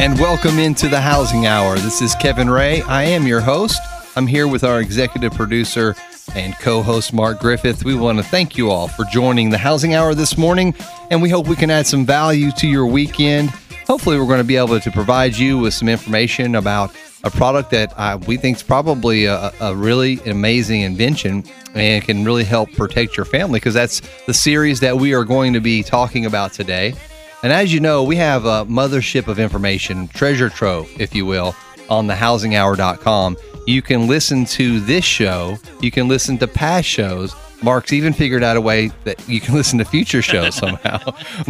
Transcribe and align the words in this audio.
And 0.00 0.18
welcome 0.18 0.58
into 0.58 0.88
the 0.88 0.98
Housing 0.98 1.44
Hour. 1.44 1.76
This 1.76 2.00
is 2.00 2.14
Kevin 2.14 2.48
Ray. 2.48 2.80
I 2.80 3.02
am 3.02 3.26
your 3.26 3.42
host. 3.42 3.78
I'm 4.16 4.26
here 4.26 4.48
with 4.48 4.64
our 4.64 4.80
executive 4.80 5.34
producer 5.34 5.94
and 6.34 6.54
co 6.54 6.80
host, 6.80 7.12
Mark 7.12 7.38
Griffith. 7.38 7.84
We 7.84 7.94
want 7.94 8.16
to 8.16 8.24
thank 8.24 8.56
you 8.56 8.70
all 8.70 8.88
for 8.88 9.04
joining 9.12 9.50
the 9.50 9.58
Housing 9.58 9.92
Hour 9.92 10.14
this 10.14 10.38
morning, 10.38 10.74
and 11.10 11.20
we 11.20 11.28
hope 11.28 11.48
we 11.48 11.54
can 11.54 11.70
add 11.70 11.86
some 11.86 12.06
value 12.06 12.50
to 12.52 12.66
your 12.66 12.86
weekend. 12.86 13.50
Hopefully, 13.86 14.18
we're 14.18 14.24
going 14.24 14.38
to 14.38 14.44
be 14.44 14.56
able 14.56 14.80
to 14.80 14.90
provide 14.90 15.36
you 15.36 15.58
with 15.58 15.74
some 15.74 15.86
information 15.86 16.54
about 16.54 16.96
a 17.22 17.30
product 17.30 17.70
that 17.72 17.92
uh, 17.98 18.18
we 18.26 18.38
think 18.38 18.56
is 18.56 18.62
probably 18.62 19.26
a, 19.26 19.52
a, 19.60 19.76
really 19.76 20.18
amazing 20.20 20.80
invention 20.80 21.44
and 21.74 22.02
can 22.02 22.24
really 22.24 22.44
help 22.44 22.72
protect 22.72 23.18
your 23.18 23.26
family 23.26 23.60
because 23.60 23.74
that's 23.74 24.00
the 24.26 24.32
series 24.32 24.80
that 24.80 24.96
we 24.96 25.12
are 25.12 25.24
going 25.24 25.52
to 25.52 25.60
be 25.60 25.82
talking 25.82 26.24
about 26.24 26.54
today. 26.54 26.94
And 27.42 27.52
as 27.52 27.72
you 27.72 27.80
know, 27.80 28.02
we 28.02 28.16
have 28.16 28.44
a 28.44 28.66
mothership 28.66 29.26
of 29.26 29.38
information, 29.38 30.08
treasure 30.08 30.50
trove, 30.50 30.90
if 31.00 31.14
you 31.14 31.24
will, 31.24 31.54
on 31.88 32.06
thehousinghour.com. 32.06 33.36
You 33.66 33.80
can 33.80 34.06
listen 34.06 34.44
to 34.46 34.80
this 34.80 35.04
show, 35.04 35.58
you 35.80 35.90
can 35.90 36.06
listen 36.06 36.36
to 36.38 36.46
past 36.46 36.86
shows. 36.86 37.34
Mark's 37.62 37.92
even 37.92 38.14
figured 38.14 38.42
out 38.42 38.56
a 38.56 38.60
way 38.60 38.90
that 39.04 39.26
you 39.28 39.40
can 39.40 39.54
listen 39.60 39.78
to 39.78 39.84
future 39.84 40.22
shows 40.22 40.54
somehow. 40.56 40.98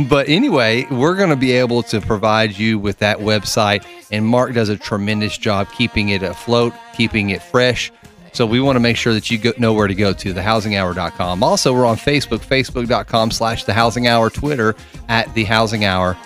but 0.09 0.29
anyway, 0.29 0.87
we're 0.91 1.17
going 1.17 1.31
to 1.31 1.37
be 1.37 1.53
able 1.53 1.83
to 1.85 2.01
provide 2.01 2.57
you 2.57 2.79
with 2.79 2.99
that 2.99 3.19
website. 3.19 3.85
And 4.13 4.25
Mark 4.25 4.55
does 4.55 4.69
a 4.69 4.77
tremendous 4.77 5.37
job 5.39 5.69
keeping 5.77 6.11
it 6.11 6.23
afloat, 6.23 6.73
keeping 6.95 7.31
it 7.31 7.43
fresh 7.43 7.93
so 8.33 8.47
we 8.47 8.61
want 8.61 8.77
to 8.77 8.81
make 8.81 8.97
sure 8.97 9.13
that 9.15 9.31
you 9.31 9.39
go, 9.39 9.53
know 9.59 9.73
where 9.73 9.89
to 9.89 9.95
go 9.95 10.13
to, 10.13 10.33
thehousinghour.com. 10.35 11.43
Also, 11.43 11.75
we're 11.75 11.87
on 11.87 11.97
Facebook, 11.97 12.39
facebook.com 12.39 13.31
slash 13.31 13.65
the 13.65 13.73
housing 13.73 14.07
hour, 14.07 14.31
Twitter 14.31 14.75
at 15.09 15.33
the 15.35 15.45
housing 15.45 15.85
hour. 15.85 16.17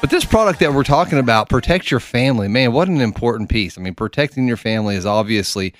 But 0.00 0.10
this 0.10 0.24
product 0.24 0.60
that 0.60 0.72
we're 0.72 0.84
talking 0.84 1.18
about, 1.18 1.48
protect 1.48 1.90
your 1.90 2.00
family, 2.00 2.46
man, 2.46 2.72
what 2.72 2.88
an 2.88 3.00
important 3.00 3.48
piece. 3.48 3.76
I 3.76 3.80
mean, 3.80 3.94
protecting 3.94 4.46
your 4.46 4.56
family 4.56 4.94
is 4.94 5.06
obviously 5.06 5.74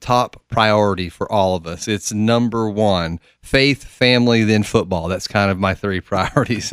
top 0.00 0.42
priority 0.48 1.08
for 1.08 1.30
all 1.30 1.54
of 1.54 1.66
us. 1.66 1.88
It's 1.88 2.12
number 2.12 2.68
one 2.68 3.20
faith, 3.42 3.84
family, 3.84 4.44
then 4.44 4.62
football. 4.62 5.08
That's 5.08 5.28
kind 5.28 5.50
of 5.50 5.58
my 5.58 5.74
three 5.74 6.00
priorities. 6.00 6.72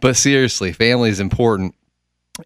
but 0.00 0.16
seriously, 0.16 0.72
family 0.72 1.10
is 1.10 1.20
important. 1.20 1.74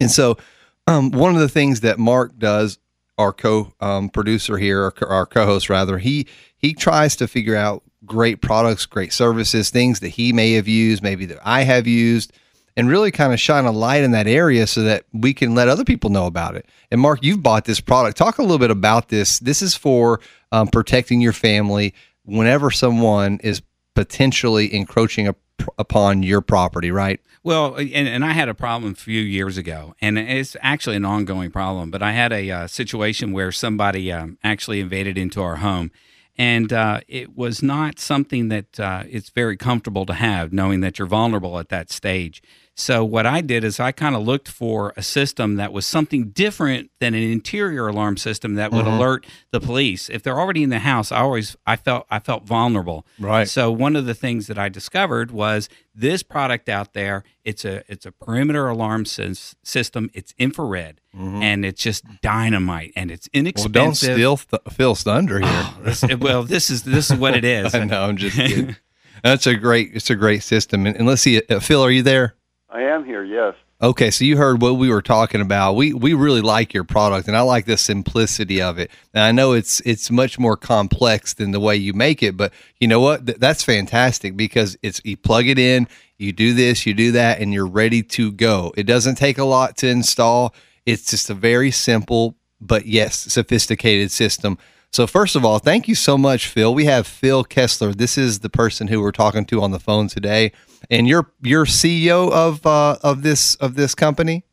And 0.00 0.10
so, 0.10 0.38
um, 0.86 1.10
one 1.10 1.34
of 1.34 1.40
the 1.40 1.48
things 1.48 1.80
that 1.80 1.98
Mark 1.98 2.38
does 2.38 2.78
our 3.19 3.33
co-producer 3.33 4.55
um, 4.55 4.61
here, 4.61 4.84
our, 4.84 5.08
our 5.08 5.27
co-host 5.27 5.69
rather, 5.69 5.98
he 5.98 6.27
he 6.56 6.72
tries 6.72 7.16
to 7.16 7.28
figure 7.28 7.56
out 7.56 7.83
great 8.05 8.41
products, 8.41 8.86
great 8.86 9.12
services, 9.12 9.70
things 9.70 10.00
that 10.00 10.11
he 10.11 10.33
may 10.33 10.52
have 10.52 10.69
used, 10.69 11.02
maybe 11.02 11.27
that 11.27 11.39
I 11.44 11.62
have 11.62 11.86
used, 11.86 12.33
and 12.77 12.89
really 12.89 13.11
kind 13.11 13.33
of 13.33 13.41
shine 13.41 13.64
a 13.64 13.72
light 13.72 14.05
in 14.05 14.12
that 14.12 14.27
area 14.27 14.66
so 14.66 14.83
that 14.83 15.05
we 15.12 15.34
can 15.34 15.55
let 15.55 15.69
other 15.69 15.84
people 15.84 16.11
know 16.11 16.27
about 16.27 16.55
it. 16.56 16.66
And 16.91 17.00
Mark, 17.00 17.20
you've 17.22 17.42
bought 17.42 17.64
this 17.64 17.80
product. 17.80 18.16
Talk 18.16 18.39
a 18.39 18.42
little 18.42 18.58
bit 18.58 18.70
about 18.70 19.08
this. 19.08 19.41
This 19.41 19.62
is 19.62 19.74
for 19.74 20.20
um, 20.52 20.69
protecting 20.69 21.20
your 21.20 21.33
family 21.33 21.94
whenever 22.24 22.70
someone 22.70 23.41
is 23.42 23.62
potentially 23.94 24.72
encroaching 24.72 25.29
a, 25.29 25.35
upon 25.79 26.23
your 26.23 26.41
property, 26.41 26.91
right? 26.91 27.20
Well, 27.42 27.77
and, 27.77 28.08
and 28.08 28.24
I 28.24 28.33
had 28.33 28.48
a 28.48 28.55
problem 28.55 28.92
a 28.92 28.96
few 28.96 29.20
years 29.20 29.57
ago, 29.57 29.95
and 30.01 30.19
it's 30.19 30.57
actually 30.61 30.96
an 30.96 31.05
ongoing 31.05 31.51
problem. 31.51 31.91
But 31.91 32.02
I 32.02 32.13
had 32.13 32.33
a 32.33 32.51
uh, 32.51 32.67
situation 32.67 33.33
where 33.33 33.52
somebody 33.52 34.13
um, 34.13 34.39
actually 34.42 34.80
invaded 34.80 35.17
into 35.17 35.41
our 35.41 35.57
home, 35.57 35.91
and 36.36 36.73
uh, 36.73 37.01
it 37.08 37.36
was 37.36 37.63
not 37.63 37.98
something 37.98 38.48
that 38.48 38.79
uh, 38.79 39.05
it's 39.08 39.30
very 39.30 39.57
comfortable 39.57 40.07
to 40.07 40.14
have, 40.14 40.52
knowing 40.52 40.80
that 40.80 40.98
you're 40.98 41.08
vulnerable 41.08 41.58
at 41.58 41.68
that 41.68 41.91
stage. 41.91 42.42
So 42.78 43.05
what 43.05 43.27
I 43.27 43.40
did 43.40 43.64
is 43.64 43.80
I 43.80 43.90
kind 43.90 44.14
of 44.14 44.22
looked 44.22 44.46
for 44.46 44.92
a 44.96 45.02
system 45.02 45.56
that 45.56 45.72
was 45.72 45.84
something 45.84 46.30
different 46.30 46.92
than 47.00 47.12
an 47.12 47.24
interior 47.24 47.89
alarm 47.89 48.16
system 48.16 48.55
that 48.55 48.70
would 48.70 48.84
mm-hmm. 48.84 48.98
alert 48.98 49.27
the 49.50 49.58
police. 49.58 50.08
If 50.08 50.22
they're 50.22 50.39
already 50.39 50.62
in 50.62 50.70
the 50.70 50.78
house, 50.78 51.11
I 51.11 51.18
always 51.18 51.56
I 51.67 51.74
felt 51.74 52.06
I 52.08 52.20
felt 52.20 52.44
vulnerable. 52.44 53.05
Right. 53.18 53.48
So 53.48 53.72
one 53.72 53.96
of 53.96 54.06
the 54.06 54.14
things 54.14 54.46
that 54.46 54.58
I 54.58 54.68
discovered 54.68 55.33
was 55.33 55.68
this 55.92 56.22
product 56.22 56.68
out 56.68 56.94
there. 56.94 57.24
It's 57.44 57.64
a 57.64 57.83
it's 57.90 58.06
a 58.06 58.12
perimeter 58.12 58.68
alarm 58.68 59.06
system. 59.06 60.08
It's 60.14 60.33
infrared 60.38 61.00
mm-hmm. 61.12 61.42
and 61.42 61.64
it's 61.64 61.83
just 61.83 62.05
dynamite 62.22 62.92
and 62.94 63.11
it's 63.11 63.28
inexpensive. 63.33 63.74
Well, 63.74 63.84
don't 63.86 63.94
steal 63.96 64.36
th- 64.36 64.62
Phil's 64.70 65.02
thunder 65.02 65.40
here. 65.40 65.48
Oh, 65.50 65.78
this, 65.83 66.05
well, 66.20 66.44
this 66.44 66.70
is 66.70 66.84
this 66.84 67.11
is 67.11 67.18
what 67.18 67.36
it 67.36 67.44
is. 67.44 67.74
I 67.74 67.83
know. 67.83 68.05
I'm 68.05 68.17
just 68.17 68.36
kidding. 68.36 68.77
That's 69.24 69.48
a 69.48 69.56
great. 69.56 69.90
It's 69.94 70.11
a 70.11 70.14
great 70.14 70.44
system. 70.44 70.86
And, 70.86 70.96
and 70.96 71.08
let's 71.08 71.22
see, 71.22 71.42
uh, 71.50 71.58
Phil, 71.58 71.83
are 71.83 71.90
you 71.90 72.02
there? 72.02 72.36
I 72.70 72.83
am 72.83 73.05
here, 73.05 73.24
yes. 73.24 73.55
Okay, 73.80 74.11
so 74.11 74.24
you 74.24 74.36
heard 74.36 74.61
what 74.61 74.73
we 74.73 74.90
were 74.90 75.02
talking 75.02 75.40
about. 75.40 75.74
We 75.74 75.95
we 75.95 76.12
really 76.12 76.40
like 76.40 76.74
your 76.74 76.83
product, 76.83 77.29
and 77.29 77.36
I 77.36 77.42
like 77.42 77.64
the 77.64 77.77
simplicity 77.77 78.61
of 78.61 78.77
it. 78.77 78.90
And 79.14 79.23
I 79.23 79.30
know 79.30 79.52
it's 79.52 79.80
it's 79.83 80.11
much 80.11 80.39
more 80.39 80.56
complex 80.56 81.34
than 81.34 81.52
the 81.52 81.61
way 81.61 81.77
you 81.77 81.92
make 81.92 82.23
it, 82.23 82.36
but 82.36 82.52
you 82.80 82.89
know 82.89 82.98
what? 82.98 83.27
Th- 83.27 83.39
that's 83.39 83.62
fantastic 83.62 84.36
because 84.36 84.77
it's 84.83 85.01
you 85.05 85.17
plug 85.17 85.46
it 85.46 85.61
in, 85.61 85.86
you 86.18 86.33
do 86.33 86.55
this, 86.55 86.86
you 86.86 86.92
do 86.95 87.12
that, 87.12 87.40
and 87.40 87.55
you're 87.55 87.68
ready 87.68 88.02
to 88.02 88.33
go. 88.33 88.73
It 88.77 88.83
doesn't 88.83 89.14
take 89.14 89.39
a 89.39 89.45
lot 89.45 89.77
to 89.79 89.89
install. 89.89 90.55
It's 90.85 91.08
just 91.08 91.30
a 91.30 91.35
very 91.35 91.70
simple 91.70 92.35
but 92.61 92.86
yes, 92.86 93.17
sophisticated 93.17 94.11
system. 94.11 94.58
So 94.92 95.06
first 95.06 95.36
of 95.36 95.44
all, 95.44 95.58
thank 95.58 95.86
you 95.86 95.94
so 95.94 96.18
much, 96.18 96.46
Phil. 96.46 96.74
We 96.74 96.86
have 96.86 97.06
Phil 97.06 97.44
Kessler. 97.44 97.92
This 97.92 98.18
is 98.18 98.40
the 98.40 98.50
person 98.50 98.88
who 98.88 99.00
we're 99.00 99.12
talking 99.12 99.44
to 99.46 99.62
on 99.62 99.70
the 99.70 99.78
phone 99.78 100.08
today 100.08 100.52
and 100.90 101.08
you're 101.08 101.30
you're 101.42 101.64
CEO 101.64 102.30
of 102.30 102.64
uh, 102.66 102.96
of 103.02 103.22
this 103.22 103.54
of 103.56 103.74
this 103.74 103.94
company. 103.94 104.44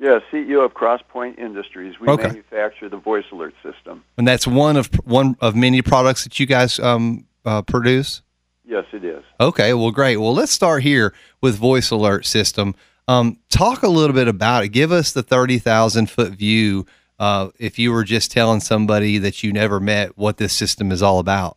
Yeah, 0.00 0.20
CEO 0.32 0.64
of 0.64 0.74
Crosspoint 0.74 1.38
Industries. 1.38 1.98
We 2.00 2.08
okay. 2.08 2.28
manufacture 2.28 2.88
the 2.88 2.98
voice 2.98 3.24
alert 3.32 3.54
system, 3.62 4.04
and 4.16 4.26
that's 4.26 4.46
one 4.46 4.76
of 4.76 4.86
one 5.04 5.36
of 5.40 5.54
many 5.56 5.82
products 5.82 6.24
that 6.24 6.38
you 6.38 6.46
guys 6.46 6.78
um, 6.78 7.26
uh, 7.44 7.62
produce. 7.62 8.22
Yes, 8.64 8.84
it 8.92 9.04
is. 9.04 9.24
Okay, 9.40 9.72
well, 9.72 9.90
great. 9.90 10.18
Well, 10.18 10.34
let's 10.34 10.52
start 10.52 10.82
here 10.82 11.14
with 11.40 11.56
voice 11.56 11.90
alert 11.90 12.26
system. 12.26 12.74
Um, 13.08 13.38
talk 13.48 13.82
a 13.82 13.88
little 13.88 14.14
bit 14.14 14.28
about 14.28 14.64
it. 14.64 14.68
Give 14.68 14.92
us 14.92 15.12
the 15.12 15.22
thirty 15.22 15.58
thousand 15.58 16.10
foot 16.10 16.32
view. 16.32 16.86
Uh, 17.18 17.48
if 17.58 17.78
you 17.78 17.90
were 17.90 18.04
just 18.04 18.30
telling 18.30 18.60
somebody 18.60 19.18
that 19.18 19.42
you 19.42 19.52
never 19.52 19.80
met 19.80 20.16
what 20.16 20.36
this 20.36 20.52
system 20.52 20.92
is 20.92 21.02
all 21.02 21.18
about. 21.18 21.56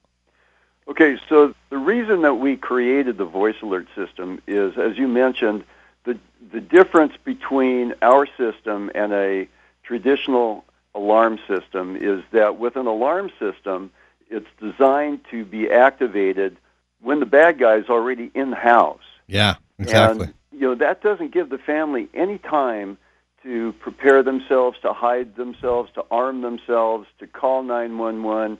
Okay, 0.87 1.17
so 1.29 1.53
the 1.69 1.77
reason 1.77 2.23
that 2.23 2.35
we 2.35 2.57
created 2.57 3.17
the 3.17 3.25
voice 3.25 3.55
alert 3.61 3.87
system 3.95 4.41
is, 4.47 4.77
as 4.77 4.97
you 4.97 5.07
mentioned, 5.07 5.63
the 6.03 6.17
the 6.51 6.59
difference 6.59 7.13
between 7.23 7.93
our 8.01 8.25
system 8.37 8.91
and 8.95 9.13
a 9.13 9.47
traditional 9.83 10.65
alarm 10.95 11.39
system 11.47 11.95
is 11.95 12.23
that 12.31 12.57
with 12.57 12.75
an 12.75 12.87
alarm 12.87 13.31
system, 13.39 13.91
it's 14.29 14.47
designed 14.59 15.21
to 15.29 15.45
be 15.45 15.69
activated 15.69 16.57
when 17.01 17.19
the 17.19 17.25
bad 17.25 17.59
guy 17.59 17.75
is 17.75 17.87
already 17.89 18.31
in 18.33 18.49
the 18.49 18.55
house. 18.55 19.03
Yeah, 19.27 19.55
exactly. 19.79 20.25
And, 20.25 20.33
you 20.51 20.67
know 20.67 20.75
that 20.75 21.01
doesn't 21.01 21.31
give 21.31 21.49
the 21.49 21.57
family 21.57 22.09
any 22.13 22.37
time 22.37 22.97
to 23.43 23.73
prepare 23.73 24.23
themselves, 24.23 24.77
to 24.81 24.93
hide 24.93 25.35
themselves, 25.35 25.91
to 25.95 26.05
arm 26.11 26.41
themselves, 26.41 27.07
to 27.19 27.27
call 27.27 27.63
911 27.63 28.57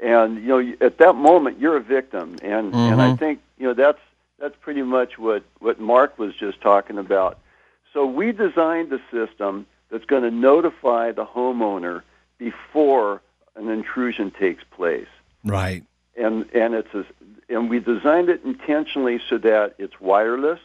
and 0.00 0.36
you 0.42 0.48
know 0.48 0.74
at 0.80 0.98
that 0.98 1.14
moment 1.14 1.58
you're 1.58 1.76
a 1.76 1.82
victim 1.82 2.36
and 2.42 2.72
mm-hmm. 2.72 2.92
and 2.92 3.02
I 3.02 3.08
mm-hmm. 3.08 3.16
think 3.16 3.40
you 3.58 3.66
know 3.66 3.74
that's 3.74 4.00
that's 4.38 4.54
pretty 4.60 4.82
much 4.82 5.18
what 5.18 5.44
what 5.58 5.80
Mark 5.80 6.18
was 6.18 6.34
just 6.34 6.60
talking 6.60 6.98
about 6.98 7.38
so 7.92 8.06
we 8.06 8.32
designed 8.32 8.92
a 8.92 9.00
system 9.10 9.66
that's 9.90 10.04
going 10.04 10.22
to 10.22 10.30
notify 10.30 11.12
the 11.12 11.26
homeowner 11.26 12.02
before 12.38 13.20
an 13.56 13.68
intrusion 13.68 14.30
takes 14.30 14.64
place 14.70 15.08
right 15.44 15.84
and 16.16 16.50
and 16.54 16.74
it's 16.74 16.94
a, 16.94 17.04
and 17.48 17.68
we 17.68 17.78
designed 17.78 18.28
it 18.28 18.42
intentionally 18.44 19.20
so 19.28 19.38
that 19.38 19.74
it's 19.78 20.00
wireless 20.00 20.60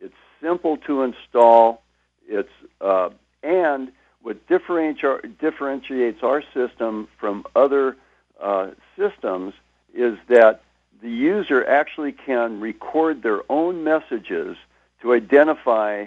it's 0.00 0.14
simple 0.42 0.76
to 0.76 1.02
install 1.02 1.82
it's 2.28 2.50
uh, 2.80 3.10
and 3.42 3.92
what 4.22 4.46
differentiates 4.48 6.22
our 6.22 6.42
system 6.54 7.08
from 7.18 7.44
other 7.54 7.96
uh, 8.40 8.70
systems 8.96 9.52
is 9.92 10.18
that 10.28 10.62
the 11.02 11.10
user 11.10 11.66
actually 11.66 12.12
can 12.12 12.60
record 12.60 13.22
their 13.22 13.42
own 13.50 13.84
messages 13.84 14.56
to 15.02 15.12
identify 15.12 16.06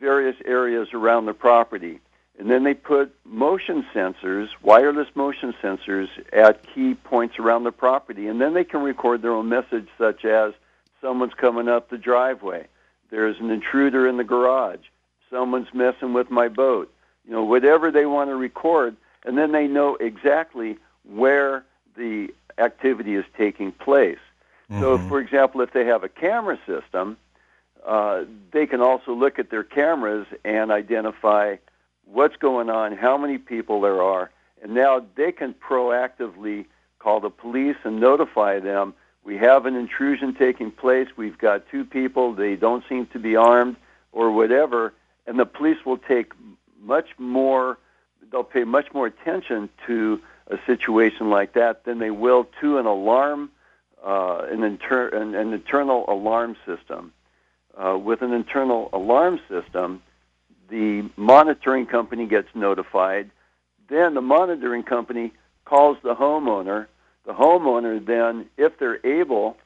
various 0.00 0.36
areas 0.46 0.88
around 0.94 1.26
the 1.26 1.34
property. 1.34 2.00
and 2.38 2.50
then 2.50 2.64
they 2.64 2.74
put 2.74 3.14
motion 3.24 3.84
sensors, 3.94 4.48
wireless 4.62 5.08
motion 5.14 5.54
sensors, 5.62 6.08
at 6.32 6.66
key 6.74 6.94
points 6.94 7.38
around 7.38 7.64
the 7.64 7.70
property, 7.70 8.26
and 8.26 8.40
then 8.40 8.54
they 8.54 8.64
can 8.64 8.82
record 8.82 9.20
their 9.20 9.32
own 9.32 9.48
message, 9.50 9.86
such 9.98 10.24
as 10.24 10.54
someone's 11.02 11.34
coming 11.34 11.68
up 11.68 11.90
the 11.90 11.98
driveway, 11.98 12.66
there's 13.10 13.38
an 13.40 13.50
intruder 13.50 14.08
in 14.08 14.16
the 14.16 14.24
garage, 14.24 14.86
someone's 15.32 15.72
messing 15.72 16.12
with 16.12 16.30
my 16.30 16.46
boat, 16.46 16.92
you 17.26 17.32
know, 17.32 17.42
whatever 17.42 17.90
they 17.90 18.06
want 18.06 18.30
to 18.30 18.36
record, 18.36 18.94
and 19.24 19.36
then 19.38 19.50
they 19.50 19.66
know 19.66 19.96
exactly 19.96 20.76
where 21.04 21.64
the 21.96 22.28
activity 22.58 23.14
is 23.14 23.24
taking 23.36 23.72
place. 23.72 24.18
Mm-hmm. 24.70 24.80
So, 24.80 24.98
for 25.08 25.18
example, 25.18 25.62
if 25.62 25.72
they 25.72 25.86
have 25.86 26.04
a 26.04 26.08
camera 26.08 26.58
system, 26.66 27.16
uh, 27.86 28.24
they 28.52 28.66
can 28.66 28.80
also 28.80 29.12
look 29.12 29.38
at 29.38 29.50
their 29.50 29.64
cameras 29.64 30.26
and 30.44 30.70
identify 30.70 31.56
what's 32.04 32.36
going 32.36 32.70
on, 32.70 32.96
how 32.96 33.16
many 33.16 33.38
people 33.38 33.80
there 33.80 34.02
are, 34.02 34.30
and 34.62 34.74
now 34.74 35.04
they 35.16 35.32
can 35.32 35.54
proactively 35.54 36.66
call 36.98 37.20
the 37.20 37.30
police 37.30 37.76
and 37.84 37.98
notify 37.98 38.60
them. 38.60 38.94
We 39.24 39.36
have 39.38 39.66
an 39.66 39.76
intrusion 39.76 40.34
taking 40.34 40.70
place. 40.70 41.08
We've 41.16 41.38
got 41.38 41.68
two 41.68 41.84
people. 41.84 42.34
They 42.34 42.54
don't 42.54 42.84
seem 42.88 43.06
to 43.06 43.18
be 43.18 43.34
armed 43.34 43.76
or 44.12 44.30
whatever, 44.30 44.92
and 45.26 45.38
the 45.38 45.46
police 45.46 45.78
will 45.84 45.98
take 45.98 46.32
much 46.80 47.08
more. 47.18 47.78
They'll 48.30 48.44
pay 48.44 48.64
much 48.64 48.92
more 48.92 49.06
attention 49.06 49.68
to 49.86 50.20
a 50.48 50.58
situation 50.66 51.30
like 51.30 51.54
that 51.54 51.84
than 51.84 51.98
they 51.98 52.10
will 52.10 52.48
to 52.60 52.78
an 52.78 52.86
alarm, 52.86 53.50
uh, 54.04 54.46
an, 54.50 54.62
inter- 54.62 55.08
an, 55.08 55.34
an 55.34 55.52
internal 55.52 56.04
alarm 56.08 56.56
system. 56.66 57.12
Uh, 57.76 57.96
with 57.96 58.20
an 58.20 58.32
internal 58.32 58.90
alarm 58.92 59.40
system, 59.48 60.02
the 60.68 61.08
monitoring 61.16 61.86
company 61.86 62.26
gets 62.26 62.48
notified. 62.54 63.30
Then 63.88 64.14
the 64.14 64.20
monitoring 64.20 64.82
company 64.82 65.32
calls 65.64 65.96
the 66.02 66.14
homeowner. 66.14 66.86
The 67.24 67.32
homeowner 67.32 68.04
then, 68.04 68.46
if 68.56 68.78
they're 68.78 69.04
able, 69.06 69.56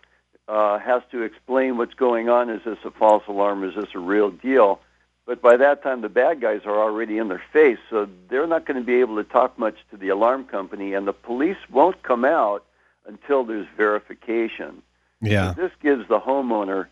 uh, 0.46 0.78
has 0.78 1.02
to 1.10 1.22
explain 1.22 1.78
what's 1.78 1.94
going 1.94 2.28
on. 2.28 2.50
Is 2.50 2.62
this 2.64 2.78
a 2.84 2.90
false 2.90 3.24
alarm? 3.28 3.64
Is 3.64 3.74
this 3.74 3.88
a 3.94 3.98
real 3.98 4.30
deal? 4.30 4.80
But 5.26 5.42
by 5.42 5.56
that 5.56 5.82
time, 5.82 6.02
the 6.02 6.08
bad 6.08 6.40
guys 6.40 6.60
are 6.64 6.80
already 6.80 7.18
in 7.18 7.28
their 7.28 7.42
face, 7.52 7.78
so 7.90 8.08
they're 8.28 8.46
not 8.46 8.64
going 8.64 8.78
to 8.78 8.86
be 8.86 9.00
able 9.00 9.16
to 9.16 9.24
talk 9.24 9.58
much 9.58 9.76
to 9.90 9.96
the 9.96 10.08
alarm 10.08 10.44
company, 10.44 10.94
and 10.94 11.06
the 11.06 11.12
police 11.12 11.56
won't 11.68 12.00
come 12.04 12.24
out 12.24 12.64
until 13.06 13.44
there's 13.44 13.66
verification. 13.76 14.82
Yeah. 15.20 15.54
So 15.54 15.62
this 15.62 15.72
gives 15.82 16.06
the 16.08 16.20
homeowner 16.20 16.86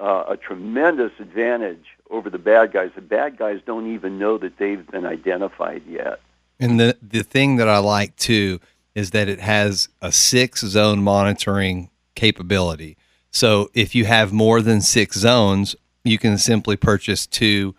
uh, 0.00 0.24
a 0.28 0.36
tremendous 0.36 1.12
advantage 1.18 1.84
over 2.10 2.30
the 2.30 2.38
bad 2.38 2.72
guys. 2.72 2.90
The 2.94 3.02
bad 3.02 3.36
guys 3.36 3.60
don't 3.66 3.92
even 3.92 4.18
know 4.18 4.38
that 4.38 4.56
they've 4.56 4.86
been 4.86 5.04
identified 5.06 5.82
yet. 5.86 6.20
And 6.58 6.80
the 6.80 6.96
the 7.02 7.22
thing 7.22 7.56
that 7.56 7.68
I 7.68 7.78
like 7.78 8.16
too 8.16 8.60
is 8.94 9.10
that 9.10 9.28
it 9.28 9.40
has 9.40 9.88
a 10.00 10.12
six 10.12 10.60
zone 10.60 11.02
monitoring 11.02 11.90
capability. 12.14 12.96
So 13.30 13.70
if 13.74 13.94
you 13.94 14.04
have 14.04 14.32
more 14.32 14.62
than 14.62 14.80
six 14.80 15.18
zones, 15.18 15.74
you 16.04 16.18
can 16.18 16.38
simply 16.38 16.76
purchase 16.76 17.26
two 17.26 17.74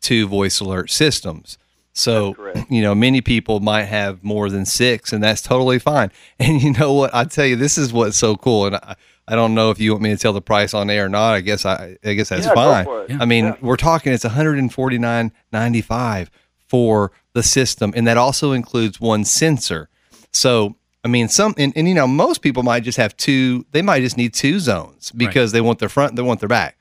two 0.00 0.26
voice 0.26 0.58
alert 0.60 0.90
systems. 0.90 1.56
So, 1.92 2.36
you 2.68 2.82
know, 2.82 2.94
many 2.94 3.22
people 3.22 3.60
might 3.60 3.84
have 3.84 4.22
more 4.22 4.50
than 4.50 4.66
six, 4.66 5.14
and 5.14 5.24
that's 5.24 5.40
totally 5.40 5.78
fine. 5.78 6.12
And 6.38 6.62
you 6.62 6.72
know 6.72 6.92
what? 6.92 7.14
I 7.14 7.24
tell 7.24 7.46
you, 7.46 7.56
this 7.56 7.78
is 7.78 7.90
what's 7.90 8.18
so 8.18 8.36
cool. 8.36 8.66
And 8.66 8.76
I, 8.76 8.96
I 9.26 9.34
don't 9.34 9.54
know 9.54 9.70
if 9.70 9.80
you 9.80 9.92
want 9.92 10.02
me 10.02 10.10
to 10.10 10.18
tell 10.18 10.34
the 10.34 10.42
price 10.42 10.74
on 10.74 10.90
air 10.90 11.06
or 11.06 11.08
not. 11.08 11.32
I 11.32 11.40
guess 11.40 11.64
I, 11.64 11.96
I 12.04 12.12
guess 12.12 12.28
that's 12.28 12.44
yeah, 12.46 12.54
fine. 12.54 12.86
Yeah. 13.08 13.16
I 13.18 13.24
mean, 13.24 13.46
yeah. 13.46 13.56
we're 13.62 13.76
talking 13.76 14.12
it's 14.12 14.24
149.95 14.24 16.28
for 16.68 17.12
the 17.32 17.42
system, 17.42 17.94
and 17.96 18.06
that 18.06 18.18
also 18.18 18.52
includes 18.52 19.00
one 19.00 19.24
sensor. 19.24 19.88
So, 20.32 20.76
I 21.02 21.08
mean, 21.08 21.28
some 21.28 21.54
and, 21.56 21.72
and 21.74 21.88
you 21.88 21.94
know, 21.94 22.06
most 22.06 22.42
people 22.42 22.62
might 22.62 22.82
just 22.82 22.98
have 22.98 23.16
two. 23.16 23.64
They 23.72 23.80
might 23.80 24.00
just 24.00 24.18
need 24.18 24.34
two 24.34 24.60
zones 24.60 25.12
because 25.12 25.52
right. 25.52 25.58
they 25.58 25.62
want 25.62 25.78
their 25.78 25.88
front, 25.88 26.14
they 26.14 26.22
want 26.22 26.40
their 26.40 26.48
back. 26.48 26.78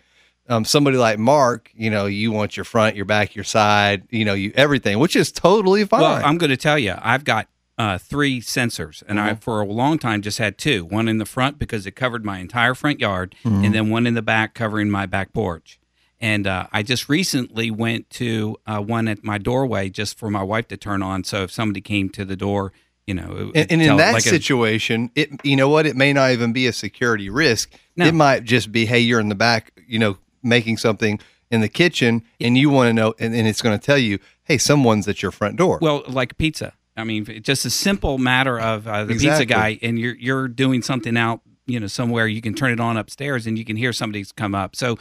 Um, 0.48 0.64
somebody 0.64 0.98
like 0.98 1.18
Mark, 1.18 1.72
you 1.74 1.90
know, 1.90 2.06
you 2.06 2.32
want 2.32 2.56
your 2.56 2.66
front, 2.66 2.96
your 2.96 3.06
back, 3.06 3.36
your 3.36 3.44
side, 3.44 4.04
you 4.12 4.24
know, 4.24 4.36
you 4.36 4.52
everything, 4.56 5.00
which 5.00 5.16
is 5.16 5.32
totally 5.32 5.86
fine. 5.86 6.02
Well, 6.02 6.22
I'm 6.24 6.38
going 6.38 6.52
to 6.52 6.58
tell 6.58 6.78
you, 6.78 6.94
I've 7.02 7.24
got 7.24 7.48
uh, 7.78 7.98
three 7.98 8.42
sensors, 8.42 9.04
and 9.08 9.18
mm-hmm. 9.18 9.30
I 9.30 9.36
for 9.36 9.62
a 9.62 9.66
long 9.66 9.98
time 9.98 10.22
just 10.22 10.38
had 10.38 10.58
two. 10.58 10.86
One 10.86 11.08
in 11.08 11.18
the 11.18 11.26
front 11.26 11.58
because 11.58 11.86
it 11.86 11.92
covered 11.92 12.24
my 12.24 12.40
entire 12.40 12.76
front 12.76 13.00
yard, 13.00 13.36
mm-hmm. 13.44 13.66
and 13.66 13.74
then 13.74 13.90
one 13.90 14.06
in 14.06 14.14
the 14.14 14.22
back 14.22 14.54
covering 14.54 14.90
my 14.90 15.06
back 15.06 15.34
porch. 15.34 15.80
And 16.22 16.48
uh, 16.48 16.68
I 16.72 16.82
just 16.84 17.10
recently 17.10 17.70
went 17.72 18.10
to 18.12 18.56
uh, 18.66 18.80
one 18.80 19.08
at 19.08 19.24
my 19.24 19.38
doorway 19.38 19.90
just 19.90 20.18
for 20.18 20.30
my 20.30 20.44
wife 20.44 20.68
to 20.70 20.78
turn 20.78 21.04
on. 21.04 21.24
So 21.24 21.44
if 21.44 21.52
somebody 21.52 21.82
came 21.82 22.10
to 22.12 22.24
the 22.24 22.38
door, 22.38 22.72
you 23.06 23.14
know, 23.14 23.52
and, 23.54 23.72
and 23.72 23.82
in 23.82 23.98
that 23.98 24.14
like 24.14 24.24
situation, 24.24 25.12
a, 25.16 25.22
it 25.22 25.46
you 25.46 25.56
know 25.56 25.70
what, 25.70 25.86
it 25.86 25.96
may 25.96 26.14
not 26.14 26.32
even 26.32 26.54
be 26.54 26.68
a 26.68 26.74
security 26.74 27.30
risk. 27.30 27.74
No. 27.98 28.06
It 28.06 28.14
might 28.14 28.44
just 28.44 28.72
be, 28.72 28.86
hey, 28.86 29.00
you're 29.00 29.20
in 29.20 29.30
the 29.30 29.36
back, 29.36 29.74
you 29.88 30.00
know, 30.00 30.18
making 30.46 30.78
something 30.78 31.20
in 31.52 31.62
the 31.62 31.70
kitchen, 31.70 32.24
and 32.40 32.58
you 32.58 32.70
want 32.70 32.90
to 32.90 32.94
know, 32.94 33.14
and, 33.20 33.36
and 33.36 33.48
it's 33.48 33.62
going 33.62 33.78
to 33.78 33.84
tell 33.84 33.98
you, 33.98 34.20
hey, 34.44 34.58
someone's 34.58 35.08
at 35.08 35.22
your 35.22 35.32
front 35.32 35.58
door. 35.58 35.80
Well, 35.82 36.04
like 36.08 36.38
pizza 36.38 36.74
I 36.98 37.04
mean, 37.04 37.26
just 37.42 37.66
a 37.66 37.70
simple 37.70 38.18
matter 38.18 38.60
of 38.60 38.88
uh, 38.88 39.04
the 39.04 39.14
exactly. 39.14 39.46
pizza 39.46 39.54
guy, 39.54 39.80
and 39.82 40.00
you're 40.00 40.16
you're 40.16 40.48
doing 40.48 40.82
something 40.82 41.18
out, 41.18 41.42
you 41.66 41.80
know, 41.80 41.88
somewhere. 41.88 42.28
You 42.28 42.42
can 42.42 42.54
turn 42.54 42.72
it 42.72 42.80
on 42.80 42.98
upstairs, 42.98 43.46
and 43.46 43.58
you 43.58 43.66
can 43.66 43.76
hear 43.76 43.92
somebody's 43.92 44.32
come 44.32 44.56
up. 44.56 44.76
So 44.76 44.98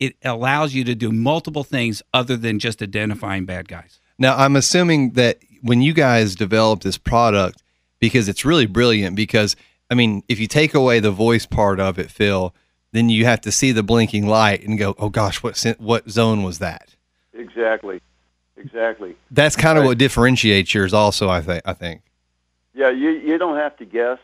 it 0.00 0.16
allows 0.24 0.74
you 0.74 0.84
to 0.84 0.94
do 0.94 1.12
multiple 1.12 1.64
things 1.64 2.02
other 2.12 2.36
than 2.36 2.58
just 2.58 2.82
identifying 2.82 3.44
bad 3.44 3.68
guys. 3.68 4.00
Now, 4.18 4.36
I'm 4.36 4.56
assuming 4.56 5.12
that 5.12 5.38
when 5.60 5.82
you 5.82 5.92
guys 5.92 6.34
developed 6.34 6.82
this 6.82 6.98
product, 6.98 7.62
because 7.98 8.28
it's 8.28 8.44
really 8.44 8.66
brilliant. 8.66 9.14
Because 9.14 9.54
I 9.90 9.94
mean, 9.94 10.22
if 10.28 10.40
you 10.40 10.46
take 10.46 10.72
away 10.72 10.98
the 11.00 11.10
voice 11.10 11.44
part 11.44 11.78
of 11.78 11.98
it, 11.98 12.10
Phil, 12.10 12.54
then 12.94 13.08
you 13.08 13.24
have 13.24 13.40
to 13.40 13.50
see 13.50 13.72
the 13.72 13.82
blinking 13.82 14.26
light 14.26 14.62
and 14.62 14.78
go, 14.78 14.94
"Oh 14.98 15.08
gosh, 15.08 15.42
what 15.42 15.60
what 15.78 16.08
zone 16.08 16.44
was 16.44 16.60
that?" 16.60 16.94
Exactly. 17.34 18.00
Exactly. 18.56 19.16
That's 19.32 19.56
kind 19.56 19.76
of 19.76 19.84
what 19.84 19.98
differentiates 19.98 20.72
yours, 20.72 20.94
also. 20.94 21.28
I 21.28 21.40
think. 21.42 21.62
I 21.66 21.74
think. 21.74 22.02
Yeah, 22.72 22.90
you 22.90 23.10
you 23.10 23.36
don't 23.36 23.56
have 23.56 23.76
to 23.78 23.84
guess. 23.84 24.18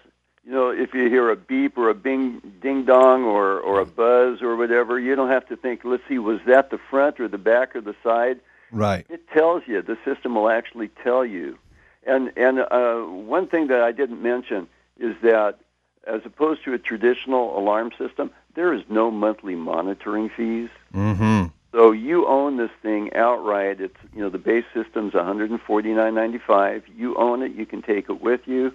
You 0.44 0.52
know, 0.52 0.70
if 0.70 0.94
you 0.94 1.08
hear 1.10 1.30
a 1.30 1.36
beep 1.36 1.76
or 1.76 1.90
a 1.90 1.94
bing, 1.94 2.40
ding 2.62 2.84
dong, 2.84 3.24
or 3.24 3.58
or 3.58 3.80
a 3.80 3.86
buzz 3.86 4.40
or 4.40 4.56
whatever, 4.56 4.98
you 5.00 5.16
don't 5.16 5.28
have 5.28 5.46
to 5.48 5.56
think. 5.56 5.84
Let's 5.84 6.04
see, 6.08 6.18
was 6.18 6.40
that 6.46 6.70
the 6.70 6.78
front 6.78 7.18
or 7.18 7.26
the 7.26 7.38
back 7.38 7.74
or 7.74 7.80
the 7.80 7.96
side? 8.04 8.38
Right. 8.70 9.04
It 9.10 9.28
tells 9.30 9.64
you. 9.66 9.82
The 9.82 9.98
system 10.04 10.36
will 10.36 10.48
actually 10.48 10.88
tell 11.02 11.24
you. 11.24 11.58
And 12.06 12.32
and 12.36 12.60
uh, 12.60 13.00
one 13.00 13.48
thing 13.48 13.66
that 13.66 13.82
I 13.82 13.90
didn't 13.90 14.22
mention 14.22 14.68
is 14.96 15.16
that 15.22 15.58
as 16.06 16.22
opposed 16.24 16.64
to 16.64 16.72
a 16.72 16.78
traditional 16.78 17.58
alarm 17.58 17.90
system, 17.98 18.30
there 18.54 18.72
is 18.72 18.82
no 18.88 19.10
monthly 19.10 19.54
monitoring 19.54 20.28
fees. 20.28 20.68
Mm-hmm. 20.94 21.46
So 21.72 21.92
you 21.92 22.26
own 22.26 22.56
this 22.56 22.70
thing 22.82 23.14
outright. 23.14 23.80
It's 23.80 23.96
you 24.14 24.20
know 24.20 24.30
the 24.30 24.38
base 24.38 24.64
system's 24.74 25.14
one 25.14 25.24
hundred 25.24 25.50
and 25.50 25.60
forty 25.60 25.92
nine 25.92 26.14
ninety 26.14 26.38
five. 26.38 26.82
You 26.96 27.16
own 27.16 27.42
it. 27.42 27.52
You 27.52 27.64
can 27.64 27.82
take 27.82 28.08
it 28.08 28.20
with 28.20 28.40
you, 28.46 28.72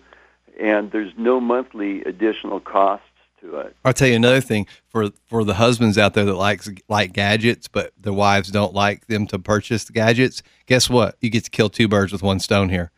and 0.60 0.91
there's 0.91 1.12
no 1.17 1.41
monthly 1.41 2.03
additional 2.03 2.60
costs 2.60 3.05
to 3.41 3.58
it. 3.58 3.75
I'll 3.84 3.94
tell 3.94 4.08
you 4.08 4.15
another 4.15 4.41
thing 4.41 4.65
for 4.88 5.10
for 5.27 5.44
the 5.44 5.55
husbands 5.55 5.98
out 5.98 6.13
there 6.13 6.25
that 6.25 6.36
likes 6.36 6.70
like 6.88 7.12
gadgets, 7.12 7.67
but 7.67 7.91
their 8.00 8.13
wives 8.13 8.50
don't 8.50 8.74
like 8.74 9.08
them 9.08 9.27
to 9.27 9.39
purchase 9.39 9.84
the 9.84 9.94
gadgets. 9.94 10.41
Guess 10.65 10.89
what? 10.89 11.17
You 11.20 11.29
get 11.29 11.44
to 11.46 11.51
kill 11.51 11.70
two 11.70 11.89
birds 11.89 12.13
with 12.13 12.24
one 12.24 12.39
stone 12.39 12.70
here. 12.70 12.91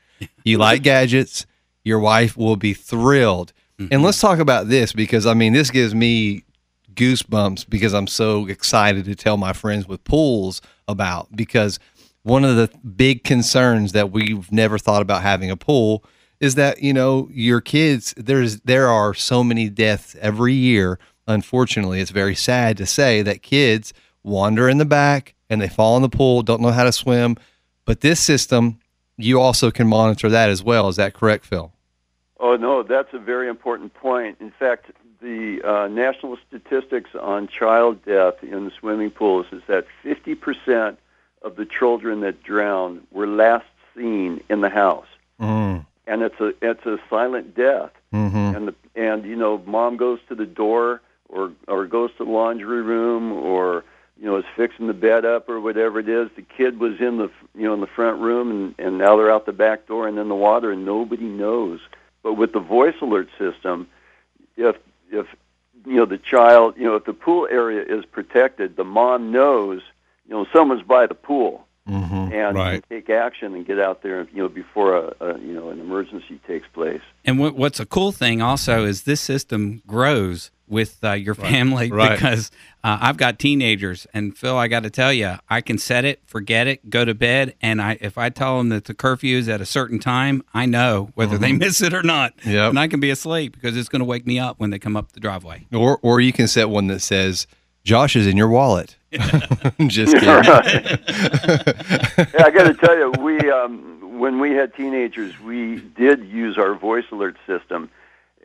You 0.44 0.58
like 0.60 0.84
gadgets. 0.84 1.46
Your 1.84 2.00
wife 2.00 2.36
will 2.36 2.58
be 2.58 2.74
thrilled. 2.74 3.54
Mm-hmm. 3.80 3.94
And 3.94 4.04
let's 4.04 4.20
talk 4.20 4.40
about 4.40 4.68
this 4.68 4.92
because 4.92 5.26
I 5.26 5.34
mean 5.34 5.54
this 5.54 5.72
gives 5.72 5.96
me 5.96 6.44
goosebumps 6.98 7.70
because 7.70 7.94
I'm 7.94 8.08
so 8.08 8.48
excited 8.48 9.06
to 9.06 9.16
tell 9.16 9.38
my 9.38 9.54
friends 9.54 9.88
with 9.88 10.04
pools 10.04 10.62
about 10.88 11.34
because 11.36 11.80
one 12.24 12.44
of 12.44 12.58
the 12.58 12.70
big 12.86 13.24
concerns 13.24 13.94
that 13.94 14.12
we've 14.12 14.52
never 14.52 14.78
thought 14.78 15.02
about 15.02 15.22
having 15.22 15.50
a 15.50 15.56
pool 15.56 16.04
is 16.40 16.56
that 16.56 16.84
you 16.84 16.94
know 16.94 17.30
your 17.32 17.62
kids 17.62 18.14
there's 18.18 18.60
there 18.62 18.90
are 18.90 19.14
so 19.14 19.44
many 19.44 19.70
deaths 19.70 20.16
every 20.20 20.54
year. 20.54 21.00
Unfortunately 21.28 22.02
it's 22.02 22.12
very 22.12 22.36
sad 22.36 22.78
to 22.78 22.86
say 22.86 23.22
that 23.22 23.42
kids 23.42 23.94
wander 24.24 24.68
in 24.68 24.78
the 24.78 24.86
back 24.86 25.36
and 25.50 25.62
they 25.62 25.70
fall 25.70 25.96
in 25.96 26.02
the 26.02 26.10
pool 26.10 26.42
don't 26.42 26.62
know 26.62 26.72
how 26.72 26.84
to 26.84 26.92
swim. 26.92 27.38
But 27.86 28.02
this 28.02 28.20
system 28.20 28.80
you 29.18 29.40
also 29.40 29.72
can 29.72 29.88
monitor 29.88 30.30
that 30.30 30.50
as 30.50 30.62
well. 30.62 30.90
Is 30.90 30.98
that 30.98 31.14
correct 31.14 31.46
phil? 31.46 31.72
Oh 32.40 32.56
no 32.56 32.84
that's 32.84 33.14
a 33.14 33.20
very 33.20 33.48
important 33.48 33.94
point. 33.94 34.38
In 34.42 34.52
fact 34.52 34.92
the 35.22 35.62
uh, 35.64 35.88
national 35.88 36.38
statistics 36.48 37.12
on 37.16 37.48
child 37.48 38.04
death 38.06 38.44
in 38.44 38.66
the 38.66 38.72
swimming 38.72 39.12
pools 39.12 39.46
is 39.52 39.62
that 39.68 39.86
50% 40.04 40.98
of 41.42 41.56
the 41.56 41.66
children 41.66 42.22
that 42.22 42.44
drown 42.44 43.06
were 43.12 43.28
last 43.28 43.66
seen 43.96 44.44
in 44.50 44.62
the 44.62 44.70
house. 44.70 45.08
Mm. 45.40 45.86
And 46.06 46.22
it's 46.22 46.40
a 46.40 46.54
it's 46.62 46.86
a 46.86 47.00
silent 47.10 47.56
death. 47.56 47.92
Mm-hmm. 48.14 48.38
And 48.38 48.68
the, 48.70 48.76
and 48.96 49.26
you 49.26 49.36
know, 49.36 49.62
mom 49.66 49.98
goes 49.98 50.20
to 50.30 50.36
the 50.36 50.46
door 50.46 51.02
or 51.28 51.52
or 51.68 51.86
goes 51.86 52.12
to 52.18 52.26
the 52.26 52.32
laundry 52.32 52.82
room 52.82 53.34
or 53.34 53.84
you 54.20 54.26
know, 54.26 54.38
is 54.38 54.46
fixing 54.56 54.88
the 54.88 54.94
bed 54.94 55.26
up 55.26 55.48
or 55.48 55.60
whatever 55.60 56.00
it 56.00 56.10
is. 56.10 56.30
The 56.36 56.42
kid 56.42 56.80
was 56.80 57.00
in 57.00 57.18
the 57.18 57.30
you 57.56 57.64
know 57.64 57.74
in 57.74 57.82
the 57.82 57.88
front 57.88 58.20
room, 58.20 58.50
and 58.50 58.76
and 58.80 58.98
now 58.98 59.18
they're 59.18 59.32
out 59.32 59.46
the 59.46 59.54
back 59.54 59.88
door 59.88 60.08
and 60.08 60.18
in 60.18 60.30
the 60.30 60.36
water, 60.36 60.72
and 60.72 60.86
nobody 60.86 61.26
knows. 61.26 61.80
But 62.24 62.34
with 62.34 62.54
the 62.54 62.60
voice 62.60 62.96
alert 63.02 63.30
system, 63.38 63.88
if 64.56 64.76
if 65.12 65.28
you 65.86 65.96
know 65.96 66.06
the 66.06 66.18
child, 66.18 66.76
you 66.78 66.84
know, 66.86 66.96
if 66.96 67.06
the 67.06 67.14
pool 67.14 67.48
area 67.50 67.84
is 67.84 68.06
protected, 68.06 68.76
the 68.76 68.84
mom 68.84 69.32
knows, 69.32 69.82
you 70.28 70.34
know, 70.34 70.46
someone's 70.54 70.84
by 70.84 71.08
the 71.08 71.16
pool, 71.16 71.64
Mm-hmm. 71.88 72.34
and 72.34 72.58
Right. 72.58 72.84
can 72.90 72.98
take 72.98 73.10
action 73.10 73.56
and 73.56 73.66
get 73.66 73.80
out 73.80 74.02
there, 74.02 74.28
you 74.34 74.42
know, 74.44 74.50
before 74.50 74.98
a, 74.98 75.14
a 75.22 75.40
you 75.40 75.54
know 75.54 75.70
an 75.70 75.80
emergency 75.80 76.38
takes 76.46 76.68
place. 76.68 77.02
And 77.24 77.40
what, 77.40 77.56
what's 77.56 77.80
a 77.80 77.86
cool 77.86 78.12
thing 78.12 78.42
also 78.42 78.84
is 78.84 79.04
this 79.04 79.22
system 79.22 79.82
grows 79.88 80.52
with 80.68 80.98
uh, 81.04 81.14
your 81.14 81.36
family 81.36 81.92
Right. 81.98 82.12
because 82.20 82.52
uh, 82.84 82.98
I've 83.02 83.18
got 83.18 83.40
teenagers, 83.40 84.08
and 84.14 84.38
Phil, 84.38 84.58
I 84.58 84.68
got 84.68 84.84
to 84.84 84.90
tell 84.90 85.12
you, 85.14 85.36
I 85.50 85.62
can 85.62 85.78
set 85.78 86.06
it, 86.06 86.22
forget 86.26 86.68
it, 86.68 86.90
go 86.90 87.06
to 87.06 87.14
bed, 87.14 87.56
and 87.62 87.82
I 87.82 87.98
if 88.02 88.18
I 88.18 88.30
tell 88.30 88.58
them 88.58 88.70
that 88.70 88.86
the 88.86 88.94
curfew 88.94 89.38
is 89.38 89.48
at 89.50 89.62
a 89.62 89.66
certain 89.66 90.00
time, 90.00 90.44
I 90.54 90.66
know 90.66 91.12
whether 91.16 91.38
they 91.38 91.52
miss 91.54 91.82
it 91.82 91.94
or 91.94 92.04
not, 92.04 92.36
Mm-hmm. 92.38 92.52
Yep. 92.52 92.70
and 92.70 92.80
I 92.80 92.88
can 92.88 93.00
be 93.00 93.10
asleep 93.10 93.54
because 93.54 93.76
it's 93.78 93.90
going 93.90 94.00
to 94.02 94.06
wake 94.06 94.26
me 94.28 94.40
up 94.40 94.60
when 94.60 94.70
they 94.70 94.80
come 94.80 94.96
up 94.98 95.12
the 95.14 95.20
driveway. 95.20 95.66
Or 95.74 96.00
or 96.02 96.20
you 96.22 96.34
can 96.34 96.48
set 96.48 96.70
one 96.70 96.88
that 96.88 97.00
says 97.02 97.48
Josh 97.84 98.16
is 98.16 98.28
in 98.28 98.38
your 98.38 98.50
wallet. 98.50 98.96
Just 99.88 100.14
kidding. 100.14 100.28
yeah, 100.28 100.62
I 102.46 102.52
got 102.54 102.66
to 102.66 102.74
tell 102.74 102.98
you, 102.98 103.12
we 103.20 103.40
um, 103.50 104.20
when 104.20 104.40
we 104.40 104.52
had 104.52 104.74
teenagers, 104.76 105.40
we 105.40 105.78
did 105.96 106.26
use 106.28 106.58
our 106.58 106.76
voice 106.76 107.06
alert 107.12 107.38
system, 107.46 107.90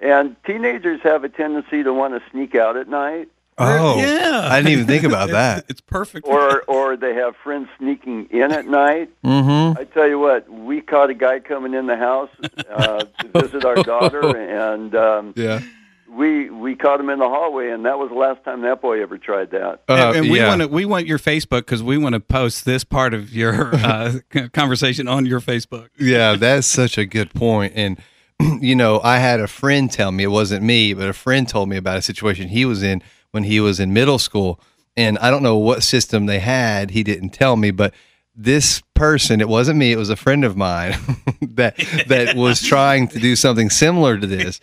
and 0.03 0.37
teenagers 0.45 1.01
have 1.03 1.25
a 1.25 1.29
tendency 1.29 1.83
to 1.83 1.93
want 1.95 2.15
to 2.15 2.31
sneak 2.31 2.55
out 2.55 2.77
at 2.77 2.89
night, 2.89 3.29
Oh, 3.59 3.99
Yeah. 3.99 4.49
I 4.51 4.57
didn't 4.61 4.73
even 4.73 4.87
think 4.87 5.05
about 5.05 5.29
that. 5.39 5.67
It's 5.69 5.81
perfect. 5.83 6.27
or 6.27 6.63
or 6.63 6.97
they 6.97 7.15
have 7.15 7.37
friends 7.37 7.69
sneaking 7.79 8.29
in 8.31 8.51
at 8.51 8.67
night. 8.67 9.11
Mm-hmm. 9.25 9.79
I 9.79 9.85
tell 9.85 10.09
you 10.09 10.19
what, 10.19 10.49
we 10.51 10.81
caught 10.81 11.11
a 11.11 11.15
guy 11.15 11.39
coming 11.41 11.75
in 11.75 11.87
the 11.87 11.97
house 11.97 12.31
uh, 12.71 13.05
to 13.21 13.29
visit 13.41 13.65
our 13.65 13.77
daughter, 13.77 14.37
and 14.69 14.95
um, 14.95 15.35
Yeah. 15.37 15.61
we 16.09 16.49
we 16.51 16.75
caught 16.75 16.99
him 16.99 17.11
in 17.11 17.19
the 17.19 17.29
hallway, 17.29 17.69
and 17.71 17.85
that 17.85 17.99
was 17.99 18.09
the 18.09 18.17
last 18.17 18.43
time 18.43 18.63
that 18.63 18.81
boy 18.81 19.03
ever 19.03 19.19
tried 19.19 19.51
that. 19.51 19.83
Uh, 19.89 19.93
and, 19.95 20.17
and 20.17 20.31
we 20.31 20.39
yeah. 20.41 20.49
want 20.49 20.63
to 20.63 20.69
we 20.69 20.85
want 20.87 21.07
your 21.07 21.19
Facebook 21.19 21.61
because 21.67 21.83
we 21.83 21.99
want 21.99 22.15
to 22.15 22.21
post 22.21 22.65
this 22.65 22.85
part 22.85 23.13
of 23.13 23.33
your 23.35 23.75
uh, 23.77 24.15
conversation 24.55 25.07
on 25.09 25.27
your 25.27 25.41
Facebook. 25.41 25.89
Yeah, 25.99 26.37
that's 26.37 26.67
such 26.67 26.97
a 26.97 27.05
good 27.05 27.33
point. 27.35 27.75
And 27.77 27.99
you 28.61 28.75
know, 28.75 29.01
I 29.03 29.19
had 29.19 29.41
a 29.41 29.47
friend 29.47 29.91
tell 29.91 30.13
me 30.13 30.25
it 30.25 30.29
wasn't 30.29 30.63
me, 30.63 30.95
but 30.95 31.09
a 31.09 31.13
friend 31.13 31.49
told 31.49 31.69
me 31.69 31.77
about 31.77 31.99
a 31.99 32.03
situation 32.03 32.49
he 32.49 32.65
was 32.65 32.83
in 32.83 33.03
when 33.31 33.45
he 33.45 33.61
was 33.61 33.81
in 33.81 33.93
middle 33.93 34.19
school. 34.19 34.61
And 34.97 35.19
I 35.19 35.31
don't 35.31 35.43
know 35.43 35.57
what 35.57 35.83
system 35.83 36.27
they 36.27 36.41
had. 36.41 36.91
He 36.91 37.03
didn't 37.03 37.31
tell 37.31 37.57
me, 37.57 37.71
but 37.71 37.95
this 38.35 38.83
person, 38.95 39.41
it 39.41 39.49
wasn't 39.49 39.79
me, 39.79 39.93
it 39.93 39.99
was 39.99 40.11
a 40.11 40.17
friend 40.17 40.45
of 40.45 40.57
mine 40.57 40.95
that 41.43 41.77
that 42.09 42.37
was 42.37 42.63
trying 42.67 43.09
to 43.09 43.19
do 43.19 43.37
something 43.37 43.71
similar 43.71 44.19
to 44.19 44.27
this. 44.27 44.61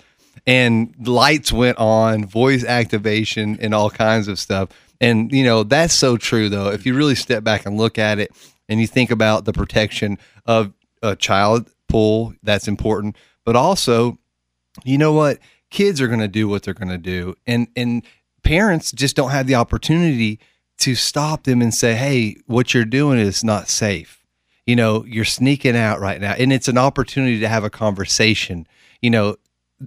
And 0.47 0.95
lights 1.05 1.51
went 1.51 1.77
on, 1.77 2.25
voice 2.25 2.63
activation, 2.63 3.59
and 3.59 3.73
all 3.75 3.89
kinds 3.89 4.27
of 4.27 4.39
stuff. 4.39 4.69
And 5.01 5.31
you 5.31 5.43
know, 5.43 5.63
that's 5.63 5.93
so 5.93 6.17
true 6.17 6.49
though. 6.49 6.69
If 6.69 6.85
you 6.85 6.95
really 6.95 7.15
step 7.15 7.43
back 7.43 7.65
and 7.65 7.77
look 7.77 7.97
at 7.97 8.19
it 8.19 8.31
and 8.67 8.79
you 8.79 8.87
think 8.87 9.11
about 9.11 9.45
the 9.45 9.53
protection 9.53 10.17
of 10.45 10.73
a 11.01 11.15
child 11.15 11.69
pool, 11.87 12.33
that's 12.43 12.67
important. 12.67 13.15
But 13.49 13.55
also, 13.55 14.19
you 14.83 14.99
know 14.99 15.11
what? 15.11 15.39
Kids 15.71 15.99
are 16.01 16.07
going 16.07 16.19
to 16.19 16.27
do 16.27 16.47
what 16.47 16.61
they're 16.61 16.75
going 16.75 16.89
to 16.89 16.99
do, 16.99 17.33
and 17.47 17.67
and 17.75 18.03
parents 18.43 18.91
just 18.91 19.15
don't 19.15 19.31
have 19.31 19.47
the 19.47 19.55
opportunity 19.55 20.39
to 20.77 20.93
stop 20.93 21.45
them 21.45 21.59
and 21.59 21.73
say, 21.73 21.95
"Hey, 21.95 22.35
what 22.45 22.75
you're 22.75 22.85
doing 22.85 23.17
is 23.17 23.43
not 23.43 23.67
safe." 23.67 24.23
You 24.67 24.75
know, 24.75 25.03
you're 25.05 25.25
sneaking 25.25 25.75
out 25.75 25.99
right 25.99 26.21
now, 26.21 26.33
and 26.33 26.53
it's 26.53 26.67
an 26.67 26.77
opportunity 26.77 27.39
to 27.39 27.47
have 27.47 27.63
a 27.63 27.71
conversation. 27.71 28.67
You 29.01 29.09
know, 29.09 29.37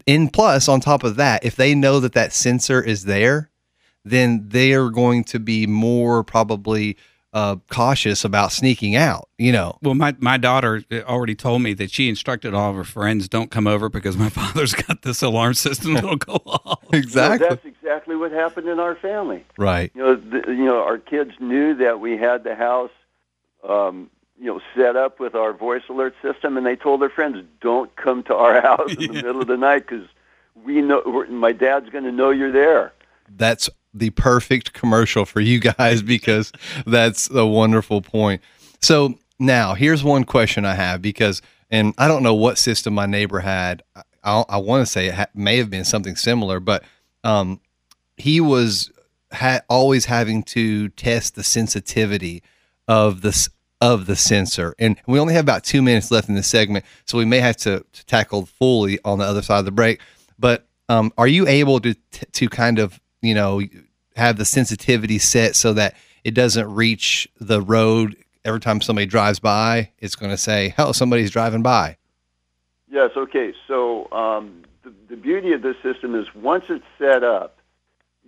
and 0.08 0.32
plus, 0.32 0.68
on 0.68 0.80
top 0.80 1.04
of 1.04 1.14
that, 1.14 1.44
if 1.44 1.54
they 1.54 1.72
know 1.72 2.00
that 2.00 2.14
that 2.14 2.32
sensor 2.32 2.82
is 2.82 3.04
there, 3.04 3.48
then 4.04 4.48
they 4.48 4.72
are 4.72 4.90
going 4.90 5.22
to 5.22 5.38
be 5.38 5.68
more 5.68 6.24
probably 6.24 6.96
uh, 7.32 7.56
cautious 7.70 8.24
about 8.24 8.52
sneaking 8.52 8.94
out. 8.94 9.28
You 9.38 9.52
know, 9.52 9.78
Well, 9.82 9.94
my, 9.94 10.14
my 10.18 10.36
daughter 10.36 10.84
already 10.92 11.34
told 11.34 11.62
me 11.62 11.72
that 11.74 11.90
she 11.90 12.08
instructed 12.08 12.54
all 12.54 12.70
of 12.70 12.76
her 12.76 12.84
friends 12.84 13.28
don't 13.28 13.50
come 13.50 13.66
over 13.66 13.88
because 13.88 14.16
my 14.16 14.28
father's 14.30 14.74
got 14.74 15.02
this 15.02 15.22
alarm 15.22 15.54
system 15.54 15.94
that'll 15.94 16.16
go 16.16 16.34
off. 16.46 16.80
You 16.92 17.02
know, 17.02 17.38
that's 17.38 17.64
exactly 17.64 18.16
what 18.16 18.32
happened 18.32 18.68
in 18.68 18.78
our 18.78 18.94
family. 18.94 19.44
right. 19.56 19.90
You 19.94 20.02
know, 20.02 20.14
the, 20.16 20.42
you 20.48 20.64
know, 20.64 20.82
our 20.82 20.98
kids 20.98 21.32
knew 21.40 21.74
that 21.74 22.00
we 22.00 22.16
had 22.16 22.44
the 22.44 22.54
house, 22.54 22.90
um, 23.66 24.10
you 24.38 24.46
know, 24.46 24.60
set 24.76 24.96
up 24.96 25.20
with 25.20 25.34
our 25.34 25.52
voice 25.52 25.82
alert 25.88 26.14
system, 26.20 26.56
and 26.56 26.66
they 26.66 26.76
told 26.76 27.00
their 27.00 27.10
friends, 27.10 27.44
"Don't 27.60 27.94
come 27.96 28.22
to 28.24 28.34
our 28.34 28.60
house 28.62 28.94
in 28.94 29.12
the 29.12 29.22
middle 29.22 29.40
of 29.40 29.46
the 29.46 29.56
night 29.56 29.86
because 29.86 30.06
we 30.64 30.82
know 30.82 31.02
we're, 31.06 31.26
my 31.28 31.52
dad's 31.52 31.88
going 31.90 32.04
to 32.04 32.12
know 32.12 32.30
you're 32.30 32.52
there." 32.52 32.92
that's 33.36 33.70
the 33.94 34.10
perfect 34.10 34.72
commercial 34.72 35.24
for 35.24 35.40
you 35.40 35.60
guys 35.60 36.02
because 36.14 36.52
that's 36.86 37.30
a 37.30 37.46
wonderful 37.46 38.02
point. 38.02 38.42
So 38.80 39.18
now 39.38 39.74
here's 39.74 40.02
one 40.04 40.24
question 40.24 40.64
I 40.64 40.74
have 40.74 41.02
because, 41.02 41.42
and 41.70 41.94
I 41.98 42.08
don't 42.08 42.22
know 42.22 42.34
what 42.34 42.58
system 42.58 42.94
my 42.94 43.06
neighbor 43.06 43.40
had. 43.40 43.82
I, 44.24 44.44
I 44.48 44.56
want 44.58 44.82
to 44.82 44.86
say 44.86 45.06
it 45.08 45.14
ha- 45.14 45.26
may 45.34 45.56
have 45.58 45.70
been 45.70 45.84
something 45.84 46.16
similar, 46.16 46.60
but 46.60 46.84
um, 47.24 47.60
he 48.16 48.40
was 48.40 48.90
ha- 49.32 49.60
always 49.68 50.06
having 50.06 50.42
to 50.44 50.88
test 50.90 51.34
the 51.34 51.44
sensitivity 51.44 52.42
of 52.88 53.22
this 53.22 53.48
of 53.80 54.06
the 54.06 54.14
sensor, 54.14 54.76
and 54.78 54.96
we 55.08 55.18
only 55.18 55.34
have 55.34 55.44
about 55.44 55.64
two 55.64 55.82
minutes 55.82 56.12
left 56.12 56.28
in 56.28 56.36
this 56.36 56.46
segment, 56.46 56.84
so 57.04 57.18
we 57.18 57.24
may 57.24 57.40
have 57.40 57.56
to, 57.56 57.84
to 57.92 58.06
tackle 58.06 58.46
fully 58.46 59.00
on 59.04 59.18
the 59.18 59.24
other 59.24 59.42
side 59.42 59.58
of 59.58 59.64
the 59.64 59.72
break. 59.72 60.00
But 60.38 60.68
um, 60.88 61.12
are 61.18 61.26
you 61.26 61.48
able 61.48 61.80
to 61.80 61.94
t- 61.94 62.26
to 62.30 62.48
kind 62.48 62.78
of 62.78 63.00
you 63.22 63.34
know 63.34 63.62
have 64.16 64.36
the 64.36 64.44
sensitivity 64.44 65.18
set 65.18 65.56
so 65.56 65.72
that 65.72 65.94
it 66.24 66.32
doesn't 66.34 66.72
reach 66.74 67.26
the 67.40 67.62
road 67.62 68.14
every 68.44 68.60
time 68.60 68.80
somebody 68.80 69.06
drives 69.06 69.38
by? 69.38 69.90
It's 69.98 70.14
going 70.14 70.30
to 70.30 70.36
say, 70.36 70.68
"Hell, 70.76 70.92
somebody's 70.92 71.30
driving 71.30 71.62
by." 71.62 71.96
Yes. 72.90 73.12
Okay. 73.16 73.54
So 73.66 74.10
um, 74.12 74.62
the, 74.84 74.92
the 75.08 75.16
beauty 75.16 75.52
of 75.52 75.62
this 75.62 75.76
system 75.82 76.14
is 76.14 76.26
once 76.34 76.64
it's 76.68 76.84
set 76.98 77.24
up, 77.24 77.56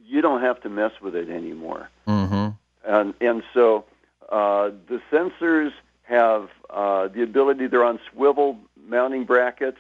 you 0.07 0.23
don't 0.23 0.41
have 0.41 0.61
to 0.63 0.69
mess 0.71 0.93
with 1.03 1.15
it 1.15 1.29
anymore. 1.29 1.91
Mm-hmm. 2.09 2.51
and 2.91 3.15
and 3.21 3.43
so 3.53 3.85
uh, 4.33 4.71
the 4.89 5.01
sensors 5.13 5.73
have 6.03 6.49
uh, 6.71 7.09
the 7.09 7.23
ability. 7.23 7.67
They're 7.67 7.85
on 7.85 7.99
swivel 8.13 8.59
mounting 8.89 9.25
brackets. 9.25 9.79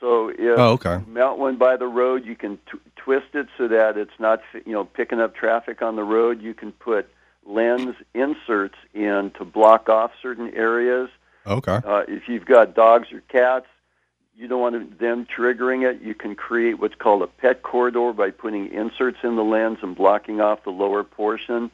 So 0.00 0.28
if 0.30 0.58
Oh, 0.58 0.72
okay. 0.72 0.98
you 1.06 1.12
mount 1.12 1.38
one 1.38 1.56
by 1.56 1.76
the 1.76 1.86
road, 1.86 2.24
you 2.26 2.34
can 2.36 2.58
t- 2.70 2.78
twist 3.04 3.34
it 3.34 3.48
so 3.58 3.68
that 3.68 3.96
it's 3.96 4.18
not 4.18 4.40
you 4.66 4.72
know 4.72 4.84
picking 4.84 5.20
up 5.20 5.34
traffic 5.34 5.82
on 5.82 5.96
the 5.96 6.04
road. 6.04 6.40
You 6.42 6.54
can 6.54 6.72
put 6.72 7.08
lens 7.46 7.94
inserts 8.14 8.76
in 8.94 9.30
to 9.38 9.44
block 9.44 9.88
off 9.88 10.12
certain 10.22 10.52
areas. 10.54 11.10
Okay. 11.46 11.80
Uh, 11.84 12.04
if 12.08 12.28
you've 12.28 12.46
got 12.46 12.74
dogs 12.74 13.12
or 13.12 13.20
cats, 13.28 13.66
you 14.34 14.48
don't 14.48 14.60
want 14.60 14.98
them 14.98 15.26
triggering 15.26 15.88
it. 15.88 16.00
You 16.02 16.14
can 16.14 16.34
create 16.34 16.78
what's 16.80 16.94
called 16.94 17.22
a 17.22 17.26
pet 17.26 17.62
corridor 17.62 18.12
by 18.14 18.30
putting 18.30 18.72
inserts 18.72 19.18
in 19.22 19.36
the 19.36 19.44
lens 19.44 19.78
and 19.82 19.94
blocking 19.94 20.40
off 20.40 20.64
the 20.64 20.70
lower 20.70 21.04
portion. 21.04 21.70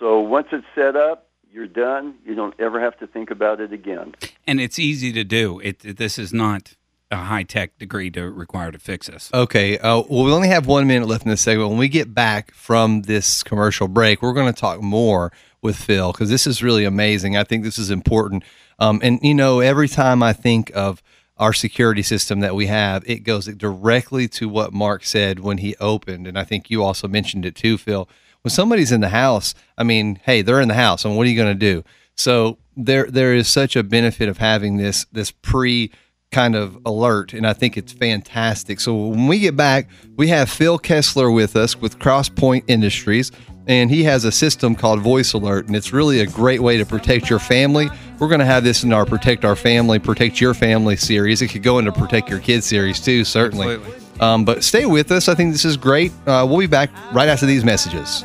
So 0.00 0.18
once 0.20 0.48
it's 0.50 0.66
set 0.74 0.96
up, 0.96 1.28
you're 1.52 1.68
done. 1.68 2.14
You 2.26 2.34
don't 2.34 2.54
ever 2.58 2.80
have 2.80 2.98
to 2.98 3.06
think 3.06 3.30
about 3.30 3.60
it 3.60 3.72
again. 3.72 4.14
And 4.46 4.60
it's 4.60 4.78
easy 4.78 5.12
to 5.12 5.22
do. 5.22 5.60
It, 5.60 5.84
it- 5.84 5.96
this 5.98 6.18
is 6.18 6.32
not 6.32 6.74
a 7.12 7.16
high 7.16 7.42
tech 7.42 7.78
degree 7.78 8.10
to 8.10 8.30
require 8.30 8.72
to 8.72 8.78
fix 8.78 9.06
this. 9.06 9.30
Okay. 9.32 9.78
Uh, 9.78 10.02
well, 10.08 10.24
we 10.24 10.32
only 10.32 10.48
have 10.48 10.66
one 10.66 10.86
minute 10.86 11.06
left 11.06 11.24
in 11.24 11.30
this 11.30 11.42
segment. 11.42 11.68
When 11.68 11.78
we 11.78 11.88
get 11.88 12.14
back 12.14 12.52
from 12.54 13.02
this 13.02 13.42
commercial 13.42 13.86
break, 13.86 14.22
we're 14.22 14.32
going 14.32 14.52
to 14.52 14.58
talk 14.58 14.82
more 14.82 15.30
with 15.60 15.76
Phil 15.76 16.10
because 16.10 16.30
this 16.30 16.46
is 16.46 16.62
really 16.62 16.84
amazing. 16.84 17.36
I 17.36 17.44
think 17.44 17.62
this 17.62 17.78
is 17.78 17.90
important. 17.90 18.42
Um, 18.78 19.00
and, 19.02 19.20
you 19.22 19.34
know, 19.34 19.60
every 19.60 19.88
time 19.88 20.22
I 20.22 20.32
think 20.32 20.72
of 20.74 21.02
our 21.36 21.52
security 21.52 22.02
system 22.02 22.40
that 22.40 22.54
we 22.54 22.66
have, 22.66 23.04
it 23.06 23.20
goes 23.20 23.46
directly 23.46 24.26
to 24.28 24.48
what 24.48 24.72
Mark 24.72 25.04
said 25.04 25.40
when 25.40 25.58
he 25.58 25.76
opened. 25.76 26.26
And 26.26 26.38
I 26.38 26.44
think 26.44 26.70
you 26.70 26.82
also 26.82 27.06
mentioned 27.06 27.44
it 27.44 27.54
too, 27.54 27.78
Phil. 27.78 28.08
When 28.42 28.50
somebody's 28.50 28.90
in 28.90 29.02
the 29.02 29.10
house, 29.10 29.54
I 29.78 29.84
mean, 29.84 30.18
hey, 30.24 30.42
they're 30.42 30.60
in 30.60 30.68
the 30.68 30.74
house, 30.74 31.04
and 31.04 31.16
what 31.16 31.26
are 31.26 31.30
you 31.30 31.36
going 31.36 31.56
to 31.56 31.72
do? 31.74 31.84
So 32.16 32.58
there, 32.76 33.06
there 33.08 33.34
is 33.34 33.46
such 33.46 33.76
a 33.76 33.84
benefit 33.84 34.28
of 34.28 34.38
having 34.38 34.78
this, 34.78 35.06
this 35.12 35.30
pre 35.30 35.92
kind 36.32 36.56
of 36.56 36.76
alert, 36.84 37.32
and 37.34 37.46
I 37.46 37.52
think 37.52 37.76
it's 37.76 37.92
fantastic. 37.92 38.80
So 38.80 39.06
when 39.08 39.28
we 39.28 39.38
get 39.38 39.56
back, 39.56 39.88
we 40.16 40.28
have 40.28 40.50
Phil 40.50 40.78
Kessler 40.78 41.30
with 41.30 41.54
us 41.54 41.76
with 41.76 41.98
Crosspoint 41.98 42.64
Industries, 42.66 43.30
and 43.68 43.90
he 43.90 44.02
has 44.04 44.24
a 44.24 44.32
system 44.32 44.74
called 44.74 45.00
Voice 45.00 45.34
Alert, 45.34 45.66
and 45.66 45.76
it's 45.76 45.92
really 45.92 46.20
a 46.20 46.26
great 46.26 46.60
way 46.60 46.78
to 46.78 46.84
protect 46.84 47.30
your 47.30 47.38
family. 47.38 47.88
We're 48.18 48.28
going 48.28 48.40
to 48.40 48.46
have 48.46 48.64
this 48.64 48.82
in 48.82 48.92
our 48.92 49.04
Protect 49.06 49.44
Our 49.44 49.54
Family, 49.54 49.98
Protect 49.98 50.40
Your 50.40 50.54
Family 50.54 50.96
series. 50.96 51.42
It 51.42 51.48
could 51.48 51.62
go 51.62 51.78
into 51.78 51.92
Protect 51.92 52.28
Your 52.28 52.40
Kids 52.40 52.66
series 52.66 52.98
too, 52.98 53.24
certainly. 53.24 53.80
Um, 54.20 54.44
but 54.44 54.64
stay 54.64 54.86
with 54.86 55.10
us. 55.10 55.28
I 55.28 55.34
think 55.34 55.52
this 55.52 55.64
is 55.64 55.76
great. 55.76 56.12
Uh, 56.26 56.46
we'll 56.48 56.58
be 56.58 56.66
back 56.66 56.90
right 57.12 57.28
after 57.28 57.46
these 57.46 57.64
messages. 57.64 58.24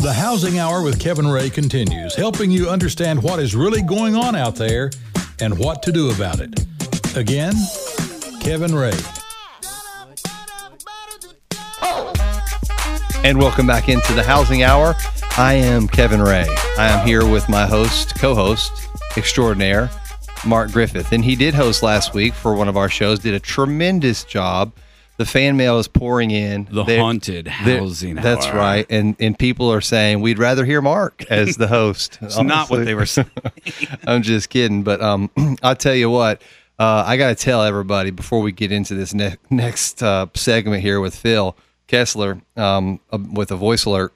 The 0.00 0.14
Housing 0.14 0.58
Hour 0.58 0.82
with 0.82 0.98
Kevin 0.98 1.28
Ray 1.28 1.50
continues, 1.50 2.14
helping 2.14 2.50
you 2.50 2.70
understand 2.70 3.22
what 3.22 3.38
is 3.38 3.54
really 3.54 3.82
going 3.82 4.16
on 4.16 4.34
out 4.34 4.56
there 4.56 4.90
and 5.42 5.58
what 5.58 5.82
to 5.82 5.92
do 5.92 6.10
about 6.10 6.40
it. 6.40 6.58
Again, 7.18 7.52
Kevin 8.40 8.74
Ray. 8.74 8.96
And 13.22 13.38
welcome 13.38 13.66
back 13.66 13.90
into 13.90 14.14
the 14.14 14.22
Housing 14.22 14.62
Hour. 14.62 14.94
I 15.36 15.52
am 15.52 15.86
Kevin 15.86 16.22
Ray. 16.22 16.46
I 16.78 16.88
am 16.88 17.06
here 17.06 17.28
with 17.28 17.46
my 17.50 17.66
host, 17.66 18.18
co 18.18 18.34
host 18.34 18.72
extraordinaire, 19.18 19.90
Mark 20.46 20.72
Griffith. 20.72 21.12
And 21.12 21.22
he 21.22 21.36
did 21.36 21.52
host 21.52 21.82
last 21.82 22.14
week 22.14 22.32
for 22.32 22.54
one 22.54 22.68
of 22.68 22.76
our 22.78 22.88
shows, 22.88 23.18
did 23.18 23.34
a 23.34 23.40
tremendous 23.40 24.24
job. 24.24 24.72
The 25.20 25.26
fan 25.26 25.58
mail 25.58 25.78
is 25.78 25.86
pouring 25.86 26.30
in. 26.30 26.66
The 26.70 26.82
they're, 26.82 26.98
haunted 26.98 27.46
housing. 27.46 28.14
That's 28.14 28.48
right. 28.48 28.86
And 28.88 29.16
and 29.20 29.38
people 29.38 29.70
are 29.70 29.82
saying 29.82 30.22
we'd 30.22 30.38
rather 30.38 30.64
hear 30.64 30.80
Mark 30.80 31.26
as 31.28 31.58
the 31.58 31.66
host. 31.76 32.16
it's 32.22 32.40
not 32.40 32.70
what 32.70 32.86
they 32.86 32.94
were 32.94 33.04
saying. 33.04 33.28
I'm 34.06 34.22
just 34.22 34.48
kidding. 34.48 34.82
But 34.82 35.02
um, 35.02 35.28
I'll 35.62 35.76
tell 35.76 35.94
you 35.94 36.08
what, 36.08 36.40
uh, 36.78 37.04
I 37.06 37.18
got 37.18 37.28
to 37.28 37.34
tell 37.34 37.62
everybody 37.62 38.10
before 38.10 38.40
we 38.40 38.50
get 38.50 38.72
into 38.72 38.94
this 38.94 39.12
ne- 39.12 39.36
next 39.50 40.02
uh, 40.02 40.28
segment 40.32 40.80
here 40.80 41.00
with 41.00 41.14
Phil 41.14 41.54
Kessler 41.86 42.40
um, 42.56 42.98
uh, 43.12 43.18
with 43.34 43.50
a 43.50 43.56
voice 43.56 43.84
alert. 43.84 44.14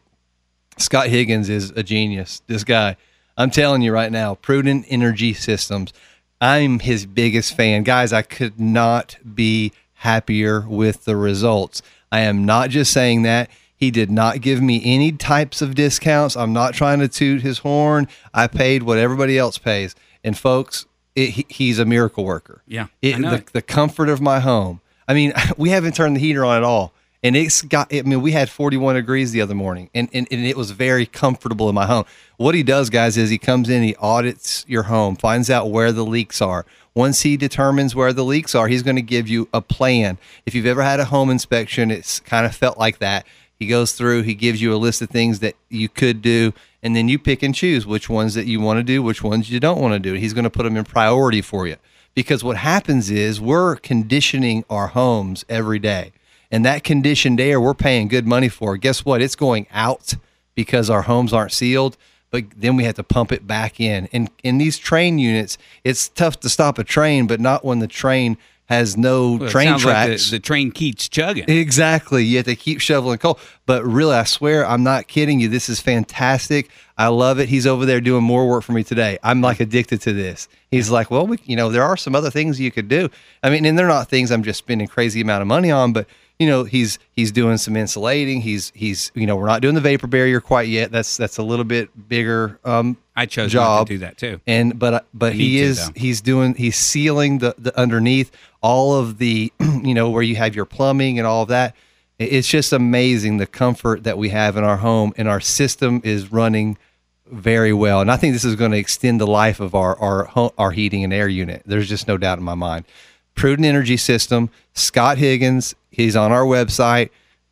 Scott 0.78 1.08
Higgins 1.08 1.50
is 1.50 1.68
a 1.72 1.82
genius. 1.82 2.40
This 2.46 2.64
guy, 2.64 2.96
I'm 3.36 3.50
telling 3.50 3.82
you 3.82 3.92
right 3.92 4.10
now, 4.10 4.36
Prudent 4.36 4.86
Energy 4.88 5.34
Systems. 5.34 5.92
I'm 6.40 6.78
his 6.78 7.04
biggest 7.04 7.54
fan. 7.54 7.82
Guys, 7.82 8.10
I 8.14 8.22
could 8.22 8.58
not 8.58 9.18
be 9.34 9.70
happier 10.04 10.60
with 10.60 11.06
the 11.06 11.16
results. 11.16 11.82
I 12.12 12.20
am 12.20 12.44
not 12.44 12.70
just 12.70 12.92
saying 12.92 13.22
that. 13.22 13.50
He 13.74 13.90
did 13.90 14.10
not 14.10 14.40
give 14.40 14.62
me 14.62 14.80
any 14.84 15.12
types 15.12 15.60
of 15.60 15.74
discounts. 15.74 16.36
I'm 16.36 16.52
not 16.52 16.74
trying 16.74 17.00
to 17.00 17.08
toot 17.08 17.42
his 17.42 17.58
horn. 17.58 18.06
I 18.32 18.46
paid 18.46 18.84
what 18.84 18.98
everybody 18.98 19.36
else 19.36 19.58
pays. 19.58 19.96
And 20.22 20.38
folks, 20.38 20.86
it, 21.16 21.30
he, 21.30 21.46
he's 21.48 21.78
a 21.78 21.84
miracle 21.84 22.24
worker. 22.24 22.62
Yeah. 22.66 22.86
It, 23.02 23.16
the, 23.16 23.44
the 23.52 23.62
comfort 23.62 24.08
of 24.08 24.20
my 24.20 24.40
home. 24.40 24.80
I 25.08 25.14
mean, 25.14 25.32
we 25.56 25.70
haven't 25.70 25.94
turned 25.94 26.16
the 26.16 26.20
heater 26.20 26.44
on 26.44 26.58
at 26.58 26.62
all 26.62 26.92
and 27.24 27.34
it's 27.34 27.62
got 27.62 27.92
i 27.92 28.02
mean 28.02 28.20
we 28.20 28.32
had 28.32 28.48
41 28.48 28.94
degrees 28.94 29.32
the 29.32 29.40
other 29.40 29.54
morning 29.54 29.90
and, 29.94 30.08
and, 30.12 30.28
and 30.30 30.46
it 30.46 30.56
was 30.56 30.70
very 30.70 31.06
comfortable 31.06 31.68
in 31.68 31.74
my 31.74 31.86
home. 31.86 32.04
What 32.36 32.54
he 32.54 32.62
does 32.62 32.90
guys 32.90 33.16
is 33.16 33.30
he 33.30 33.38
comes 33.38 33.68
in 33.68 33.82
he 33.82 33.96
audits 33.96 34.64
your 34.68 34.84
home 34.84 35.16
finds 35.16 35.50
out 35.50 35.70
where 35.70 35.90
the 35.90 36.04
leaks 36.04 36.40
are. 36.40 36.66
Once 36.94 37.22
he 37.22 37.36
determines 37.36 37.94
where 37.96 38.12
the 38.12 38.24
leaks 38.24 38.54
are 38.54 38.68
he's 38.68 38.82
going 38.82 38.96
to 38.96 39.02
give 39.02 39.26
you 39.26 39.48
a 39.52 39.62
plan. 39.62 40.18
If 40.46 40.54
you've 40.54 40.66
ever 40.66 40.82
had 40.82 41.00
a 41.00 41.06
home 41.06 41.30
inspection 41.30 41.90
it's 41.90 42.20
kind 42.20 42.46
of 42.46 42.54
felt 42.54 42.78
like 42.78 42.98
that. 42.98 43.26
He 43.58 43.66
goes 43.66 43.92
through 43.92 44.22
he 44.22 44.34
gives 44.34 44.60
you 44.60 44.74
a 44.74 44.76
list 44.76 45.00
of 45.00 45.08
things 45.08 45.40
that 45.40 45.56
you 45.70 45.88
could 45.88 46.20
do 46.20 46.52
and 46.82 46.94
then 46.94 47.08
you 47.08 47.18
pick 47.18 47.42
and 47.42 47.54
choose 47.54 47.86
which 47.86 48.10
ones 48.10 48.34
that 48.34 48.46
you 48.46 48.60
want 48.60 48.78
to 48.78 48.84
do 48.84 49.02
which 49.02 49.24
ones 49.24 49.50
you 49.50 49.58
don't 49.58 49.80
want 49.80 49.94
to 49.94 49.98
do. 49.98 50.12
He's 50.14 50.34
going 50.34 50.44
to 50.44 50.50
put 50.50 50.64
them 50.64 50.76
in 50.76 50.84
priority 50.84 51.40
for 51.40 51.66
you. 51.66 51.76
Because 52.14 52.44
what 52.44 52.58
happens 52.58 53.10
is 53.10 53.40
we're 53.40 53.74
conditioning 53.74 54.64
our 54.70 54.88
homes 54.88 55.44
every 55.48 55.80
day 55.80 56.12
and 56.54 56.64
that 56.64 56.84
conditioned 56.84 57.40
air 57.40 57.60
we're 57.60 57.74
paying 57.74 58.06
good 58.06 58.28
money 58.28 58.48
for. 58.48 58.76
Guess 58.76 59.04
what? 59.04 59.20
It's 59.20 59.34
going 59.34 59.66
out 59.72 60.14
because 60.54 60.88
our 60.88 61.02
homes 61.02 61.32
aren't 61.32 61.50
sealed, 61.50 61.96
but 62.30 62.44
then 62.56 62.76
we 62.76 62.84
have 62.84 62.94
to 62.94 63.02
pump 63.02 63.32
it 63.32 63.44
back 63.44 63.80
in. 63.80 64.08
And 64.12 64.30
in 64.44 64.58
these 64.58 64.78
train 64.78 65.18
units, 65.18 65.58
it's 65.82 66.08
tough 66.08 66.38
to 66.40 66.48
stop 66.48 66.78
a 66.78 66.84
train, 66.84 67.26
but 67.26 67.40
not 67.40 67.64
when 67.64 67.80
the 67.80 67.88
train 67.88 68.38
has 68.66 68.96
no 68.96 69.32
well, 69.32 69.50
train 69.50 69.76
tracks. 69.80 70.08
Like 70.08 70.18
the, 70.18 70.30
the, 70.36 70.38
train 70.38 70.70
keeps 70.70 71.08
chugging. 71.08 71.44
Exactly. 71.48 72.24
You 72.24 72.36
have 72.36 72.46
to 72.46 72.54
keep 72.54 72.80
shoveling 72.80 73.18
coal. 73.18 73.40
But 73.66 73.84
really, 73.84 74.14
I 74.14 74.22
swear, 74.22 74.64
I'm 74.64 74.84
not 74.84 75.08
kidding 75.08 75.40
you. 75.40 75.48
This 75.48 75.68
is 75.68 75.80
fantastic. 75.80 76.70
I 76.96 77.08
love 77.08 77.40
it. 77.40 77.48
He's 77.48 77.66
over 77.66 77.84
there 77.84 78.00
doing 78.00 78.22
more 78.22 78.48
work 78.48 78.62
for 78.62 78.72
me 78.72 78.84
today. 78.84 79.18
I'm 79.24 79.40
like 79.40 79.58
addicted 79.58 80.02
to 80.02 80.12
this. 80.12 80.48
He's 80.70 80.88
like, 80.88 81.10
well, 81.10 81.26
we, 81.26 81.38
you 81.44 81.56
know, 81.56 81.68
there 81.70 81.82
are 81.82 81.96
some 81.96 82.14
other 82.14 82.30
things 82.30 82.60
you 82.60 82.70
could 82.70 82.86
do. 82.86 83.10
I 83.42 83.50
mean, 83.50 83.64
and 83.64 83.76
they're 83.76 83.88
not 83.88 84.08
things 84.08 84.30
I'm 84.30 84.44
just 84.44 84.58
spending 84.58 84.86
crazy 84.86 85.20
amount 85.20 85.42
of 85.42 85.48
money 85.48 85.72
on, 85.72 85.92
but 85.92 86.06
you 86.38 86.46
know 86.46 86.64
he's 86.64 86.98
he's 87.12 87.32
doing 87.32 87.58
some 87.58 87.76
insulating. 87.76 88.40
He's 88.40 88.72
he's 88.74 89.12
you 89.14 89.26
know 89.26 89.36
we're 89.36 89.46
not 89.46 89.62
doing 89.62 89.74
the 89.74 89.80
vapor 89.80 90.06
barrier 90.06 90.40
quite 90.40 90.68
yet. 90.68 90.90
That's 90.90 91.16
that's 91.16 91.38
a 91.38 91.42
little 91.42 91.64
bit 91.64 92.08
bigger 92.08 92.58
um 92.64 92.96
i 93.16 93.26
chose 93.26 93.52
job 93.52 93.86
to 93.86 93.94
do 93.94 93.98
that 93.98 94.18
too. 94.18 94.40
And 94.46 94.78
but 94.78 95.06
but 95.14 95.32
he 95.32 95.58
is 95.58 95.88
to, 95.88 95.98
he's 95.98 96.20
doing 96.20 96.54
he's 96.54 96.76
sealing 96.76 97.38
the 97.38 97.54
the 97.58 97.78
underneath 97.78 98.32
all 98.62 98.94
of 98.96 99.18
the 99.18 99.52
you 99.60 99.94
know 99.94 100.10
where 100.10 100.22
you 100.22 100.36
have 100.36 100.56
your 100.56 100.64
plumbing 100.64 101.18
and 101.18 101.26
all 101.26 101.42
of 101.42 101.48
that. 101.48 101.76
It's 102.18 102.48
just 102.48 102.72
amazing 102.72 103.38
the 103.38 103.46
comfort 103.46 104.04
that 104.04 104.18
we 104.18 104.28
have 104.28 104.56
in 104.56 104.62
our 104.64 104.76
home 104.76 105.12
and 105.16 105.28
our 105.28 105.40
system 105.40 106.00
is 106.04 106.30
running 106.30 106.78
very 107.26 107.72
well. 107.72 108.00
And 108.00 108.10
i 108.10 108.16
think 108.16 108.32
this 108.32 108.44
is 108.44 108.56
going 108.56 108.72
to 108.72 108.78
extend 108.78 109.20
the 109.20 109.26
life 109.26 109.60
of 109.60 109.74
our 109.76 109.96
our 109.98 110.52
our 110.58 110.72
heating 110.72 111.04
and 111.04 111.12
air 111.12 111.28
unit. 111.28 111.62
There's 111.64 111.88
just 111.88 112.08
no 112.08 112.18
doubt 112.18 112.38
in 112.38 112.44
my 112.44 112.54
mind 112.56 112.86
prudent 113.34 113.66
energy 113.66 113.96
system 113.96 114.50
scott 114.74 115.18
higgins 115.18 115.74
He's 115.94 116.16
on 116.16 116.32
our 116.32 116.44
website. 116.44 117.10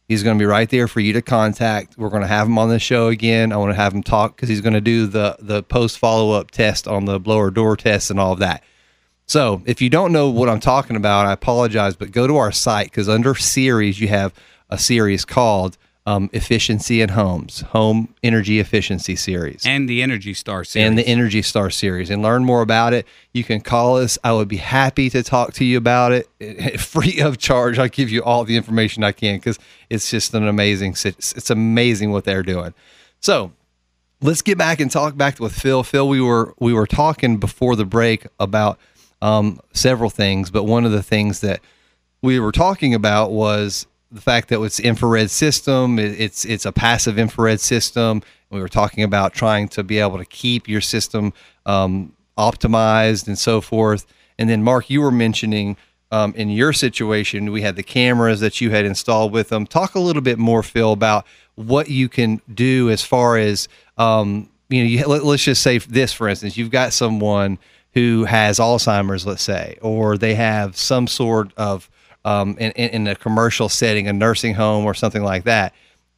He's 0.08 0.22
going 0.22 0.36
to 0.36 0.42
be 0.42 0.46
right 0.46 0.68
there 0.68 0.88
for 0.88 1.00
you 1.00 1.12
to 1.12 1.22
contact. 1.22 1.96
We're 1.96 2.10
going 2.10 2.22
to 2.22 2.28
have 2.28 2.48
him 2.48 2.58
on 2.58 2.68
the 2.68 2.80
show 2.80 3.06
again. 3.06 3.52
I 3.52 3.56
want 3.56 3.70
to 3.70 3.76
have 3.76 3.94
him 3.94 4.02
talk 4.02 4.36
because 4.36 4.48
he's 4.48 4.60
going 4.60 4.74
to 4.74 4.80
do 4.80 5.06
the 5.06 5.36
the 5.38 5.62
post 5.62 5.98
follow 5.98 6.32
up 6.32 6.50
test 6.50 6.88
on 6.88 7.04
the 7.04 7.20
blower 7.20 7.50
door 7.50 7.76
test 7.76 8.10
and 8.10 8.18
all 8.18 8.32
of 8.32 8.40
that. 8.40 8.64
So 9.26 9.62
if 9.64 9.80
you 9.80 9.88
don't 9.88 10.12
know 10.12 10.28
what 10.28 10.48
I'm 10.48 10.60
talking 10.60 10.96
about, 10.96 11.26
I 11.26 11.32
apologize, 11.32 11.94
but 11.94 12.10
go 12.10 12.26
to 12.26 12.36
our 12.36 12.52
site 12.52 12.90
because 12.90 13.08
under 13.08 13.34
series 13.34 14.00
you 14.00 14.08
have 14.08 14.34
a 14.68 14.78
series 14.78 15.24
called 15.24 15.78
um, 16.04 16.28
efficiency 16.32 17.00
in 17.00 17.10
homes, 17.10 17.60
home 17.60 18.14
energy 18.22 18.58
efficiency 18.58 19.14
series, 19.14 19.64
and 19.64 19.88
the 19.88 20.02
Energy 20.02 20.34
Star 20.34 20.64
series, 20.64 20.88
and 20.88 20.98
the 20.98 21.06
Energy 21.06 21.42
Star 21.42 21.70
series, 21.70 22.10
and 22.10 22.22
learn 22.22 22.44
more 22.44 22.62
about 22.62 22.92
it. 22.92 23.06
You 23.32 23.44
can 23.44 23.60
call 23.60 23.98
us. 23.98 24.18
I 24.24 24.32
would 24.32 24.48
be 24.48 24.56
happy 24.56 25.10
to 25.10 25.22
talk 25.22 25.52
to 25.54 25.64
you 25.64 25.78
about 25.78 26.12
it, 26.12 26.80
free 26.80 27.20
of 27.20 27.38
charge. 27.38 27.78
I'll 27.78 27.88
give 27.88 28.10
you 28.10 28.22
all 28.22 28.44
the 28.44 28.56
information 28.56 29.04
I 29.04 29.12
can 29.12 29.36
because 29.36 29.58
it's 29.90 30.10
just 30.10 30.34
an 30.34 30.48
amazing. 30.48 30.96
It's 31.04 31.50
amazing 31.50 32.10
what 32.10 32.24
they're 32.24 32.42
doing. 32.42 32.74
So 33.20 33.52
let's 34.20 34.42
get 34.42 34.58
back 34.58 34.80
and 34.80 34.90
talk 34.90 35.16
back 35.16 35.38
with 35.38 35.54
Phil. 35.54 35.84
Phil, 35.84 36.08
we 36.08 36.20
were 36.20 36.54
we 36.58 36.72
were 36.72 36.86
talking 36.86 37.38
before 37.38 37.76
the 37.76 37.84
break 37.84 38.26
about 38.40 38.78
um, 39.20 39.60
several 39.72 40.10
things, 40.10 40.50
but 40.50 40.64
one 40.64 40.84
of 40.84 40.90
the 40.90 41.02
things 41.02 41.40
that 41.40 41.60
we 42.22 42.40
were 42.40 42.52
talking 42.52 42.92
about 42.92 43.30
was 43.30 43.86
the 44.12 44.20
fact 44.20 44.48
that 44.50 44.60
it's 44.60 44.78
infrared 44.78 45.30
system, 45.30 45.98
it's 45.98 46.44
it's 46.44 46.66
a 46.66 46.72
passive 46.72 47.18
infrared 47.18 47.60
system. 47.60 48.22
We 48.50 48.60
were 48.60 48.68
talking 48.68 49.02
about 49.02 49.32
trying 49.32 49.68
to 49.68 49.82
be 49.82 49.98
able 49.98 50.18
to 50.18 50.26
keep 50.26 50.68
your 50.68 50.82
system 50.82 51.32
um, 51.64 52.14
optimized 52.36 53.26
and 53.26 53.38
so 53.38 53.60
forth. 53.62 54.06
And 54.38 54.50
then, 54.50 54.62
Mark, 54.62 54.90
you 54.90 55.00
were 55.00 55.10
mentioning 55.10 55.76
um, 56.10 56.34
in 56.36 56.50
your 56.50 56.74
situation, 56.74 57.50
we 57.52 57.62
had 57.62 57.76
the 57.76 57.82
cameras 57.82 58.40
that 58.40 58.60
you 58.60 58.70
had 58.70 58.84
installed 58.84 59.32
with 59.32 59.48
them. 59.48 59.66
Talk 59.66 59.94
a 59.94 60.00
little 60.00 60.20
bit 60.20 60.38
more, 60.38 60.62
Phil, 60.62 60.92
about 60.92 61.26
what 61.54 61.88
you 61.88 62.10
can 62.10 62.42
do 62.52 62.90
as 62.90 63.02
far 63.02 63.38
as 63.38 63.66
um, 63.96 64.50
you 64.68 64.82
know. 64.82 64.88
You, 64.88 65.06
let, 65.06 65.24
let's 65.24 65.44
just 65.44 65.62
say 65.62 65.78
this, 65.78 66.12
for 66.12 66.28
instance, 66.28 66.58
you've 66.58 66.70
got 66.70 66.92
someone 66.92 67.58
who 67.94 68.24
has 68.24 68.58
Alzheimer's, 68.58 69.26
let's 69.26 69.42
say, 69.42 69.78
or 69.80 70.18
they 70.18 70.34
have 70.34 70.76
some 70.76 71.06
sort 71.06 71.52
of 71.56 71.88
um, 72.24 72.56
in, 72.58 72.72
in 72.72 73.06
a 73.06 73.14
commercial 73.14 73.68
setting, 73.68 74.08
a 74.08 74.12
nursing 74.12 74.54
home 74.54 74.84
or 74.84 74.94
something 74.94 75.22
like 75.22 75.44
that. 75.44 75.74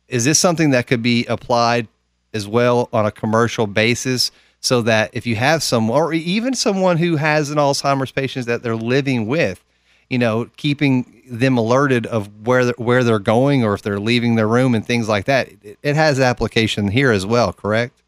Is 0.08 0.24
this 0.24 0.38
something 0.38 0.70
that 0.70 0.86
could 0.86 1.02
be 1.02 1.24
applied 1.26 1.88
as 2.32 2.46
well 2.46 2.88
on 2.92 3.06
a 3.06 3.10
commercial 3.10 3.66
basis? 3.66 4.30
So 4.60 4.80
that 4.82 5.10
if 5.12 5.26
you 5.26 5.36
have 5.36 5.62
someone, 5.62 6.00
or 6.00 6.14
even 6.14 6.54
someone 6.54 6.96
who 6.96 7.16
has 7.16 7.50
an 7.50 7.58
Alzheimer's 7.58 8.10
patient 8.10 8.46
that 8.46 8.62
they're 8.62 8.74
living 8.74 9.26
with, 9.26 9.62
you 10.08 10.18
know, 10.18 10.48
keeping 10.56 11.22
them 11.28 11.58
alerted 11.58 12.06
of 12.06 12.46
where 12.46 12.64
they're, 12.66 12.74
where 12.78 13.04
they're 13.04 13.18
going 13.18 13.62
or 13.62 13.74
if 13.74 13.82
they're 13.82 14.00
leaving 14.00 14.36
their 14.36 14.48
room 14.48 14.74
and 14.74 14.86
things 14.86 15.06
like 15.08 15.26
that. 15.26 15.48
It, 15.62 15.78
it 15.82 15.96
has 15.96 16.18
application 16.18 16.88
here 16.88 17.10
as 17.10 17.26
well, 17.26 17.52
correct? 17.52 18.02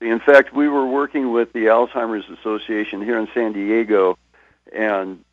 In 0.00 0.20
fact, 0.20 0.54
we 0.54 0.68
were 0.68 0.86
working 0.86 1.32
with 1.32 1.52
the 1.52 1.66
Alzheimer's 1.66 2.28
Association 2.38 3.02
here 3.02 3.18
in 3.18 3.28
San 3.34 3.52
Diego, 3.52 4.16
and 4.72 5.24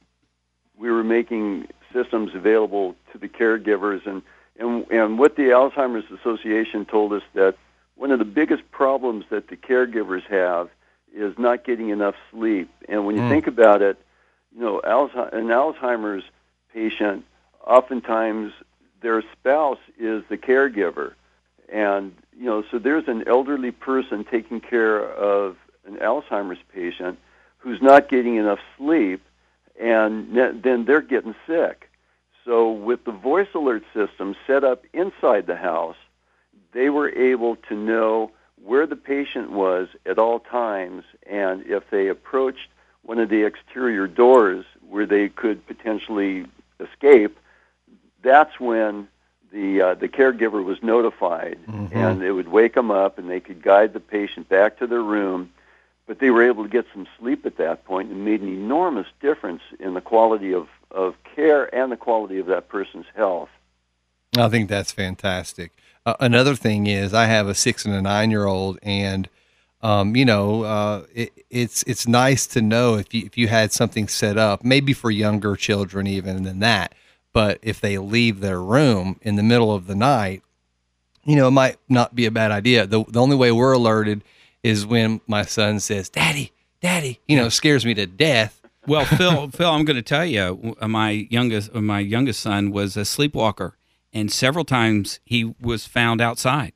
we 0.77 0.91
were 0.91 1.03
making 1.03 1.67
systems 1.93 2.35
available 2.35 2.95
to 3.11 3.17
the 3.17 3.27
caregivers 3.27 4.05
and, 4.05 4.21
and 4.59 4.85
and 4.91 5.19
what 5.19 5.35
the 5.35 5.43
Alzheimer's 5.43 6.09
Association 6.11 6.85
told 6.85 7.13
us 7.13 7.23
that 7.33 7.55
one 7.95 8.11
of 8.11 8.19
the 8.19 8.25
biggest 8.25 8.69
problems 8.71 9.25
that 9.29 9.47
the 9.47 9.55
caregivers 9.55 10.23
have 10.23 10.69
is 11.13 11.37
not 11.37 11.63
getting 11.63 11.89
enough 11.89 12.15
sleep. 12.31 12.69
And 12.89 13.05
when 13.05 13.15
you 13.15 13.21
mm. 13.21 13.29
think 13.29 13.47
about 13.47 13.81
it, 13.81 13.97
you 14.53 14.61
know, 14.61 14.79
an 14.81 15.47
Alzheimer's 15.47 16.23
patient 16.73 17.25
oftentimes 17.65 18.51
their 19.01 19.21
spouse 19.21 19.79
is 19.97 20.23
the 20.29 20.37
caregiver. 20.37 21.13
And 21.71 22.15
you 22.37 22.45
know, 22.45 22.63
so 22.69 22.79
there's 22.79 23.07
an 23.07 23.27
elderly 23.27 23.71
person 23.71 24.25
taking 24.29 24.59
care 24.59 25.01
of 25.01 25.57
an 25.85 25.95
Alzheimer's 25.97 26.59
patient 26.73 27.17
who's 27.57 27.81
not 27.81 28.09
getting 28.09 28.35
enough 28.35 28.59
sleep 28.77 29.21
and 29.79 30.35
then 30.63 30.85
they're 30.85 31.01
getting 31.01 31.35
sick. 31.47 31.89
So 32.43 32.71
with 32.71 33.03
the 33.05 33.11
voice 33.11 33.47
alert 33.55 33.83
system 33.93 34.35
set 34.45 34.63
up 34.63 34.85
inside 34.93 35.47
the 35.47 35.55
house, 35.55 35.97
they 36.73 36.89
were 36.89 37.09
able 37.09 37.55
to 37.69 37.75
know 37.75 38.31
where 38.63 38.85
the 38.85 38.95
patient 38.95 39.51
was 39.51 39.87
at 40.05 40.17
all 40.19 40.39
times, 40.39 41.03
and 41.27 41.65
if 41.65 41.89
they 41.89 42.07
approached 42.07 42.67
one 43.03 43.19
of 43.19 43.29
the 43.29 43.43
exterior 43.43 44.07
doors 44.07 44.65
where 44.89 45.05
they 45.05 45.29
could 45.29 45.65
potentially 45.67 46.45
escape, 46.79 47.37
that's 48.23 48.59
when 48.59 49.07
the 49.51 49.81
uh, 49.81 49.93
the 49.93 50.07
caregiver 50.07 50.63
was 50.63 50.81
notified, 50.81 51.59
Mm-hmm. 51.67 51.95
and 51.95 52.23
it 52.23 52.31
would 52.31 52.47
wake 52.47 52.73
them 52.73 52.91
up, 52.91 53.17
and 53.17 53.29
they 53.29 53.39
could 53.39 53.61
guide 53.61 53.93
the 53.93 53.99
patient 53.99 54.49
back 54.49 54.77
to 54.79 54.87
their 54.87 55.03
room. 55.03 55.51
But 56.07 56.19
they 56.19 56.29
were 56.29 56.43
able 56.43 56.63
to 56.63 56.69
get 56.69 56.85
some 56.93 57.07
sleep 57.19 57.45
at 57.45 57.57
that 57.57 57.85
point, 57.85 58.11
and 58.11 58.23
made 58.23 58.41
an 58.41 58.47
enormous 58.47 59.07
difference 59.21 59.61
in 59.79 59.95
the 59.95 60.01
quality 60.01 60.53
of, 60.53 60.67
of 60.91 61.15
care 61.35 61.73
and 61.73 61.91
the 61.91 61.97
quality 61.97 62.37
of 62.37 62.45
that 62.47 62.69
person's 62.69 63.07
health. 63.15 63.49
I 64.37 64.49
think 64.49 64.69
that's 64.69 64.91
fantastic. 64.91 65.71
Uh, 66.05 66.15
another 66.19 66.55
thing 66.55 66.87
is, 66.87 67.13
I 67.13 67.25
have 67.25 67.47
a 67.47 67.55
six 67.55 67.85
and 67.85 67.95
a 67.95 68.01
nine 68.01 68.29
year 68.29 68.45
old, 68.45 68.77
and 68.83 69.27
um, 69.81 70.15
you 70.15 70.25
know, 70.25 70.63
uh, 70.63 71.05
it, 71.13 71.45
it's 71.49 71.83
it's 71.83 72.07
nice 72.07 72.47
to 72.47 72.61
know 72.61 72.95
if 72.95 73.13
you 73.13 73.25
if 73.25 73.37
you 73.37 73.47
had 73.47 73.71
something 73.71 74.07
set 74.07 74.37
up, 74.37 74.63
maybe 74.63 74.93
for 74.93 75.11
younger 75.11 75.55
children 75.55 76.07
even 76.07 76.43
than 76.43 76.59
that. 76.59 76.93
But 77.33 77.59
if 77.61 77.81
they 77.81 77.97
leave 77.97 78.39
their 78.39 78.61
room 78.61 79.19
in 79.21 79.35
the 79.35 79.43
middle 79.43 79.73
of 79.73 79.87
the 79.87 79.95
night, 79.95 80.41
you 81.23 81.35
know, 81.35 81.47
it 81.47 81.51
might 81.51 81.77
not 81.89 82.15
be 82.15 82.25
a 82.25 82.31
bad 82.31 82.51
idea. 82.51 82.85
The 82.85 83.03
the 83.07 83.21
only 83.21 83.35
way 83.35 83.51
we're 83.51 83.73
alerted 83.73 84.23
is 84.65 84.83
when 84.83 85.21
my 85.27 85.43
son 85.43 85.79
says, 85.79 86.09
"Daddy, 86.09 86.51
Daddy," 86.81 87.19
you 87.27 87.37
know, 87.37 87.49
scares 87.49 87.85
me 87.85 87.93
to 87.93 88.07
death. 88.07 88.61
Well, 88.87 89.05
Phil, 89.17 89.49
Phil, 89.49 89.69
I'm 89.69 89.85
going 89.85 89.95
to 89.95 90.01
tell 90.01 90.25
you, 90.25 90.75
uh, 90.81 90.87
my 90.87 91.11
youngest, 91.11 91.69
uh, 91.75 91.81
my 91.81 91.99
youngest 91.99 92.39
son 92.39 92.71
was 92.71 92.97
a 92.97 93.05
sleepwalker, 93.05 93.77
and 94.11 94.31
several 94.31 94.65
times 94.65 95.19
he 95.23 95.53
was 95.61 95.85
found 95.85 96.19
outside. 96.19 96.73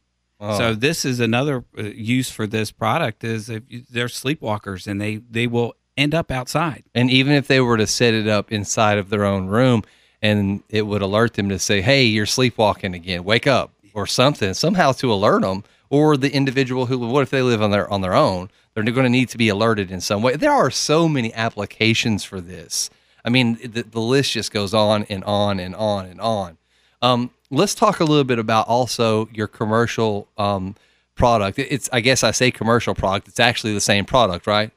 So 0.58 0.74
this 0.74 1.04
is 1.04 1.20
another 1.20 1.66
uh, 1.78 1.84
use 1.84 2.32
for 2.32 2.48
this 2.48 2.72
product 2.72 3.26
is 3.26 3.50
if 3.50 3.64
they're 3.90 4.08
sleepwalkers 4.08 4.88
and 4.88 5.02
they 5.02 5.18
they 5.18 5.48
will 5.48 5.76
end 5.98 6.16
up 6.16 6.32
outside. 6.32 6.84
And 6.96 7.12
even 7.12 7.34
if 7.34 7.48
they 7.48 7.60
were 7.60 7.76
to 7.76 7.86
set 7.86 8.14
it 8.14 8.26
up 8.26 8.50
inside 8.50 8.98
of 8.98 9.10
their 9.10 9.26
own 9.26 9.48
room 9.48 9.84
and 10.22 10.64
it 10.70 10.84
would 10.84 11.02
alert 11.02 11.34
them 11.34 11.50
to 11.50 11.60
say, 11.60 11.82
hey, 11.82 12.06
you're 12.06 12.26
sleepwalking 12.26 12.94
again, 12.94 13.26
wake 13.26 13.48
up 13.48 13.74
or 13.94 14.08
something, 14.08 14.54
somehow 14.54 14.94
to 14.94 15.12
alert 15.12 15.42
them 15.42 15.66
or 15.90 16.18
the 16.18 16.32
individual 16.32 16.86
who, 16.86 16.98
what 17.00 17.22
if 17.22 17.30
they 17.30 17.42
live 17.42 17.62
on 17.62 17.72
their, 17.72 17.90
on 17.92 18.02
their 18.02 18.14
own? 18.14 18.50
They're 18.74 18.84
going 18.84 19.04
to 19.04 19.10
need 19.10 19.30
to 19.30 19.38
be 19.38 19.50
alerted 19.50 19.92
in 19.92 20.00
some 20.02 20.22
way. 20.22 20.36
There 20.36 20.52
are 20.52 20.72
so 20.72 21.10
many 21.10 21.34
applications 21.34 22.24
for 22.24 22.40
this. 22.40 22.90
I 23.26 23.30
mean, 23.30 23.60
the, 23.62 23.84
the 23.84 24.00
list 24.00 24.32
just 24.32 24.52
goes 24.52 24.74
on 24.74 25.04
and 25.10 25.24
on 25.26 25.60
and 25.60 25.76
on 25.76 26.06
and 26.06 26.22
on. 26.22 26.58
Um, 27.02 27.32
let's 27.50 27.76
talk 27.76 28.00
a 28.00 28.06
little 28.06 28.24
bit 28.24 28.40
about 28.40 28.68
also 28.68 29.28
your 29.34 29.48
commercial 29.48 30.28
um, 30.38 30.76
product. 31.16 31.60
It's, 31.60 31.90
I 31.92 32.00
guess 32.00 32.24
I 32.24 32.32
say 32.32 32.52
commercial 32.52 32.96
product. 32.96 33.28
It's 33.28 33.40
actually 33.40 33.74
the 33.74 33.82
same 33.82 34.06
product, 34.06 34.48
right? 34.48 34.72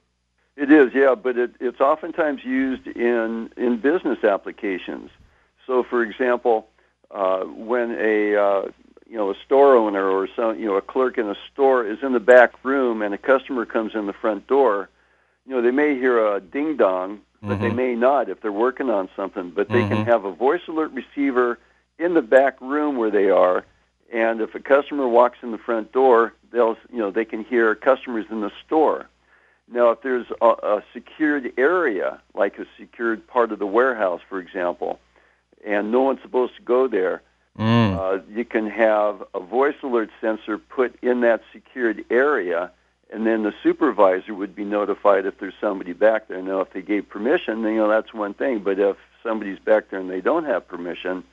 It 0.56 0.70
is, 0.70 0.92
yeah, 0.94 1.14
but 1.14 1.38
it, 1.38 1.54
it's 1.60 1.80
oftentimes 1.80 2.44
used 2.44 2.86
in 2.86 3.50
in 3.56 3.78
business 3.78 4.22
applications. 4.22 5.10
So, 5.66 5.82
for 5.82 6.02
example, 6.02 6.68
uh, 7.10 7.44
when 7.44 7.96
a 7.98 8.36
uh, 8.36 8.62
you 9.12 9.18
know 9.18 9.30
a 9.30 9.34
store 9.44 9.76
owner 9.76 10.08
or 10.08 10.26
some 10.34 10.58
you 10.58 10.64
know 10.64 10.76
a 10.76 10.80
clerk 10.80 11.18
in 11.18 11.28
a 11.28 11.36
store 11.52 11.86
is 11.86 11.98
in 12.02 12.14
the 12.14 12.20
back 12.20 12.64
room 12.64 13.02
and 13.02 13.12
a 13.12 13.18
customer 13.18 13.66
comes 13.66 13.94
in 13.94 14.06
the 14.06 14.14
front 14.14 14.46
door, 14.46 14.88
you 15.46 15.54
know 15.54 15.60
they 15.60 15.70
may 15.70 15.94
hear 15.94 16.34
a 16.34 16.40
ding 16.40 16.78
dong, 16.78 17.20
but 17.42 17.60
they 17.60 17.66
mm-hmm. 17.66 17.76
may 17.76 17.94
not 17.94 18.30
if 18.30 18.40
they're 18.40 18.50
working 18.50 18.88
on 18.88 19.10
something. 19.14 19.50
But 19.50 19.68
they 19.68 19.80
can 19.80 19.98
mm-hmm. 19.98 20.10
have 20.10 20.24
a 20.24 20.32
voice 20.32 20.62
alert 20.66 20.92
receiver 20.92 21.58
in 21.98 22.14
the 22.14 22.22
back 22.22 22.58
room 22.62 22.96
where 22.96 23.10
they 23.10 23.28
are, 23.28 23.66
and 24.10 24.40
if 24.40 24.54
a 24.54 24.60
customer 24.60 25.06
walks 25.06 25.38
in 25.42 25.52
the 25.52 25.58
front 25.58 25.92
door, 25.92 26.32
they'll 26.50 26.78
you 26.90 26.98
know 26.98 27.10
they 27.10 27.26
can 27.26 27.44
hear 27.44 27.74
customers 27.74 28.24
in 28.30 28.40
the 28.40 28.50
store. 28.64 29.10
Now, 29.70 29.90
if 29.90 30.00
there's 30.00 30.26
a, 30.40 30.46
a 30.46 30.84
secured 30.94 31.52
area, 31.58 32.18
like 32.34 32.58
a 32.58 32.64
secured 32.78 33.26
part 33.26 33.52
of 33.52 33.58
the 33.58 33.66
warehouse, 33.66 34.22
for 34.26 34.40
example, 34.40 34.98
and 35.66 35.92
no 35.92 36.00
one's 36.00 36.22
supposed 36.22 36.56
to 36.56 36.62
go 36.62 36.88
there, 36.88 37.20
uh, 37.58 38.18
you 38.30 38.44
can 38.44 38.66
have 38.68 39.22
a 39.34 39.40
voice 39.40 39.76
alert 39.82 40.10
sensor 40.20 40.58
put 40.58 40.96
in 41.02 41.20
that 41.20 41.42
secured 41.52 42.04
area, 42.10 42.70
and 43.12 43.26
then 43.26 43.42
the 43.42 43.52
supervisor 43.62 44.34
would 44.34 44.54
be 44.54 44.64
notified 44.64 45.26
if 45.26 45.38
there's 45.38 45.54
somebody 45.60 45.92
back 45.92 46.28
there. 46.28 46.40
Now, 46.42 46.60
if 46.60 46.72
they 46.72 46.82
gave 46.82 47.08
permission, 47.08 47.62
then, 47.62 47.74
you 47.74 47.78
know 47.80 47.88
that's 47.88 48.14
one 48.14 48.34
thing. 48.34 48.60
But 48.60 48.78
if 48.78 48.96
somebody's 49.22 49.58
back 49.58 49.90
there 49.90 50.00
and 50.00 50.10
they 50.10 50.22
don't 50.22 50.44
have 50.44 50.66
permission, 50.66 51.24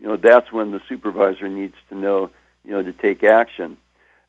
you 0.00 0.08
know 0.08 0.16
that's 0.16 0.50
when 0.50 0.72
the 0.72 0.82
supervisor 0.88 1.48
needs 1.48 1.76
to 1.88 1.94
know, 1.94 2.30
you 2.64 2.72
know, 2.72 2.82
to 2.82 2.92
take 2.92 3.22
action. 3.22 3.76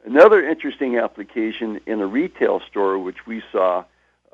Another 0.06 0.48
interesting 0.48 0.98
application 0.98 1.80
in 1.86 2.02
a 2.02 2.08
retail 2.08 2.60
store, 2.60 2.98
which 2.98 3.26
we 3.28 3.44
saw 3.52 3.84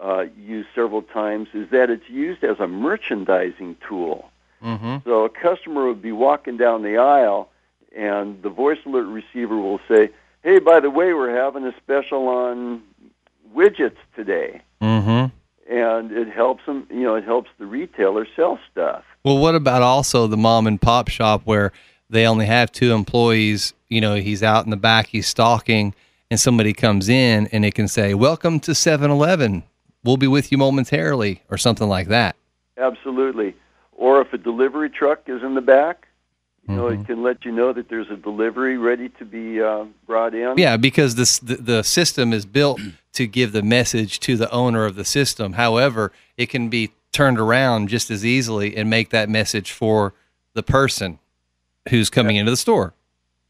uh, 0.02 0.26
used 0.38 0.70
several 0.76 1.02
times, 1.02 1.50
is 1.54 1.70
that 1.72 1.90
it's 1.90 2.10
used 2.10 2.44
as 2.44 2.60
a 2.60 2.68
merchandising 2.68 3.78
tool. 3.88 4.30
Mm-hmm. 4.64 4.98
So 5.06 5.26
a 5.26 5.30
customer 5.30 5.88
would 5.88 6.02
be 6.02 6.12
walking 6.12 6.58
down 6.58 6.82
the 6.84 6.98
aisle, 6.98 7.50
and 7.96 8.42
the 8.42 8.50
voice 8.50 8.80
alert 8.86 9.06
receiver 9.06 9.58
will 9.58 9.80
say, 9.88 10.10
"Hey, 10.44 10.60
by 10.60 10.80
the 10.80 10.90
way, 10.90 11.14
we're 11.14 11.36
having 11.36 11.64
a 11.66 11.74
special 11.78 12.28
on 12.28 12.82
widgets 13.56 13.98
today," 14.16 14.62
Mm-hmm. 14.82 15.74
and 15.74 16.12
it 16.12 16.30
helps 16.30 16.66
them. 16.66 16.88
You 16.90 17.02
know, 17.04 17.16
it 17.16 17.24
helps 17.24 17.50
the 17.60 17.66
retailer 17.66 18.28
sell 18.36 18.60
stuff. 18.72 19.04
Well, 19.24 19.38
what 19.38 19.56
about 19.56 19.82
also 19.82 20.28
the 20.28 20.38
mom 20.38 20.68
and 20.68 20.82
pop 20.82 21.08
shop 21.10 21.42
where 21.46 21.72
they 22.10 22.26
only 22.26 22.46
have 22.46 22.72
two 22.72 22.94
employees? 22.94 23.74
You 23.90 24.02
know, 24.02 24.16
he's 24.16 24.44
out 24.44 24.66
in 24.66 24.70
the 24.72 24.78
back, 24.78 25.08
he's 25.08 25.28
stalking, 25.28 25.94
and 26.30 26.40
somebody 26.40 26.74
comes 26.74 27.08
in 27.10 27.48
and 27.54 27.64
it 27.66 27.74
can 27.74 27.88
say, 27.88 28.14
Welcome 28.14 28.60
to 28.62 28.76
7 28.76 29.10
Eleven. 29.10 29.64
We'll 30.04 30.18
be 30.18 30.28
with 30.28 30.52
you 30.52 30.58
momentarily, 30.58 31.42
or 31.50 31.58
something 31.58 31.88
like 31.90 32.08
that. 32.08 32.36
Absolutely. 32.78 33.56
Or 33.98 34.22
if 34.22 34.32
a 34.32 34.38
delivery 34.38 34.90
truck 34.90 35.24
is 35.28 35.44
in 35.44 35.56
the 35.56 35.62
back, 35.62 36.08
you 36.70 36.76
know, 36.76 36.88
it 36.88 37.06
can 37.06 37.24
let 37.24 37.46
you 37.46 37.52
know 37.52 37.72
that 37.72 37.88
there's 37.88 38.10
a 38.10 38.18
delivery 38.18 38.78
ready 38.78 39.08
to 39.10 39.26
be 39.26 39.62
uh, 39.62 39.86
brought 40.06 40.36
in. 40.36 40.58
Yeah, 40.58 40.76
because 40.76 41.16
this 41.16 41.40
the, 41.40 41.56
the 41.56 41.84
system 41.84 42.34
is 42.34 42.46
built 42.46 42.82
to 43.14 43.26
give 43.26 43.54
the 43.54 43.64
message 43.64 44.20
to 44.22 44.36
the 44.36 44.52
owner 44.52 44.86
of 44.86 44.96
the 44.96 45.06
system. 45.06 45.54
However, 45.54 46.12
it 46.36 46.48
can 46.48 46.68
be 46.68 46.92
turned 47.14 47.40
around 47.40 47.88
just 47.88 48.12
as 48.12 48.26
easily 48.26 48.76
and 48.76 48.90
make 48.90 49.12
that 49.12 49.30
message 49.30 49.72
for 49.72 50.14
the 50.54 50.64
person 50.64 51.20
who's 51.90 52.10
coming 52.10 52.36
into 52.36 52.52
the 52.52 52.58
store. 52.58 52.94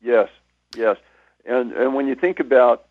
Yes, 0.02 0.30
yes. 0.76 0.98
And 1.44 1.72
and 1.72 1.96
when 1.96 2.08
you 2.08 2.14
think 2.14 2.40
about 2.40 2.86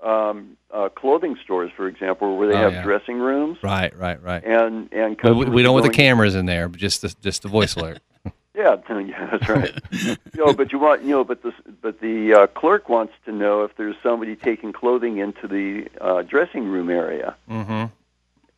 um, 0.00 0.56
uh, 0.72 0.88
clothing 0.88 1.36
stores, 1.44 1.70
for 1.76 1.86
example, 1.86 2.36
where 2.38 2.48
they 2.48 2.54
Oh, 2.54 2.58
have 2.62 2.72
yeah. 2.72 2.82
dressing 2.82 3.18
rooms, 3.18 3.58
Right, 3.62 3.96
right, 3.96 4.22
right. 4.22 4.42
and 4.44 4.92
and 4.92 5.16
We, 5.22 5.46
we 5.46 5.62
don't 5.62 5.74
want 5.74 5.86
the 5.86 5.92
cameras 5.92 6.34
in 6.34 6.46
there, 6.46 6.68
but 6.68 6.80
just 6.80 7.02
the, 7.02 7.14
just 7.22 7.42
the 7.42 7.48
voice 7.48 7.76
alert. 7.76 8.00
Yeah, 8.54 8.76
yeah, 9.00 9.28
that's 9.30 9.48
right. 9.48 9.72
you 9.90 10.16
know, 10.36 10.52
but 10.52 10.72
you 10.72 10.78
want 10.78 11.02
you 11.02 11.08
know, 11.10 11.24
but 11.24 11.42
the 11.42 11.54
but 11.80 12.00
the 12.00 12.34
uh, 12.34 12.46
clerk 12.48 12.88
wants 12.90 13.14
to 13.24 13.32
know 13.32 13.64
if 13.64 13.74
there's 13.76 13.96
somebody 14.02 14.36
taking 14.36 14.74
clothing 14.74 15.16
into 15.18 15.48
the 15.48 15.88
uh, 16.02 16.20
dressing 16.20 16.66
room 16.68 16.90
area, 16.90 17.34
mm-hmm. 17.50 17.86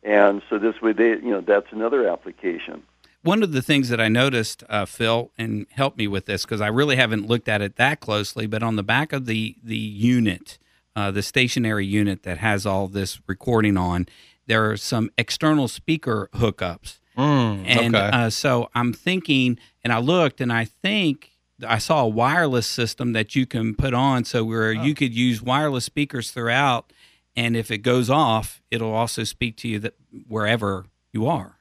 and 0.03 0.41
so 0.49 0.59
this 0.59 0.81
way 0.81 0.91
they 0.91 1.11
you 1.11 1.31
know 1.31 1.39
that's 1.39 1.71
another 1.71 2.09
application. 2.09 2.83
One 3.23 3.41
of 3.41 3.53
the 3.53 3.61
things 3.61 3.87
that 3.87 4.01
I 4.01 4.09
noticed, 4.09 4.65
uh, 4.69 4.85
Phil, 4.85 5.31
and 5.37 5.65
help 5.71 5.95
me 5.97 6.07
with 6.07 6.25
this 6.25 6.43
because 6.43 6.59
I 6.61 6.67
really 6.67 6.97
haven't 6.97 7.25
looked 7.27 7.47
at 7.47 7.61
it 7.61 7.77
that 7.77 8.01
closely, 8.01 8.45
but 8.47 8.61
on 8.61 8.75
the 8.75 8.83
back 8.83 9.13
of 9.13 9.25
the 9.25 9.55
the 9.63 9.77
unit, 9.77 10.57
uh, 10.95 11.11
the 11.11 11.21
stationary 11.21 11.85
unit 11.85 12.23
that 12.23 12.37
has 12.37 12.65
all 12.65 12.87
this 12.87 13.19
recording 13.27 13.77
on, 13.77 14.07
there 14.47 14.69
are 14.69 14.77
some 14.77 15.09
external 15.17 15.67
speaker 15.67 16.29
hookups. 16.33 16.99
Mm, 17.17 17.63
And 17.65 17.95
okay. 17.95 18.09
uh, 18.11 18.29
so 18.29 18.69
I'm 18.75 18.93
thinking, 18.93 19.57
and 19.83 19.91
I 19.93 19.99
looked, 19.99 20.41
and 20.41 20.51
I 20.51 20.65
think 20.65 21.31
I 21.65 21.77
saw 21.77 22.03
a 22.03 22.07
wireless 22.07 22.67
system 22.67 23.13
that 23.13 23.35
you 23.35 23.45
can 23.45 23.75
put 23.75 23.93
on, 23.93 24.25
so 24.25 24.43
where 24.43 24.71
you 24.73 24.93
could 24.93 25.13
use 25.13 25.41
wireless 25.41 25.85
speakers 25.85 26.31
throughout, 26.31 26.91
and 27.35 27.55
if 27.55 27.71
it 27.71 27.79
goes 27.79 28.09
off, 28.09 28.61
it'll 28.69 28.93
also 28.93 29.23
speak 29.23 29.55
to 29.57 29.67
you 29.67 29.79
that 29.79 29.93
wherever 30.27 30.85
you 31.13 31.25
are. 31.27 31.57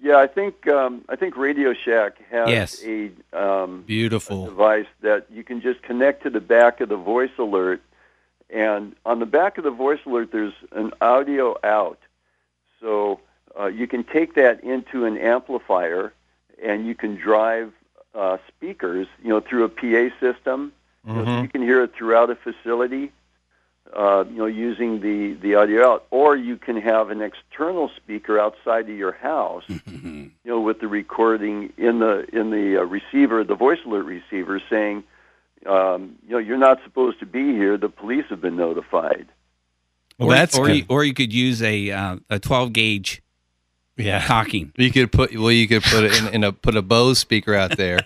Yeah, 0.00 0.18
I 0.18 0.26
think 0.28 0.68
um, 0.68 1.04
I 1.08 1.16
think 1.16 1.36
Radio 1.36 1.72
Shack 1.72 2.18
has 2.30 2.48
Yes. 2.48 2.82
a 2.84 3.10
um, 3.32 3.82
Beautiful. 3.86 4.44
device 4.44 4.86
that 5.00 5.26
you 5.32 5.42
can 5.42 5.60
just 5.60 5.82
connect 5.82 6.22
to 6.22 6.30
the 6.30 6.40
back 6.40 6.80
of 6.80 6.88
the 6.88 6.96
voice 6.96 7.30
alert. 7.38 7.82
And 8.50 8.94
on 9.04 9.18
the 9.18 9.26
back 9.26 9.58
of 9.58 9.64
the 9.64 9.70
voice 9.70 10.00
alert, 10.06 10.30
there's 10.30 10.54
an 10.72 10.92
audio 11.00 11.56
out. 11.64 11.98
So 12.80 13.20
uh, 13.58 13.66
you 13.66 13.86
can 13.86 14.04
take 14.04 14.34
that 14.34 14.62
into 14.62 15.04
an 15.04 15.18
amplifier 15.18 16.12
and 16.62 16.86
you 16.86 16.94
can 16.94 17.16
drive 17.16 17.72
uh, 18.14 18.38
speakers, 18.48 19.06
you 19.22 19.28
know, 19.28 19.40
through 19.40 19.64
a 19.64 19.68
PA 19.68 20.16
system. 20.20 20.72
You, 21.06 21.12
know, 21.14 21.24
so 21.24 21.42
you 21.42 21.48
can 21.48 21.62
hear 21.62 21.84
it 21.84 21.94
throughout 21.94 22.30
a 22.30 22.34
facility, 22.34 23.12
uh, 23.92 24.24
you 24.28 24.38
know, 24.38 24.46
using 24.46 25.00
the, 25.00 25.34
the 25.34 25.54
audio 25.54 25.86
out. 25.86 26.06
Or 26.10 26.36
you 26.36 26.56
can 26.56 26.80
have 26.80 27.10
an 27.10 27.22
external 27.22 27.90
speaker 27.96 28.40
outside 28.40 28.88
of 28.88 28.96
your 28.96 29.12
house 29.12 29.64
you 30.46 30.52
know, 30.52 30.60
with 30.60 30.80
the 30.80 30.88
recording 30.88 31.72
in 31.76 31.98
the 31.98 32.26
in 32.32 32.50
the 32.50 32.78
uh, 32.78 32.84
receiver, 32.84 33.42
the 33.42 33.54
voice 33.54 33.80
alert 33.84 34.04
receiver, 34.04 34.60
saying, 34.70 35.02
um, 35.64 36.16
you 36.26 36.32
know, 36.32 36.38
you're 36.38 36.58
not 36.58 36.78
supposed 36.84 37.20
to 37.20 37.26
be 37.26 37.52
here. 37.52 37.76
The 37.78 37.88
police 37.88 38.24
have 38.28 38.40
been 38.40 38.56
notified. 38.56 39.26
Well, 40.18 40.28
or, 40.28 40.34
that's 40.34 40.58
or 40.58 40.66
good. 40.66 40.76
you, 40.76 40.84
or 40.88 41.04
you 41.04 41.14
could 41.14 41.32
use 41.32 41.62
a 41.62 41.90
uh, 41.90 42.16
a 42.30 42.38
12 42.38 42.72
gauge 42.72 43.22
yeah. 43.96 44.24
cocking. 44.26 44.72
You 44.76 44.90
could 44.90 45.12
put 45.12 45.36
well, 45.36 45.52
you 45.52 45.68
could 45.68 45.82
put 45.82 46.04
it 46.04 46.20
in, 46.20 46.34
in 46.34 46.44
a 46.44 46.52
put 46.52 46.76
a 46.76 46.82
Bose 46.82 47.18
speaker 47.18 47.54
out 47.54 47.76
there. 47.76 48.00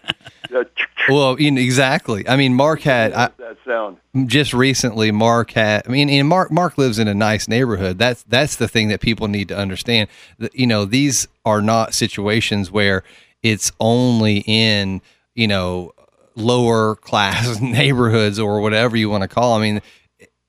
Well, 1.08 1.40
you 1.40 1.50
know, 1.50 1.60
exactly. 1.60 2.28
I 2.28 2.36
mean, 2.36 2.54
Mark 2.54 2.82
had 2.82 3.12
I, 3.12 3.30
that 3.38 3.56
sound. 3.66 3.96
just 4.26 4.52
recently. 4.52 5.10
Mark 5.10 5.52
had. 5.52 5.82
I 5.86 5.90
mean, 5.90 6.08
and 6.10 6.28
Mark 6.28 6.50
Mark 6.50 6.78
lives 6.78 6.98
in 6.98 7.08
a 7.08 7.14
nice 7.14 7.48
neighborhood. 7.48 7.98
That's 7.98 8.22
that's 8.24 8.56
the 8.56 8.68
thing 8.68 8.88
that 8.88 9.00
people 9.00 9.26
need 9.26 9.48
to 9.48 9.56
understand. 9.56 10.08
That, 10.38 10.54
you 10.54 10.66
know, 10.66 10.84
these 10.84 11.26
are 11.44 11.62
not 11.62 11.94
situations 11.94 12.70
where 12.70 13.02
it's 13.42 13.72
only 13.80 14.44
in 14.46 15.00
you 15.34 15.48
know 15.48 15.92
lower 16.34 16.96
class 16.96 17.60
neighborhoods 17.60 18.38
or 18.38 18.60
whatever 18.60 18.96
you 18.96 19.10
want 19.10 19.22
to 19.22 19.28
call. 19.28 19.56
'em. 19.56 19.62
I 19.62 19.64
mean, 19.64 19.82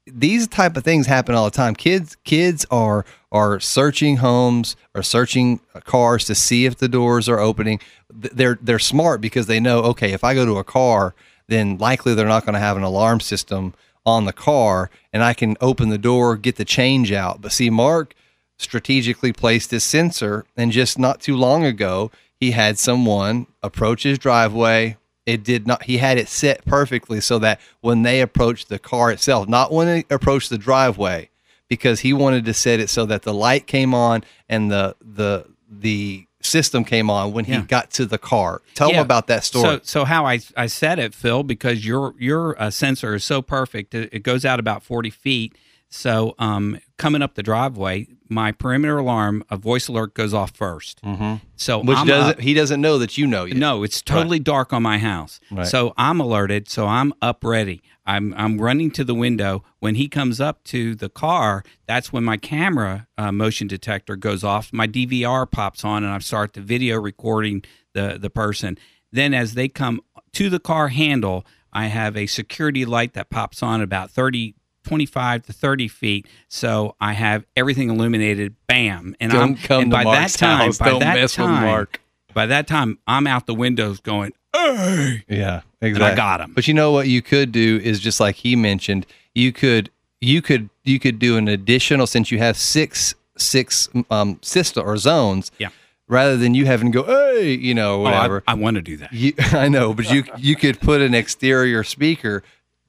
these 0.07 0.47
type 0.47 0.75
of 0.77 0.83
things 0.83 1.07
happen 1.07 1.35
all 1.35 1.45
the 1.45 1.51
time. 1.51 1.75
Kids 1.75 2.15
kids 2.23 2.65
are 2.71 3.05
are 3.31 3.59
searching 3.59 4.17
homes 4.17 4.75
or 4.93 5.03
searching 5.03 5.59
cars 5.85 6.25
to 6.25 6.35
see 6.35 6.65
if 6.65 6.77
the 6.77 6.89
doors 6.89 7.29
are 7.29 7.39
opening. 7.39 7.79
They're 8.09 8.57
they're 8.61 8.79
smart 8.79 9.21
because 9.21 9.47
they 9.47 9.59
know 9.59 9.79
okay, 9.79 10.11
if 10.11 10.23
I 10.23 10.33
go 10.33 10.45
to 10.45 10.57
a 10.57 10.63
car, 10.63 11.13
then 11.47 11.77
likely 11.77 12.13
they're 12.13 12.27
not 12.27 12.45
going 12.45 12.53
to 12.53 12.59
have 12.59 12.77
an 12.77 12.83
alarm 12.83 13.19
system 13.19 13.73
on 14.05 14.25
the 14.25 14.33
car 14.33 14.89
and 15.13 15.23
I 15.23 15.33
can 15.33 15.55
open 15.61 15.89
the 15.89 15.97
door, 15.97 16.35
get 16.35 16.55
the 16.55 16.65
change 16.65 17.11
out. 17.11 17.41
But 17.41 17.51
see 17.51 17.69
Mark 17.69 18.15
strategically 18.57 19.33
placed 19.33 19.69
this 19.69 19.83
sensor 19.83 20.45
and 20.57 20.71
just 20.71 20.97
not 20.99 21.21
too 21.21 21.35
long 21.35 21.63
ago, 21.65 22.11
he 22.35 22.51
had 22.51 22.79
someone 22.79 23.47
approach 23.61 24.03
his 24.03 24.17
driveway, 24.17 24.97
it 25.25 25.43
did 25.43 25.67
not 25.67 25.84
he 25.84 25.97
had 25.97 26.17
it 26.17 26.27
set 26.27 26.65
perfectly 26.65 27.21
so 27.21 27.38
that 27.39 27.60
when 27.81 28.01
they 28.03 28.21
approached 28.21 28.69
the 28.69 28.79
car 28.79 29.12
itself 29.12 29.47
not 29.47 29.71
when 29.71 29.88
they 29.88 30.03
approached 30.10 30.49
the 30.49 30.57
driveway 30.57 31.29
because 31.67 31.99
he 32.01 32.12
wanted 32.13 32.43
to 32.45 32.53
set 32.53 32.79
it 32.79 32.89
so 32.89 33.05
that 33.05 33.21
the 33.21 33.34
light 33.34 33.67
came 33.67 33.93
on 33.93 34.23
and 34.49 34.71
the 34.71 34.95
the 34.99 35.45
the 35.69 36.25
system 36.41 36.84
came 36.84 37.07
on 37.10 37.31
when 37.34 37.45
he 37.45 37.51
Yeah. 37.51 37.62
got 37.62 37.91
to 37.91 38.05
the 38.05 38.17
car 38.17 38.62
tell 38.73 38.89
Yeah. 38.89 38.95
him 38.97 39.01
about 39.05 39.27
that 39.27 39.43
story 39.43 39.75
So, 39.77 39.81
so 39.84 40.05
how 40.05 40.25
I, 40.25 40.39
I 40.57 40.65
said 40.65 40.97
it, 40.97 41.13
Phil, 41.13 41.43
because 41.43 41.86
your 41.86 42.15
your 42.17 42.60
uh, 42.62 42.71
sensor 42.71 43.13
is 43.13 43.23
so 43.23 43.43
perfect, 43.43 43.93
it, 43.93 44.10
it 44.12 44.23
goes 44.23 44.43
out 44.43 44.60
about 44.60 44.81
forty 44.81 45.12
feet. 45.12 45.55
So, 45.93 46.34
um, 46.39 46.79
coming 46.97 47.21
up 47.21 47.36
the 47.36 47.43
driveway, 47.43 48.07
my 48.31 48.51
perimeter 48.53 48.97
alarm, 48.97 49.43
a 49.49 49.57
voice 49.57 49.87
alert 49.89 50.13
goes 50.13 50.33
off 50.33 50.53
1st 50.53 50.95
Mm-hmm. 51.03 51.35
So, 51.57 51.79
which 51.83 51.97
I'm 51.97 52.07
doesn't 52.07 52.35
up- 52.35 52.39
he 52.39 52.53
doesn't 52.55 52.81
know 52.81 52.97
that 52.97 53.17
you 53.17 53.27
know 53.27 53.45
yet. 53.45 53.57
No, 53.57 53.83
it's 53.83 54.01
totally 54.01 54.39
dark 54.39 54.73
on 54.73 54.81
my 54.81 54.97
house. 54.97 55.39
Right. 55.51 55.67
So 55.67 55.93
I'm 55.97 56.19
alerted. 56.19 56.69
So 56.69 56.87
I'm 56.87 57.13
up 57.21 57.43
ready. 57.43 57.81
I'm 58.05 58.33
I'm 58.35 58.59
running 58.59 58.89
to 58.91 59.03
the 59.03 59.13
window. 59.13 59.63
When 59.79 59.95
he 59.95 60.07
comes 60.07 60.41
up 60.41 60.63
to 60.65 60.95
the 60.95 61.09
car, 61.09 61.63
that's 61.87 62.11
when 62.11 62.23
my 62.23 62.37
camera 62.37 63.07
uh, 63.17 63.31
motion 63.31 63.67
detector 63.67 64.15
goes 64.15 64.43
off. 64.43 64.73
My 64.73 64.87
DVR 64.87 65.49
pops 65.51 65.83
on, 65.85 66.03
and 66.03 66.11
I 66.11 66.17
start 66.19 66.53
the 66.53 66.61
video 66.61 66.99
recording 66.99 67.63
the 67.93 68.17
the 68.19 68.29
person. 68.31 68.77
Then 69.11 69.33
as 69.33 69.53
they 69.53 69.67
come 69.67 70.01
to 70.33 70.49
the 70.49 70.59
car 70.59 70.87
handle, 70.87 71.45
I 71.73 71.87
have 71.87 72.17
a 72.17 72.25
security 72.25 72.85
light 72.85 73.13
that 73.13 73.29
pops 73.29 73.61
on 73.61 73.81
about 73.81 74.09
30 74.09 74.55
25 74.83 75.43
to 75.45 75.53
30 75.53 75.87
feet 75.87 76.25
so 76.47 76.95
i 76.99 77.13
have 77.13 77.45
everything 77.55 77.89
illuminated 77.89 78.55
bam 78.67 79.15
and 79.19 79.31
Don't 79.31 79.41
i'm 79.41 79.55
come 79.57 79.81
and 79.83 79.91
by 79.91 80.03
Mark's 80.03 80.33
that 80.33 80.39
time 80.39 80.57
house. 80.67 80.77
by 80.77 80.89
Don't 80.89 80.99
that 80.99 81.15
mess 81.15 81.37
with 81.37 81.45
time 81.47 81.65
Mark. 81.65 82.01
by 82.33 82.45
that 82.45 82.65
time, 82.67 82.97
I'm 83.07 83.27
out 83.27 83.45
the 83.45 83.53
windows 83.53 83.99
going, 83.99 84.31
"Hey!" 84.55 85.23
Yeah, 85.27 85.61
exactly. 85.81 86.11
I 86.13 86.15
got 86.15 86.39
him. 86.39 86.53
But 86.53 86.65
you 86.67 86.73
know 86.73 86.91
what 86.93 87.07
you 87.09 87.21
could 87.21 87.51
do 87.51 87.79
is 87.83 87.99
just 87.99 88.19
like 88.21 88.35
he 88.37 88.55
mentioned, 88.55 89.05
you 89.35 89.51
could 89.51 89.89
you 90.21 90.41
could 90.41 90.69
you 90.85 90.97
could 90.99 91.19
do 91.19 91.35
an 91.37 91.47
additional 91.49 92.07
since 92.07 92.31
you 92.31 92.37
have 92.37 92.55
six 92.55 93.15
six 93.37 93.89
um 94.09 94.39
system 94.41 94.87
or 94.87 94.95
zones. 94.97 95.51
Yeah. 95.57 95.69
Rather 96.07 96.35
than 96.37 96.55
you 96.55 96.65
having 96.65 96.91
to 96.91 97.03
go, 97.03 97.05
hey, 97.05 97.51
you 97.53 97.73
know, 97.73 98.01
Oh, 98.01 98.05
I- 98.05 98.11
whatever. 98.15 98.43
I, 98.47 98.53
want 98.55 98.75
to 98.75 98.81
do 98.81 98.97
that. 98.97 99.13
you, 99.13 99.33
I 99.51 99.67
know, 99.67 99.93
but 99.93 100.09
you 100.11 100.23
you 100.37 100.55
could 100.55 100.79
put 100.79 101.01
an 101.01 101.13
exterior 101.13 101.83
speaker 101.83 102.43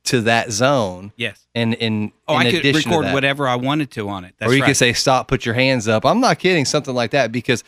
to 0.05 0.21
that 0.23 0.51
zone, 0.51 1.12
Yes. 1.17 1.47
and 1.55 1.75
in 1.75 2.12
Oh, 2.29 2.38
in 2.38 2.47
I 2.47 2.51
could 2.51 2.65
record 2.75 3.12
whatever 3.12 3.47
I 3.49 3.57
wanted 3.57 3.91
to 3.93 4.09
on 4.09 4.25
it. 4.25 4.35
That's 4.38 4.51
or 4.51 4.55
you 4.55 4.62
right. 4.62 4.69
could 4.69 4.77
say 4.77 4.93
stop 4.93 5.29
put 5.29 5.45
your 5.47 5.55
hands 5.55 5.87
up 5.87 6.05
i'm 6.07 6.21
not 6.21 6.38
kidding 6.38 6.65
something 6.65 6.95
like 6.95 7.11
that 7.12 7.31
because 7.31 7.62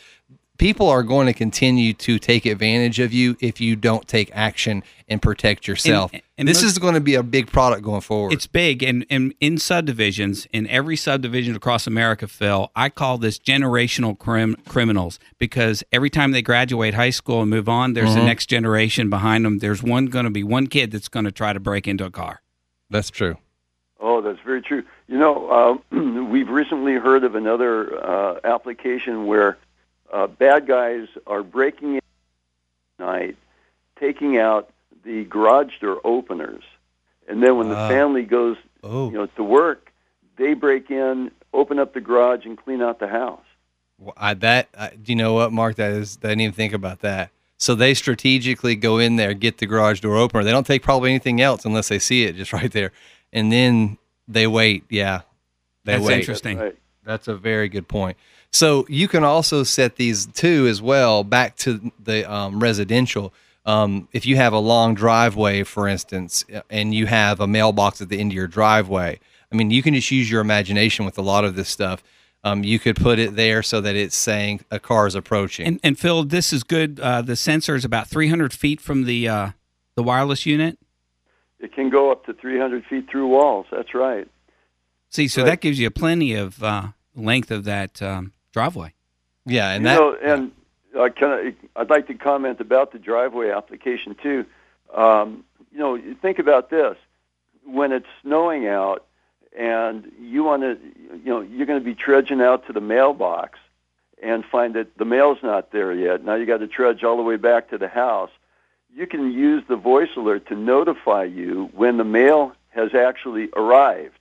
people 0.57 0.89
are 0.89 1.03
going 1.03 1.27
to 1.27 1.33
continue 1.33 1.93
to 1.93 2.17
take 2.19 2.45
advantage 2.45 2.99
of 2.99 3.11
you 3.13 3.35
if 3.39 3.59
you 3.59 3.75
don't 3.75 4.07
take 4.07 4.29
action 4.33 4.83
and 5.07 5.21
protect 5.21 5.67
yourself 5.67 6.11
and 6.37 6.47
this 6.47 6.61
most- 6.63 6.71
is 6.71 6.77
going 6.79 6.93
to 6.95 6.99
be 7.01 7.15
a 7.15 7.23
big 7.23 7.47
product 7.51 7.83
going 7.83 8.01
forward 8.01 8.33
It's 8.33 8.47
big, 8.47 8.81
and, 8.83 9.05
and 9.09 9.33
in 9.39 9.57
subdivisions, 9.57 10.47
in 10.51 10.67
every 10.67 10.95
subdivision 10.97 11.55
across 11.55 11.85
America, 11.87 12.27
Phil, 12.27 12.71
I 12.75 12.89
call 12.89 13.17
this 13.17 13.37
generational 13.39 14.17
crim- 14.17 14.55
criminals 14.67 15.19
because 15.37 15.83
every 15.91 16.09
time 16.09 16.31
they 16.31 16.41
graduate 16.41 16.93
high 16.93 17.09
school 17.11 17.41
and 17.41 17.49
move 17.49 17.69
on, 17.69 17.93
there's 17.93 18.09
Mm-hmm. 18.09 18.19
the 18.19 18.25
next 18.25 18.45
generation 18.47 19.09
behind 19.09 19.45
them. 19.45 19.59
There's 19.59 19.81
one 19.83 20.07
going 20.07 20.25
to 20.25 20.31
be 20.31 20.43
one 20.43 20.67
kid 20.67 20.91
that's 20.91 21.07
going 21.07 21.25
to 21.25 21.31
try 21.31 21.53
to 21.53 21.59
break 21.59 21.87
into 21.87 22.05
a 22.05 22.11
car. 22.11 22.41
that's 22.89 23.09
true 23.09 23.37
Oh, 24.01 24.21
that's 24.21 24.39
very 24.45 24.61
true. 24.61 24.83
You 25.07 25.17
know, 25.17 25.79
uh, 25.91 25.95
we've 26.29 26.49
recently 26.49 26.95
heard 26.95 27.23
of 27.23 27.33
another 27.35 27.97
uh, 28.05 28.39
application 28.43 29.25
where 29.25 29.57
uh, 30.11 30.27
bad 30.27 30.67
guys 30.67 31.07
are 31.27 31.43
breaking 31.43 31.95
in 31.95 32.01
at 32.99 33.05
night, 33.05 33.37
taking 33.99 34.37
out 34.37 34.69
the 35.03 35.23
garage 35.25 35.79
door 35.79 35.99
openers, 36.03 36.63
and 37.27 37.41
then 37.43 37.57
when 37.57 37.69
Wow. 37.69 37.87
the 37.87 37.93
family 37.93 38.23
goes, 38.23 38.57
oh 38.83 39.07
you 39.09 39.13
know, 39.17 39.25
to 39.25 39.43
work, 39.43 39.91
they 40.37 40.53
break 40.53 40.89
in, 40.91 41.31
open 41.53 41.79
up 41.79 41.93
the 41.93 42.01
garage, 42.01 42.45
and 42.45 42.57
clean 42.57 42.81
out 42.81 42.99
the 42.99 43.07
house. 43.07 43.41
Well, 43.97 44.13
I, 44.17 44.33
that 44.35 44.67
I, 44.77 44.89
do 44.89 45.11
you 45.11 45.15
know 45.15 45.33
what 45.33 45.53
mark 45.53 45.77
that 45.77 45.91
is 45.91 46.17
i 46.21 46.27
didn't 46.27 46.41
even 46.41 46.53
think 46.53 46.73
about 46.73 46.99
that 46.99 47.29
so 47.57 47.75
they 47.75 47.93
strategically 47.93 48.75
go 48.75 48.97
in 48.97 49.15
there 49.15 49.33
get 49.33 49.59
the 49.59 49.65
garage 49.65 50.01
door 50.01 50.17
opener 50.17 50.43
they 50.43 50.51
don't 50.51 50.65
take 50.67 50.83
probably 50.83 51.11
anything 51.11 51.39
else 51.39 51.63
unless 51.63 51.87
they 51.87 51.97
see 51.97 52.25
it 52.25 52.35
just 52.35 52.51
right 52.59 52.73
there 52.73 52.91
and 53.31 53.53
then 53.53 53.97
they 54.27 54.47
wait 54.47 54.83
yeah 54.89 55.21
they 55.85 55.93
That's 55.93 56.03
wait 56.03 56.19
interesting. 56.19 56.57
Right. 56.57 56.75
That's 57.05 57.27
a 57.29 57.35
very 57.35 57.69
good 57.69 57.87
point. 57.87 58.17
So 58.55 58.85
you 58.87 59.09
can 59.09 59.25
also 59.25 59.63
set 59.63 59.97
these 59.97 60.27
too 60.27 60.65
as 60.67 60.81
well 60.81 61.25
back 61.25 61.57
to 61.57 61.91
the 62.01 62.31
um, 62.31 62.61
residential. 62.61 63.33
Um, 63.65 64.07
if 64.13 64.25
you 64.25 64.37
have 64.37 64.53
a 64.53 64.59
long 64.59 64.95
driveway, 64.95 65.63
for 65.63 65.89
instance, 65.89 66.45
and 66.69 66.93
you 66.93 67.05
have 67.07 67.41
a 67.41 67.47
mailbox 67.47 68.01
at 68.01 68.07
the 68.07 68.17
end 68.17 68.31
of 68.31 68.35
your 68.35 68.47
driveway, 68.47 69.19
I 69.51 69.55
mean, 69.55 69.71
you 69.71 69.83
can 69.83 69.93
just 69.93 70.09
use 70.09 70.31
your 70.31 70.39
imagination 70.39 71.03
with 71.03 71.17
a 71.17 71.21
lot 71.21 71.43
of 71.43 71.57
this 71.57 71.67
stuff. 71.67 72.01
Um, 72.45 72.63
you 72.63 72.79
could 72.79 72.95
put 72.95 73.19
it 73.19 73.35
there 73.35 73.61
so 73.61 73.81
that 73.81 73.97
it's 73.97 74.15
saying 74.15 74.63
a 74.71 74.79
car 74.79 75.05
is 75.05 75.15
approaching. 75.15 75.67
And, 75.67 75.79
and 75.83 75.99
Phil, 75.99 76.23
this 76.23 76.53
is 76.53 76.63
good. 76.63 76.97
Uh, 77.01 77.21
the 77.21 77.35
sensor 77.35 77.75
is 77.75 77.83
about 77.83 78.07
300 78.07 78.53
feet 78.53 78.79
from 78.79 79.03
the 79.03 79.27
uh, 79.27 79.49
the 79.95 80.03
wireless 80.03 80.45
unit. 80.45 80.79
It 81.59 81.73
can 81.73 81.89
go 81.89 82.09
up 82.09 82.25
to 82.27 82.33
300 82.33 82.85
feet 82.85 83.09
through 83.11 83.27
walls. 83.27 83.65
That's 83.69 83.93
right. 83.93 84.29
See, 85.09 85.27
so 85.27 85.41
Right. 85.41 85.49
that 85.49 85.61
gives 85.61 85.77
you 85.77 85.89
plenty 85.89 86.35
of 86.35 86.63
uh, 86.63 86.89
length 87.15 87.51
of 87.51 87.65
that 87.65 88.01
um, 88.01 88.31
driveway. 88.55 88.93
yeah, 89.45 89.71
and 89.71 89.83
you 89.83 89.89
that 89.89 89.95
know, 89.99 90.15
and 90.23 90.51
uh, 90.97 91.09
can 91.09 91.29
I, 91.29 91.53
I'd 91.75 91.89
like 91.89 92.07
to 92.07 92.13
comment 92.13 92.61
about 92.61 92.93
the 92.93 92.99
driveway 92.99 93.49
application 93.51 94.15
too. 94.23 94.45
Um, 94.93 95.43
you 95.73 95.79
know, 95.79 95.95
you 95.95 96.15
think 96.21 96.39
about 96.39 96.69
this: 96.69 96.95
when 97.65 97.91
it's 97.91 98.07
snowing 98.21 98.65
out, 98.65 99.05
and 99.57 100.09
you 100.21 100.43
want 100.45 100.61
to, 100.63 100.77
you 101.23 101.25
know, 101.33 101.41
you're 101.41 101.65
going 101.65 101.79
to 101.79 101.85
be 101.85 101.95
trudging 101.95 102.39
out 102.41 102.65
to 102.67 102.73
the 102.73 102.79
mailbox 102.79 103.59
and 104.23 104.45
find 104.45 104.73
that 104.75 104.97
the 104.97 105.03
mail's 105.05 105.39
not 105.43 105.71
there 105.73 105.91
yet. 105.93 106.23
Now 106.23 106.35
you 106.35 106.45
got 106.45 106.59
to 106.59 106.67
trudge 106.67 107.03
all 107.03 107.17
the 107.17 107.23
way 107.23 107.35
back 107.35 107.69
to 107.71 107.77
the 107.77 107.89
house. 107.89 108.31
You 108.95 109.05
can 109.05 109.33
use 109.33 109.63
the 109.67 109.75
voice 109.75 110.09
alert 110.15 110.47
to 110.47 110.55
notify 110.55 111.25
you 111.25 111.69
when 111.75 111.97
the 111.97 112.05
mail 112.05 112.53
has 112.69 112.95
actually 112.95 113.49
arrived. 113.55 114.19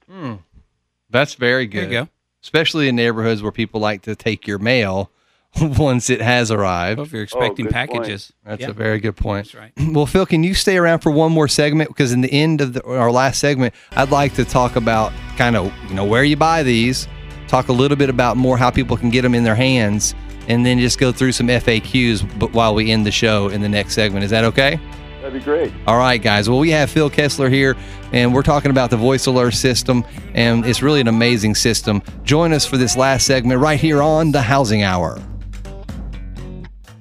that's 1.09 1.35
very 1.35 1.67
There 1.69 1.83
good. 1.83 1.93
you 1.93 2.01
go. 2.01 2.09
Especially 2.45 2.89
in 2.89 2.95
neighborhoods 2.95 3.43
where 3.43 3.51
people 3.51 3.81
like 3.81 4.03
to 4.03 4.15
take 4.15 4.47
your 4.47 4.59
mail 4.59 5.11
once 5.63 6.11
it 6.11 6.21
has 6.21 6.51
arrived. 6.51 6.99
Well, 6.99 7.07
if 7.07 7.13
you're 7.13 7.23
oh, 7.23 7.25
expecting 7.25 7.65
good 7.65 7.73
point. 7.73 7.91
packages, 7.91 8.33
That's 8.45 8.61
yeah, 8.61 8.69
a 8.69 8.73
very 8.75 9.01
good 9.01 9.17
point. 9.17 9.47
that's 9.47 9.55
right. 9.55 9.73
Well, 9.95 10.05
Phil, 10.05 10.27
can 10.27 10.45
you 10.45 10.53
stay 10.53 10.77
around 10.77 10.99
for 10.99 11.11
one 11.11 11.33
more 11.33 11.49
segment? 11.49 11.89
Because 11.89 12.13
in 12.13 12.21
the 12.21 12.31
end 12.31 12.61
of 12.61 12.75
the, 12.75 12.85
our 12.85 13.11
last 13.11 13.41
segment, 13.41 13.73
I'd 13.93 14.11
like 14.11 14.35
to 14.35 14.45
talk 14.45 14.77
about 14.77 15.11
kind 15.39 15.57
of 15.57 15.73
you 15.89 15.95
know 15.95 16.05
where 16.05 16.23
you 16.23 16.37
buy 16.37 16.63
these, 16.63 17.09
talk 17.49 17.69
a 17.69 17.73
little 17.73 17.97
bit 17.97 18.11
about 18.11 18.37
more 18.37 18.59
how 18.59 18.71
people 18.71 18.99
can 18.99 19.09
get 19.09 19.23
them 19.23 19.35
in 19.35 19.43
their 19.43 19.55
hands, 19.55 20.15
and 20.47 20.67
then 20.67 20.79
just 20.79 20.99
go 20.99 21.13
through 21.13 21.33
some 21.33 21.49
FAQs. 21.49 22.39
But 22.39 22.53
while 22.53 22.75
we 22.75 22.91
end 22.91 23.07
the 23.07 23.11
show 23.11 23.49
in 23.49 23.63
the 23.63 23.71
next 23.71 23.95
segment, 23.95 24.23
is 24.23 24.31
that 24.33 24.45
okay? 24.45 24.79
That'd 25.25 25.41
be 25.41 25.43
great. 25.43 25.73
All 25.87 25.97
right, 25.97 26.21
guys. 26.21 26.51
Well, 26.51 26.59
we 26.59 26.69
have 26.73 26.91
Phil 26.91 27.09
Kessler 27.09 27.49
here, 27.49 27.77
and 28.13 28.35
we're 28.35 28.43
talking 28.43 28.71
about 28.71 28.91
the 28.91 28.99
voice 28.99 29.25
alert 29.25 29.55
system, 29.55 30.05
and 30.35 30.67
it's 30.67 30.83
really 30.83 31.01
an 31.01 31.09
amazing 31.09 31.55
system. 31.55 32.03
Join 32.25 32.53
us 32.53 32.67
for 32.67 32.77
this 32.77 32.95
last 32.95 33.27
segment 33.27 33.59
right 33.59 33.81
here 33.81 34.03
on 34.03 34.33
the 34.33 34.43
Housing 34.43 34.83
Hour. 34.83 35.19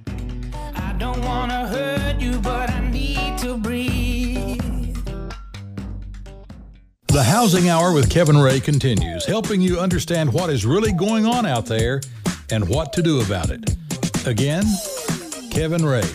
I 0.07 0.95
don't 0.97 1.21
wanna 1.25 1.67
hurt 1.67 2.21
you, 2.21 2.39
but 2.39 2.69
I 2.69 2.89
need 2.89 3.37
to 3.39 3.57
breathe. 3.57 4.61
The 7.07 7.23
Housing 7.23 7.67
Hour 7.67 7.91
with 7.91 8.09
Kevin 8.09 8.37
Ray 8.37 8.61
continues, 8.61 9.25
helping 9.25 9.59
you 9.59 9.81
understand 9.81 10.31
what 10.31 10.49
is 10.49 10.65
really 10.65 10.93
going 10.93 11.25
on 11.25 11.45
out 11.45 11.65
there 11.65 11.99
and 12.49 12.69
what 12.69 12.93
to 12.93 13.01
do 13.01 13.19
about 13.19 13.49
it. 13.49 13.75
Again, 14.25 14.63
Kevin 15.51 15.85
Ray. 15.85 16.09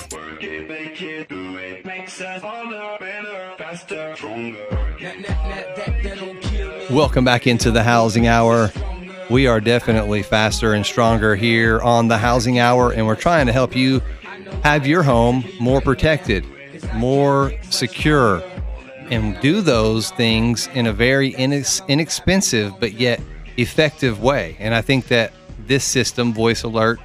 Welcome 6.90 7.24
back 7.24 7.46
into 7.46 7.70
the 7.70 7.82
Housing 7.82 8.26
Hour. 8.26 8.70
We 9.30 9.46
are 9.46 9.60
definitely 9.60 10.22
faster 10.22 10.74
and 10.74 10.86
stronger 10.86 11.36
here 11.36 11.80
on 11.80 12.08
the 12.08 12.18
Housing 12.18 12.58
Hour, 12.58 12.92
and 12.92 13.06
we're 13.06 13.14
trying 13.14 13.46
to 13.46 13.52
help 13.52 13.74
you 13.74 14.00
have 14.62 14.86
your 14.86 15.02
home 15.02 15.44
more 15.60 15.80
protected, 15.80 16.46
more 16.94 17.52
secure, 17.70 18.42
and 19.10 19.38
do 19.40 19.60
those 19.60 20.10
things 20.12 20.68
in 20.74 20.86
a 20.86 20.92
very 20.92 21.32
inex- 21.32 21.86
inexpensive 21.88 22.74
but 22.78 22.94
yet 22.94 23.20
effective 23.56 24.22
way. 24.22 24.56
And 24.60 24.74
I 24.74 24.82
think 24.82 25.08
that 25.08 25.32
this 25.66 25.84
system, 25.84 26.32
Voice 26.32 26.62
Alert, 26.62 27.00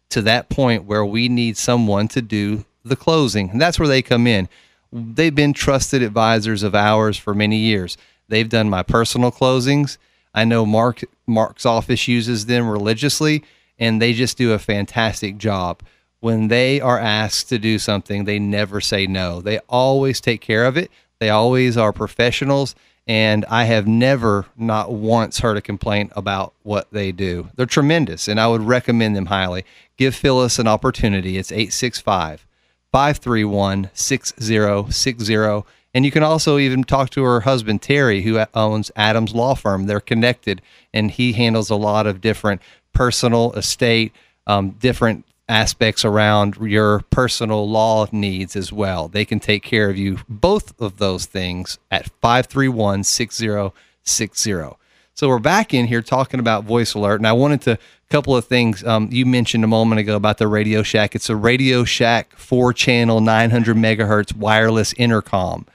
to 0.10 0.22
that 0.24 0.50
point 0.50 0.84
where 0.84 1.06
we 1.06 1.30
need 1.30 1.56
someone 1.58 2.08
to 2.10 2.22
do 2.22 2.66
the 2.84 2.96
closing. 2.96 3.50
And 3.50 3.62
that's 3.62 3.80
where 3.80 3.88
they 3.88 4.02
come 4.02 4.28
in. 4.28 4.50
They've 4.92 5.34
been 5.34 5.54
trusted 5.54 6.02
advisors 6.02 6.64
of 6.64 6.76
ours 6.76 7.18
for 7.18 7.34
many 7.34 7.58
years. 7.58 7.98
They've 8.28 8.50
done 8.50 8.70
my 8.70 8.84
personal 8.84 9.32
closings. 9.32 9.98
I 10.34 10.46
know 10.46 10.66
Mark 10.66 11.02
Mark's 11.26 11.66
office 11.66 12.08
uses 12.08 12.46
them 12.46 12.70
religiously 12.70 13.44
and 13.78 14.02
they 14.02 14.14
just 14.14 14.38
do 14.38 14.54
a 14.54 14.60
fantastic 14.60 15.38
job. 15.38 15.82
When 16.20 16.50
they 16.50 16.82
are 16.82 17.00
asked 17.00 17.50
to 17.50 17.58
do 17.58 17.80
something, 17.80 18.26
they 18.26 18.40
never 18.40 18.82
say 18.82 19.08
no. 19.08 19.42
They 19.42 19.60
always 19.70 20.20
take 20.20 20.42
care 20.42 20.66
of 20.66 20.76
it. 20.76 20.92
They 21.20 21.30
always 21.30 21.78
are 21.78 21.94
professionals 21.94 22.76
and 23.10 23.44
I 23.46 23.64
have 23.64 23.88
never 23.88 24.46
not 24.56 24.92
once 24.92 25.40
heard 25.40 25.58
a 25.58 25.62
complaint 25.62 26.12
about 26.16 26.54
what 26.62 26.88
they 26.92 27.12
do. 27.12 27.50
They're 27.56 27.66
tremendous 27.66 28.28
and 28.28 28.40
I 28.40 28.48
would 28.48 28.62
recommend 28.62 29.16
them 29.16 29.26
highly. 29.26 29.66
Give 29.98 30.14
Phyllis 30.14 30.60
an 30.60 30.68
opportunity. 30.68 31.38
It's 31.38 31.52
865 31.52 32.46
531 32.92 33.90
6060 33.94 35.64
and 35.96 36.06
you 36.06 36.12
can 36.12 36.22
also 36.22 36.60
even 36.60 36.84
talk 36.84 37.10
to 37.12 37.24
her 37.24 37.42
husband, 37.42 37.82
Terry, 37.82 38.22
who 38.22 38.40
owns 38.54 38.92
Adams 38.96 39.34
Law 39.34 39.56
Firm. 39.56 39.88
They're 39.88 40.00
connected, 40.00 40.62
and 40.94 41.10
he 41.10 41.34
handles 41.34 41.72
a 41.72 41.76
lot 41.76 42.06
of 42.06 42.22
different 42.22 42.62
personal 42.94 43.54
estate, 43.54 44.14
um, 44.46 44.70
different 44.80 45.26
aspects 45.50 46.06
around 46.06 46.56
your 46.62 47.00
personal 47.10 47.68
law 47.68 48.08
needs 48.12 48.56
as 48.56 48.72
well. 48.72 49.08
They 49.08 49.26
can 49.26 49.40
take 49.40 49.64
care 49.64 49.90
of 49.90 49.98
you, 49.98 50.20
both 50.30 50.80
of 50.80 50.98
those 50.98 51.26
things, 51.26 51.80
at 51.92 52.10
531 52.22 53.04
6060. 53.04 54.78
So 55.16 55.28
we're 55.28 55.40
back 55.40 55.74
in 55.74 55.88
here 55.88 56.02
talking 56.02 56.40
about 56.40 56.64
Voice 56.64 56.94
Alert, 56.94 57.18
and 57.18 57.28
I 57.28 57.34
wanted 57.34 57.62
to 57.64 57.72
a 57.74 57.78
couple 58.10 58.36
of 58.36 58.46
things 58.46 58.84
um, 58.86 59.10
you 59.12 59.26
mentioned 59.26 59.64
a 59.64 59.68
moment 59.68 60.00
ago 60.00 60.16
about 60.16 60.38
the 60.38 60.48
Radio 60.48 60.82
Shack. 60.82 61.14
It's 61.16 61.30
a 61.30 61.36
Radio 61.36 61.84
Shack 61.84 62.36
four 62.38 62.72
channel, 62.72 63.20
900 63.20 63.76
megahertz 63.76 64.34
wireless 64.34 64.94
intercom 64.94 65.66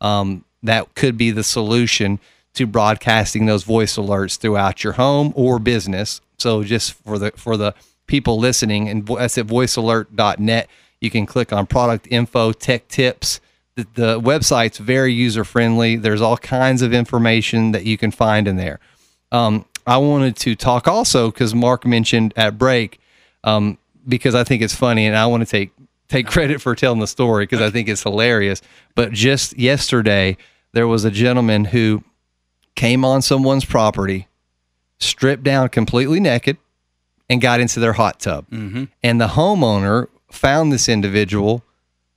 um, 0.00 0.44
that 0.62 0.94
could 0.94 1.18
be 1.18 1.30
the 1.30 1.44
solution 1.44 2.18
to 2.54 2.66
broadcasting 2.66 3.46
those 3.46 3.64
voice 3.64 3.96
alerts 3.96 4.38
throughout 4.38 4.82
your 4.82 4.94
home 4.94 5.32
or 5.36 5.58
business. 5.58 6.20
So 6.38 6.62
just 6.64 6.94
for 6.94 7.18
the 7.18 7.32
for 7.32 7.56
the 7.56 7.74
people 8.06 8.38
listening, 8.38 8.88
and 8.88 9.06
that's 9.06 9.38
at 9.38 9.46
voicealert.net. 9.46 10.68
You 11.00 11.10
can 11.10 11.26
click 11.26 11.52
on 11.52 11.66
product 11.66 12.08
info, 12.10 12.52
tech 12.52 12.88
tips. 12.88 13.40
The, 13.76 13.86
the 13.94 14.20
website's 14.20 14.78
very 14.78 15.12
user 15.12 15.44
friendly. 15.44 15.96
There's 15.96 16.20
all 16.20 16.36
kinds 16.36 16.82
of 16.82 16.92
information 16.92 17.72
that 17.72 17.84
you 17.84 17.98
can 17.98 18.10
find 18.10 18.46
in 18.46 18.56
there. 18.56 18.80
Um, 19.32 19.64
I 19.86 19.98
wanted 19.98 20.36
to 20.36 20.54
talk 20.54 20.88
also 20.88 21.30
because 21.30 21.54
Mark 21.54 21.84
mentioned 21.84 22.32
at 22.36 22.56
break 22.56 23.00
um, 23.42 23.78
because 24.08 24.34
I 24.34 24.44
think 24.44 24.62
it's 24.62 24.74
funny, 24.74 25.06
and 25.06 25.16
I 25.16 25.26
want 25.26 25.42
to 25.42 25.50
take 25.50 25.72
take 26.08 26.26
credit 26.26 26.60
for 26.60 26.74
telling 26.74 27.00
the 27.00 27.06
story 27.06 27.44
because 27.44 27.60
I 27.60 27.70
think 27.70 27.88
it's 27.88 28.02
hilarious. 28.02 28.62
But 28.94 29.12
just 29.12 29.58
yesterday, 29.58 30.36
there 30.72 30.86
was 30.86 31.04
a 31.04 31.10
gentleman 31.10 31.66
who 31.66 32.04
came 32.74 33.04
on 33.04 33.22
someone's 33.22 33.64
property, 33.64 34.28
stripped 34.98 35.42
down 35.42 35.68
completely 35.68 36.20
naked, 36.20 36.56
and 37.28 37.40
got 37.40 37.60
into 37.60 37.80
their 37.80 37.94
hot 37.94 38.20
tub. 38.20 38.48
Mm-hmm. 38.50 38.84
And 39.02 39.20
the 39.20 39.28
homeowner 39.28 40.08
found 40.30 40.72
this 40.72 40.88
individual 40.88 41.62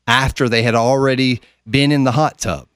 after 0.05 0.49
they 0.49 0.63
had 0.63 0.75
already 0.75 1.41
been 1.69 1.91
in 1.91 2.03
the 2.03 2.13
hot 2.13 2.37
tub. 2.37 2.67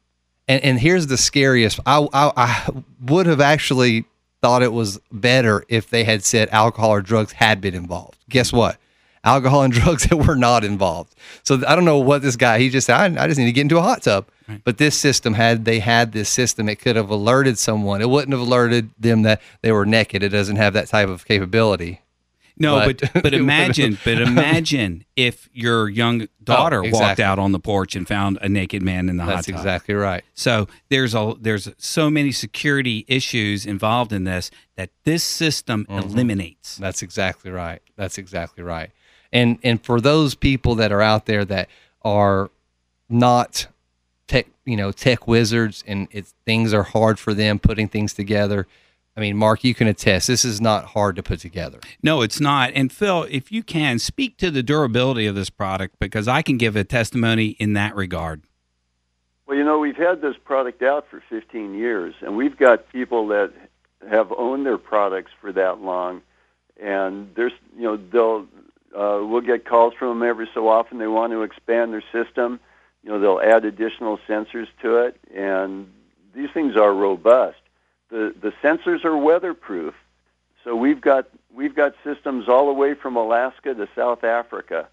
And, 0.48 0.64
and 0.64 0.80
here's 0.80 1.08
the 1.08 1.18
scariest 1.18 1.80
I, 1.86 2.08
I, 2.14 2.32
I 2.36 2.70
would 3.06 3.26
have 3.26 3.42
actually 3.42 4.06
thought 4.42 4.64
it 4.64 4.74
was 4.74 5.00
better 5.12 5.64
if 5.70 5.90
they 5.90 6.04
had 6.04 6.24
said 6.24 6.50
alcohol 6.50 6.92
or 6.92 7.02
drugs 7.02 7.34
had 7.34 7.62
been 7.62 7.76
involved. 7.76 8.18
Guess 8.30 8.52
what? 8.52 8.78
alcohol 9.24 9.64
and 9.64 9.74
drugs 9.82 10.04
that 10.06 10.18
were 10.18 10.36
not 10.36 10.64
involved. 10.64 11.16
So 11.44 11.62
I 11.68 11.76
don't 11.76 11.86
know 11.86 12.00
what 12.00 12.22
this 12.22 12.36
guy, 12.36 12.60
he 12.60 12.70
just 12.70 12.88
said, 12.88 13.18
I, 13.18 13.24
I 13.24 13.28
just 13.28 13.40
need 13.40 13.46
to 13.46 13.52
get 13.52 13.62
into 13.62 13.78
a 13.78 13.82
hot 13.82 14.04
tub. 14.04 14.28
Right. 14.48 14.62
But 14.64 14.78
this 14.78 14.98
system, 14.98 15.34
had 15.34 15.66
they 15.66 15.80
had 15.80 16.12
this 16.12 16.30
system, 16.30 16.68
it 16.68 16.78
could 16.78 16.96
have 16.96 17.10
alerted 17.10 17.58
someone. 17.58 18.02
It 18.02 18.10
wouldn't 18.10 18.34
have 18.34 18.42
alerted 18.42 18.90
them 19.00 19.22
that 19.24 19.42
they 19.62 19.72
were 19.72 19.86
naked. 19.86 20.24
It 20.24 20.30
doesn't 20.30 20.58
have 20.58 20.74
that 20.74 20.88
type 20.88 21.10
of 21.10 21.26
capability. 21.26 22.02
No, 22.58 22.86
but 22.86 23.02
but, 23.14 23.14
but 23.24 23.34
imagine, 23.34 23.98
but 24.04 24.22
imagine 24.22 25.06
if 25.16 25.50
your 25.54 25.90
young 25.90 26.28
daughter 26.44 26.80
oh, 26.80 26.86
exactly. 26.86 27.08
walked 27.08 27.20
out 27.20 27.40
on 27.40 27.52
the 27.52 27.60
porch 27.60 27.96
and 27.96 28.08
found 28.08 28.38
a 28.42 28.50
naked 28.50 28.82
man 28.82 29.10
in 29.10 29.18
the 29.18 29.26
That's 29.26 29.30
hot 29.30 29.46
tub. 29.46 29.54
That's 29.56 29.62
exactly 29.62 29.96
right. 29.96 30.24
So 30.34 30.68
there's 30.90 31.16
a 31.16 31.36
there's 31.40 31.70
so 31.78 32.10
many 32.10 32.32
security 32.32 33.06
issues 33.08 33.66
involved 33.66 34.14
in 34.14 34.24
this 34.24 34.52
that 34.76 34.90
this 35.04 35.24
system 35.24 35.86
mm-hmm. 35.90 36.10
eliminates. 36.10 36.78
That's 36.78 37.02
exactly 37.02 37.52
right. 37.52 37.82
That's 37.96 38.18
exactly 38.18 38.64
right 38.64 38.92
and 39.32 39.58
and 39.64 39.84
for 39.84 40.02
those 40.02 40.36
people 40.36 40.76
that 40.76 40.92
are 40.92 41.02
out 41.02 41.26
there 41.26 41.46
that 41.46 41.70
are 42.04 42.50
not 43.10 43.68
tech 44.28 44.48
you 44.66 44.76
know 44.76 44.92
tech 44.92 45.28
wizards 45.28 45.84
and 45.88 46.08
it's 46.12 46.34
things 46.46 46.74
are 46.74 46.84
hard 46.84 47.20
for 47.20 47.34
them 47.34 47.60
putting 47.60 47.88
things 47.88 48.14
together 48.14 48.68
I 49.16 49.20
mean, 49.20 49.36
Mark, 49.36 49.64
you 49.64 49.76
can 49.76 49.88
attest 49.88 50.28
this 50.28 50.46
is 50.46 50.62
not 50.62 50.86
hard 50.86 51.18
to 51.18 51.24
put 51.24 51.40
together. 51.40 51.80
No, 52.02 52.22
it's 52.22 52.40
not. 52.40 52.72
And 52.74 52.92
Phil, 52.92 53.28
if 53.30 53.52
you 53.52 53.62
can 53.62 54.00
speak 54.00 54.38
to 54.38 54.50
the 54.50 54.64
durability 54.64 55.26
of 55.26 55.36
this 55.36 55.50
product, 55.50 55.96
because 56.00 56.28
I 56.28 56.42
can 56.42 56.58
give 56.58 56.76
a 56.76 56.84
testimony 56.84 57.50
in 57.60 57.74
that 57.74 57.96
regard. 57.96 58.42
Well, 59.46 59.58
you 59.58 59.66
know, 59.66 59.80
we've 59.80 59.98
had 59.98 60.22
this 60.22 60.36
product 60.46 60.82
out 60.82 61.08
for 61.10 61.22
15 61.30 61.74
years, 61.74 62.16
and 62.22 62.38
we've 62.38 62.56
got 62.56 62.90
people 62.90 63.28
that 63.28 63.52
have 64.10 64.32
owned 64.32 64.66
their 64.66 64.78
products 64.78 65.32
for 65.42 65.52
that 65.52 65.82
long, 65.82 66.22
and 66.82 67.30
there's, 67.36 67.52
you 67.76 67.84
know, 67.84 67.98
they'll 67.98 68.48
uh, 68.96 69.24
we'll 69.26 69.42
get 69.42 69.66
calls 69.66 69.94
from 69.94 70.20
them 70.20 70.28
every 70.28 70.50
so 70.54 70.68
often. 70.68 70.98
They 70.98 71.08
want 71.08 71.32
to 71.32 71.44
expand 71.44 71.94
their 71.94 72.04
system. 72.12 72.60
You 73.04 73.10
know, 73.10 73.20
they'll 73.20 73.56
add 73.56 73.66
additional 73.66 74.20
sensors 74.28 74.68
to 74.82 74.98
it, 74.98 75.20
and 75.34 75.92
these 76.36 76.50
things 76.54 76.76
are 76.76 76.94
robust. 76.94 77.58
The 78.12 78.36
the 78.40 78.52
sensors 78.62 79.06
are 79.06 79.18
weatherproof, 79.18 79.96
so 80.64 80.76
we've 80.76 81.02
got 81.02 81.28
we've 81.54 81.76
got 81.76 81.96
systems 82.04 82.48
all 82.48 82.68
the 82.68 82.74
way 82.74 82.94
from 82.94 83.16
Alaska 83.16 83.74
to 83.74 83.88
South 83.96 84.24
Africa, 84.24 84.88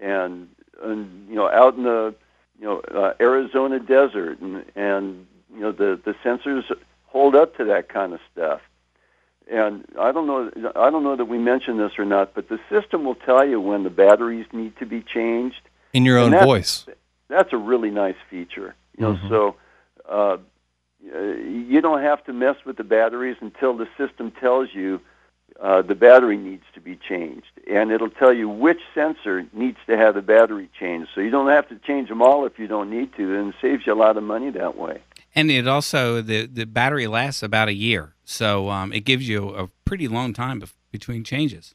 and 0.00 0.48
and 0.82 1.28
you 1.28 1.34
know 1.34 1.48
out 1.48 1.76
in 1.76 1.84
the 1.84 2.14
you 2.58 2.64
know 2.64 2.80
uh, 2.80 3.12
Arizona 3.20 3.78
desert, 3.78 4.40
and 4.40 4.64
and 4.74 5.26
you 5.54 5.60
know 5.60 5.72
the 5.72 6.00
the 6.04 6.14
sensors 6.24 6.64
hold 7.04 7.34
up 7.34 7.56
to 7.58 7.64
that 7.66 7.88
kind 7.88 8.12
of 8.12 8.20
stuff. 8.32 8.60
And 9.50 9.84
I 10.00 10.10
don't 10.10 10.26
know 10.26 10.50
I 10.74 10.88
don't 10.88 11.04
know 11.04 11.16
that 11.16 11.26
we 11.26 11.38
mentioned 11.38 11.78
this 11.78 11.98
or 11.98 12.06
not, 12.06 12.34
but 12.34 12.48
the 12.48 12.58
system 12.70 13.04
will 13.04 13.14
tell 13.14 13.46
you 13.46 13.60
when 13.60 13.82
the 13.82 13.90
batteries 13.90 14.46
need 14.52 14.76
to 14.78 14.86
be 14.86 15.02
changed 15.02 15.60
in 15.92 16.04
your 16.04 16.18
own 16.18 16.30
that's, 16.30 16.44
voice. 16.44 16.86
That's 17.28 17.52
a 17.52 17.58
really 17.58 17.90
nice 17.90 18.16
feature. 18.30 18.74
You 18.96 19.02
know, 19.02 19.14
mm-hmm. 19.14 19.28
so 19.28 19.56
uh, 20.08 20.38
you 21.04 21.80
don't 21.80 22.02
have 22.02 22.24
to 22.24 22.32
mess 22.32 22.56
with 22.64 22.76
the 22.76 22.84
batteries 22.84 23.36
until 23.40 23.76
the 23.76 23.88
system 23.96 24.30
tells 24.32 24.68
you 24.72 25.00
uh, 25.60 25.82
the 25.82 25.94
battery 25.94 26.36
needs 26.36 26.64
to 26.74 26.80
be 26.80 26.96
changed, 26.96 27.46
and 27.70 27.92
it'll 27.92 28.10
tell 28.10 28.32
you 28.32 28.48
which 28.48 28.80
sensor 28.94 29.46
needs 29.52 29.78
to 29.86 29.96
have 29.96 30.14
the 30.14 30.22
battery 30.22 30.68
changed. 30.78 31.10
So 31.14 31.20
you 31.20 31.30
don't 31.30 31.48
have 31.48 31.68
to 31.68 31.78
change 31.78 32.08
them 32.08 32.22
all 32.22 32.44
if 32.44 32.58
you 32.58 32.66
don't 32.66 32.90
need 32.90 33.14
to, 33.16 33.38
and 33.38 33.50
it 33.50 33.54
saves 33.60 33.86
you 33.86 33.92
a 33.92 33.94
lot 33.94 34.16
of 34.16 34.24
money 34.24 34.50
that 34.50 34.76
way. 34.76 35.00
And 35.34 35.50
it 35.50 35.68
also 35.68 36.20
the 36.22 36.46
the 36.46 36.64
battery 36.64 37.06
lasts 37.06 37.42
about 37.42 37.68
a 37.68 37.74
year, 37.74 38.14
so 38.24 38.70
um, 38.70 38.92
it 38.92 39.00
gives 39.00 39.28
you 39.28 39.50
a 39.50 39.68
pretty 39.84 40.08
long 40.08 40.32
time 40.32 40.62
between 40.90 41.24
changes. 41.24 41.74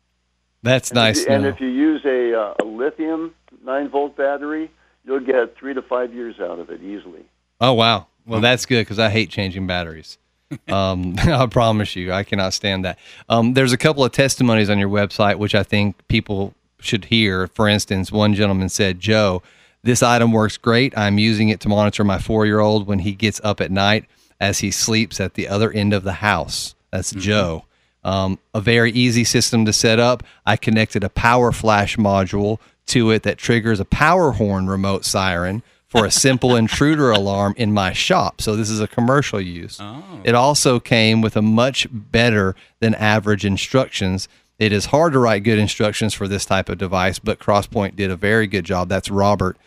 That's 0.61 0.89
and 0.89 0.95
nice. 0.95 1.21
If 1.21 1.27
you, 1.27 1.33
and 1.35 1.45
if 1.45 1.61
you 1.61 1.67
use 1.67 2.01
a, 2.03 2.37
uh, 2.37 2.53
a 2.61 2.65
lithium 2.65 3.33
nine 3.63 3.89
volt 3.89 4.17
battery, 4.17 4.69
you'll 5.05 5.19
get 5.21 5.55
three 5.57 5.73
to 5.73 5.81
five 5.81 6.13
years 6.13 6.39
out 6.39 6.59
of 6.59 6.69
it 6.69 6.81
easily. 6.81 7.23
Oh 7.61 7.73
wow! 7.73 8.07
Well, 8.25 8.41
that's 8.41 8.65
good 8.65 8.81
because 8.81 8.99
I 8.99 9.09
hate 9.09 9.29
changing 9.29 9.67
batteries. 9.67 10.17
um, 10.67 11.15
I 11.17 11.45
promise 11.47 11.95
you, 11.95 12.11
I 12.11 12.23
cannot 12.23 12.53
stand 12.53 12.85
that. 12.85 12.99
Um, 13.27 13.53
there's 13.53 13.73
a 13.73 13.77
couple 13.77 14.03
of 14.03 14.11
testimonies 14.11 14.69
on 14.69 14.79
your 14.79 14.89
website 14.89 15.37
which 15.37 15.55
I 15.55 15.63
think 15.63 16.07
people 16.07 16.53
should 16.79 17.05
hear. 17.05 17.47
For 17.47 17.67
instance, 17.67 18.11
one 18.11 18.33
gentleman 18.33 18.69
said, 18.69 18.99
"Joe, 18.99 19.41
this 19.83 20.03
item 20.03 20.31
works 20.31 20.57
great. 20.57 20.97
I'm 20.97 21.17
using 21.17 21.49
it 21.49 21.59
to 21.61 21.69
monitor 21.69 22.03
my 22.03 22.19
four 22.19 22.45
year 22.45 22.59
old 22.59 22.87
when 22.87 22.99
he 22.99 23.13
gets 23.13 23.39
up 23.43 23.61
at 23.61 23.71
night 23.71 24.05
as 24.39 24.59
he 24.59 24.71
sleeps 24.71 25.19
at 25.19 25.33
the 25.33 25.47
other 25.47 25.71
end 25.71 25.93
of 25.93 26.03
the 26.03 26.13
house. 26.13 26.75
That's 26.91 27.11
mm-hmm. 27.11 27.21
Joe. 27.21 27.65
Um, 28.03 28.39
a 28.53 28.61
very 28.61 28.91
easy 28.91 29.25
system 29.25 29.65
to 29.65 29.73
set 29.73 29.99
up. 29.99 30.23
I 30.45 30.55
connected 30.55 31.03
a 31.03 31.09
power 31.09 31.51
flash 31.51 31.97
module 31.97 32.59
to 32.87 33.11
it 33.11 33.23
that 33.23 33.37
triggers 33.37 33.79
a 33.79 33.85
power 33.85 34.31
horn 34.31 34.67
remote 34.67 35.05
siren 35.05 35.63
for 35.89 36.05
a 36.05 36.11
simple 36.11 36.55
intruder 36.55 37.11
alarm 37.11 37.53
in 37.57 37.73
my 37.73 37.91
shop. 37.91 38.41
So 38.41 38.55
this 38.55 38.69
is 38.69 38.79
a 38.79 38.87
commercial 38.87 39.41
use. 39.41 39.77
Oh. 39.81 40.21
It 40.23 40.35
also 40.35 40.79
came 40.79 41.21
with 41.21 41.35
a 41.35 41.41
much 41.41 41.87
better 41.91 42.55
than 42.79 42.95
average 42.95 43.43
instructions. 43.43 44.29
It 44.59 44.71
is 44.71 44.85
hard 44.85 45.13
to 45.13 45.19
write 45.19 45.43
good 45.43 45.59
instructions 45.59 46.13
for 46.13 46.27
this 46.27 46.45
type 46.45 46.69
of 46.69 46.77
device, 46.77 47.19
but 47.19 47.39
Crosspoint 47.39 47.95
did 47.95 48.11
a 48.11 48.15
very 48.15 48.45
good 48.45 48.65
job. 48.65 48.87
That's 48.87 49.09
Robert 49.09 49.57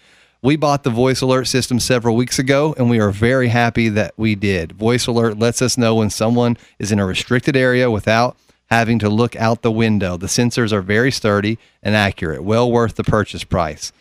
we 0.42 0.56
bought 0.56 0.82
the 0.82 0.90
voice 0.90 1.20
alert 1.20 1.44
system 1.44 1.78
several 1.78 2.16
weeks 2.16 2.38
ago, 2.38 2.74
and 2.76 2.90
we 2.90 2.98
are 2.98 3.12
very 3.12 3.48
happy 3.48 3.88
that 3.90 4.12
we 4.16 4.34
did. 4.34 4.72
Voice 4.72 5.06
alert 5.06 5.38
lets 5.38 5.62
us 5.62 5.78
know 5.78 5.94
when 5.94 6.10
someone 6.10 6.58
is 6.80 6.90
in 6.90 6.98
a 6.98 7.06
restricted 7.06 7.56
area 7.56 7.88
without 7.90 8.36
having 8.66 8.98
to 8.98 9.08
look 9.08 9.36
out 9.36 9.62
the 9.62 9.70
window. 9.70 10.16
The 10.16 10.26
sensors 10.26 10.72
are 10.72 10.82
very 10.82 11.12
sturdy 11.12 11.58
and 11.80 11.94
accurate, 11.94 12.42
well 12.42 12.70
worth 12.70 12.96
the 12.96 13.04
purchase 13.04 13.44
price. 13.44 13.92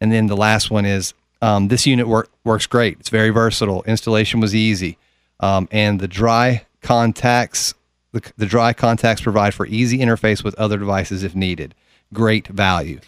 And 0.00 0.10
then 0.10 0.26
the 0.26 0.36
last 0.36 0.70
one 0.70 0.86
is 0.86 1.12
um, 1.42 1.68
this 1.68 1.86
unit 1.86 2.06
work, 2.06 2.30
works 2.44 2.66
great. 2.66 2.98
It's 3.00 3.08
very 3.08 3.30
versatile. 3.30 3.82
Installation 3.84 4.40
was 4.40 4.54
easy, 4.54 4.98
um, 5.40 5.68
and 5.70 6.00
the 6.00 6.08
dry 6.08 6.66
contacts 6.82 7.74
the, 8.12 8.22
the 8.36 8.46
dry 8.46 8.72
contacts 8.72 9.22
provide 9.22 9.54
for 9.54 9.66
easy 9.66 9.98
interface 9.98 10.42
with 10.42 10.54
other 10.56 10.76
devices 10.78 11.22
if 11.22 11.34
needed. 11.36 11.74
Great 12.12 12.48
value 12.48 12.98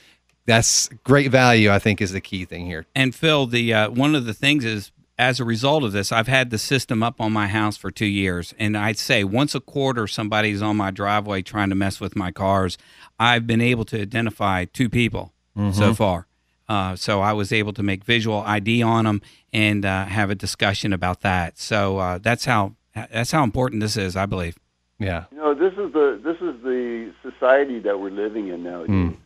that's 0.46 0.88
great 1.04 1.30
value. 1.30 1.70
I 1.70 1.78
think 1.78 2.00
is 2.00 2.12
the 2.12 2.20
key 2.20 2.44
thing 2.44 2.66
here. 2.66 2.86
And 2.94 3.14
Phil, 3.14 3.46
the 3.46 3.72
uh, 3.72 3.90
one 3.90 4.14
of 4.14 4.26
the 4.26 4.34
things 4.34 4.64
is 4.64 4.90
as 5.18 5.38
a 5.38 5.44
result 5.44 5.84
of 5.84 5.92
this, 5.92 6.10
I've 6.10 6.26
had 6.26 6.50
the 6.50 6.58
system 6.58 7.02
up 7.02 7.20
on 7.20 7.32
my 7.32 7.46
house 7.46 7.76
for 7.76 7.90
two 7.90 8.06
years, 8.06 8.54
and 8.58 8.76
I'd 8.76 8.98
say 8.98 9.24
once 9.24 9.54
a 9.54 9.60
quarter 9.60 10.06
somebody's 10.06 10.62
on 10.62 10.76
my 10.76 10.90
driveway 10.90 11.42
trying 11.42 11.68
to 11.68 11.74
mess 11.74 12.00
with 12.00 12.16
my 12.16 12.32
cars. 12.32 12.78
I've 13.20 13.46
been 13.46 13.60
able 13.60 13.84
to 13.86 14.00
identify 14.00 14.64
two 14.64 14.88
people 14.88 15.32
mm-hmm. 15.56 15.78
so 15.78 15.94
far. 15.94 16.26
Uh, 16.68 16.96
so 16.96 17.20
I 17.20 17.32
was 17.32 17.52
able 17.52 17.72
to 17.74 17.82
make 17.82 18.04
visual 18.04 18.40
ID 18.40 18.82
on 18.82 19.04
them 19.04 19.22
and 19.52 19.84
uh, 19.84 20.06
have 20.06 20.30
a 20.30 20.34
discussion 20.34 20.92
about 20.92 21.20
that. 21.20 21.58
So 21.58 21.98
uh, 21.98 22.18
that's 22.18 22.44
how 22.44 22.74
that's 22.94 23.30
how 23.30 23.42
important 23.42 23.80
this 23.80 23.96
is, 23.96 24.16
I 24.16 24.26
believe. 24.26 24.58
Yeah. 24.98 25.24
You 25.30 25.38
know, 25.38 25.54
this 25.54 25.72
is 25.72 25.92
the 25.92 26.20
this 26.22 26.36
is 26.40 26.62
the 26.62 27.12
society 27.22 27.80
that 27.80 28.00
we're 28.00 28.10
living 28.10 28.48
in 28.48 28.62
now. 28.62 28.84
Mm 28.84 29.16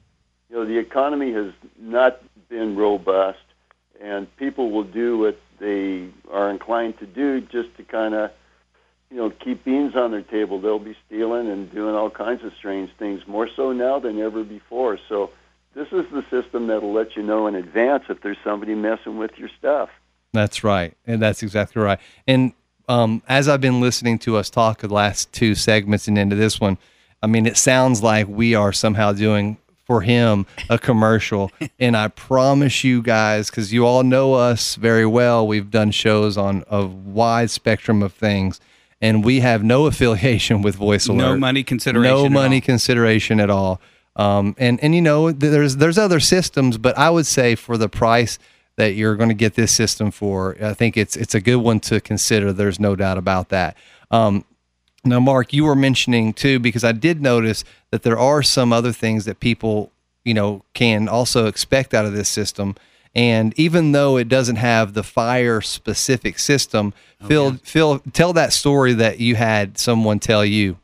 you 0.48 0.56
know, 0.56 0.64
the 0.64 0.78
economy 0.78 1.32
has 1.32 1.52
not 1.78 2.20
been 2.48 2.76
robust, 2.76 3.38
and 4.00 4.34
people 4.36 4.70
will 4.70 4.84
do 4.84 5.18
what 5.18 5.38
they 5.58 6.08
are 6.30 6.50
inclined 6.50 6.98
to 6.98 7.06
do 7.06 7.40
just 7.40 7.74
to 7.76 7.82
kind 7.82 8.14
of, 8.14 8.30
you 9.10 9.16
know, 9.16 9.30
keep 9.30 9.64
beans 9.64 9.96
on 9.96 10.10
their 10.10 10.22
table. 10.22 10.60
They'll 10.60 10.78
be 10.78 10.96
stealing 11.06 11.48
and 11.48 11.72
doing 11.72 11.94
all 11.94 12.10
kinds 12.10 12.44
of 12.44 12.52
strange 12.54 12.90
things, 12.98 13.26
more 13.26 13.48
so 13.48 13.72
now 13.72 13.98
than 13.98 14.20
ever 14.20 14.44
before. 14.44 14.98
So 15.08 15.30
this 15.76 15.88
is 15.92 16.06
the 16.10 16.24
system 16.30 16.66
that'll 16.68 16.92
let 16.92 17.16
you 17.16 17.22
know 17.22 17.46
in 17.46 17.54
advance 17.54 18.04
if 18.08 18.22
there's 18.22 18.38
somebody 18.42 18.74
messing 18.74 19.18
with 19.18 19.32
your 19.36 19.50
stuff. 19.58 19.90
That's 20.32 20.64
right, 20.64 20.96
and 21.06 21.20
that's 21.20 21.42
exactly 21.42 21.82
right. 21.82 21.98
And 22.26 22.54
um, 22.88 23.22
as 23.28 23.46
I've 23.46 23.60
been 23.60 23.80
listening 23.80 24.18
to 24.20 24.36
us 24.36 24.48
talk 24.48 24.80
the 24.80 24.92
last 24.92 25.32
two 25.32 25.54
segments 25.54 26.08
and 26.08 26.16
into 26.16 26.34
this 26.34 26.58
one, 26.58 26.78
I 27.22 27.26
mean, 27.26 27.46
it 27.46 27.58
sounds 27.58 28.02
like 28.02 28.26
we 28.26 28.54
are 28.54 28.72
somehow 28.72 29.12
doing 29.12 29.58
for 29.84 30.00
him 30.00 30.46
a 30.70 30.78
commercial. 30.78 31.52
and 31.78 31.96
I 31.96 32.08
promise 32.08 32.82
you 32.82 33.02
guys, 33.02 33.50
because 33.50 33.72
you 33.72 33.86
all 33.86 34.02
know 34.02 34.34
us 34.34 34.76
very 34.76 35.06
well, 35.06 35.46
we've 35.46 35.70
done 35.70 35.90
shows 35.90 36.38
on 36.38 36.64
a 36.68 36.86
wide 36.86 37.50
spectrum 37.50 38.02
of 38.02 38.12
things. 38.12 38.60
And 39.00 39.22
we 39.22 39.40
have 39.40 39.62
no 39.62 39.86
affiliation 39.86 40.62
with 40.62 40.74
Voice 40.74 41.06
Alert. 41.06 41.18
No 41.18 41.36
money 41.36 41.62
consideration. 41.62 42.16
No 42.16 42.28
money 42.28 42.60
consideration 42.60 43.40
at 43.40 43.50
all. 43.50 43.80
Um, 44.16 44.56
and 44.58 44.82
and 44.82 44.94
you 44.94 45.02
know 45.02 45.30
there's 45.30 45.76
there's 45.76 45.98
other 45.98 46.20
systems, 46.20 46.78
but 46.78 46.96
I 46.98 47.10
would 47.10 47.26
say 47.26 47.54
for 47.54 47.76
the 47.76 47.88
price 47.88 48.38
that 48.76 48.94
you're 48.94 49.16
going 49.16 49.28
to 49.28 49.34
get 49.34 49.54
this 49.54 49.74
system 49.74 50.10
for, 50.10 50.56
I 50.60 50.74
think 50.74 50.96
it's 50.96 51.16
it's 51.16 51.34
a 51.34 51.40
good 51.40 51.56
one 51.56 51.80
to 51.80 52.00
consider. 52.00 52.52
There's 52.52 52.80
no 52.80 52.96
doubt 52.96 53.18
about 53.18 53.50
that. 53.50 53.76
Um, 54.10 54.44
now, 55.04 55.20
Mark, 55.20 55.52
you 55.52 55.64
were 55.64 55.76
mentioning 55.76 56.32
too, 56.32 56.58
because 56.58 56.82
I 56.82 56.92
did 56.92 57.20
notice 57.20 57.64
that 57.90 58.02
there 58.02 58.18
are 58.18 58.42
some 58.42 58.72
other 58.72 58.92
things 58.92 59.24
that 59.26 59.38
people, 59.38 59.92
you 60.24 60.34
know, 60.34 60.64
can 60.74 61.08
also 61.08 61.46
expect 61.46 61.94
out 61.94 62.06
of 62.06 62.12
this 62.12 62.28
system. 62.28 62.74
And 63.14 63.58
even 63.58 63.92
though 63.92 64.18
it 64.18 64.28
doesn't 64.28 64.56
have 64.56 64.92
the 64.92 65.02
fire 65.02 65.60
specific 65.60 66.38
system, 66.38 66.92
oh, 67.22 67.26
Phil, 67.26 67.50
yeah. 67.52 67.58
Phil, 67.62 67.98
tell 68.12 68.32
that 68.34 68.52
story 68.52 68.92
that 68.94 69.20
you 69.20 69.36
had 69.36 69.78
someone 69.78 70.18
tell 70.18 70.44
you. 70.44 70.78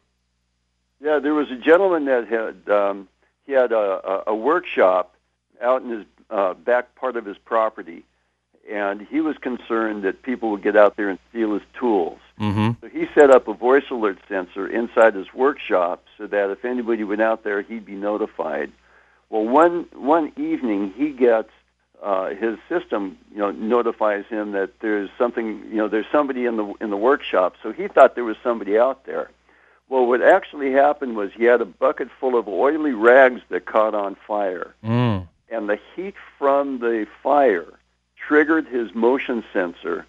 Yeah, 1.00 1.18
there 1.18 1.34
was 1.34 1.50
a 1.50 1.56
gentleman 1.56 2.04
that 2.04 2.28
had 2.28 2.72
um, 2.72 3.08
he 3.52 3.58
had 3.58 3.72
a, 3.72 4.22
a 4.28 4.34
workshop 4.34 5.14
out 5.60 5.82
in 5.82 5.90
his 5.90 6.04
uh, 6.30 6.54
back 6.54 6.94
part 6.94 7.16
of 7.16 7.26
his 7.26 7.36
property, 7.36 8.02
and 8.70 9.02
he 9.02 9.20
was 9.20 9.36
concerned 9.36 10.04
that 10.04 10.22
people 10.22 10.50
would 10.52 10.62
get 10.62 10.74
out 10.74 10.96
there 10.96 11.10
and 11.10 11.18
steal 11.28 11.52
his 11.52 11.62
tools. 11.78 12.18
Mm-hmm. 12.40 12.70
So 12.80 12.88
he 12.88 13.06
set 13.14 13.30
up 13.30 13.48
a 13.48 13.52
voice 13.52 13.84
alert 13.90 14.18
sensor 14.26 14.66
inside 14.66 15.14
his 15.14 15.34
workshop 15.34 16.02
so 16.16 16.26
that 16.28 16.48
if 16.50 16.64
anybody 16.64 17.04
went 17.04 17.20
out 17.20 17.44
there, 17.44 17.60
he'd 17.60 17.84
be 17.84 17.94
notified. 17.94 18.72
Well, 19.28 19.44
one 19.44 19.86
one 19.92 20.32
evening 20.38 20.94
he 20.96 21.10
gets 21.10 21.50
uh, 22.02 22.30
his 22.30 22.56
system, 22.70 23.18
you 23.32 23.38
know, 23.38 23.50
notifies 23.50 24.24
him 24.30 24.52
that 24.52 24.70
there's 24.80 25.10
something, 25.18 25.62
you 25.68 25.76
know, 25.76 25.88
there's 25.88 26.06
somebody 26.10 26.46
in 26.46 26.56
the 26.56 26.72
in 26.80 26.88
the 26.88 26.96
workshop. 26.96 27.56
So 27.62 27.70
he 27.70 27.86
thought 27.86 28.14
there 28.14 28.24
was 28.24 28.36
somebody 28.42 28.78
out 28.78 29.04
there. 29.04 29.30
Well, 29.92 30.06
what 30.06 30.22
actually 30.22 30.72
happened 30.72 31.16
was 31.16 31.32
he 31.34 31.44
had 31.44 31.60
a 31.60 31.66
bucket 31.66 32.08
full 32.18 32.38
of 32.38 32.48
oily 32.48 32.92
rags 32.92 33.42
that 33.50 33.66
caught 33.66 33.94
on 33.94 34.16
fire, 34.26 34.74
mm. 34.82 35.28
and 35.50 35.68
the 35.68 35.78
heat 35.94 36.14
from 36.38 36.78
the 36.78 37.06
fire 37.22 37.74
triggered 38.16 38.66
his 38.68 38.94
motion 38.94 39.44
sensor 39.52 40.06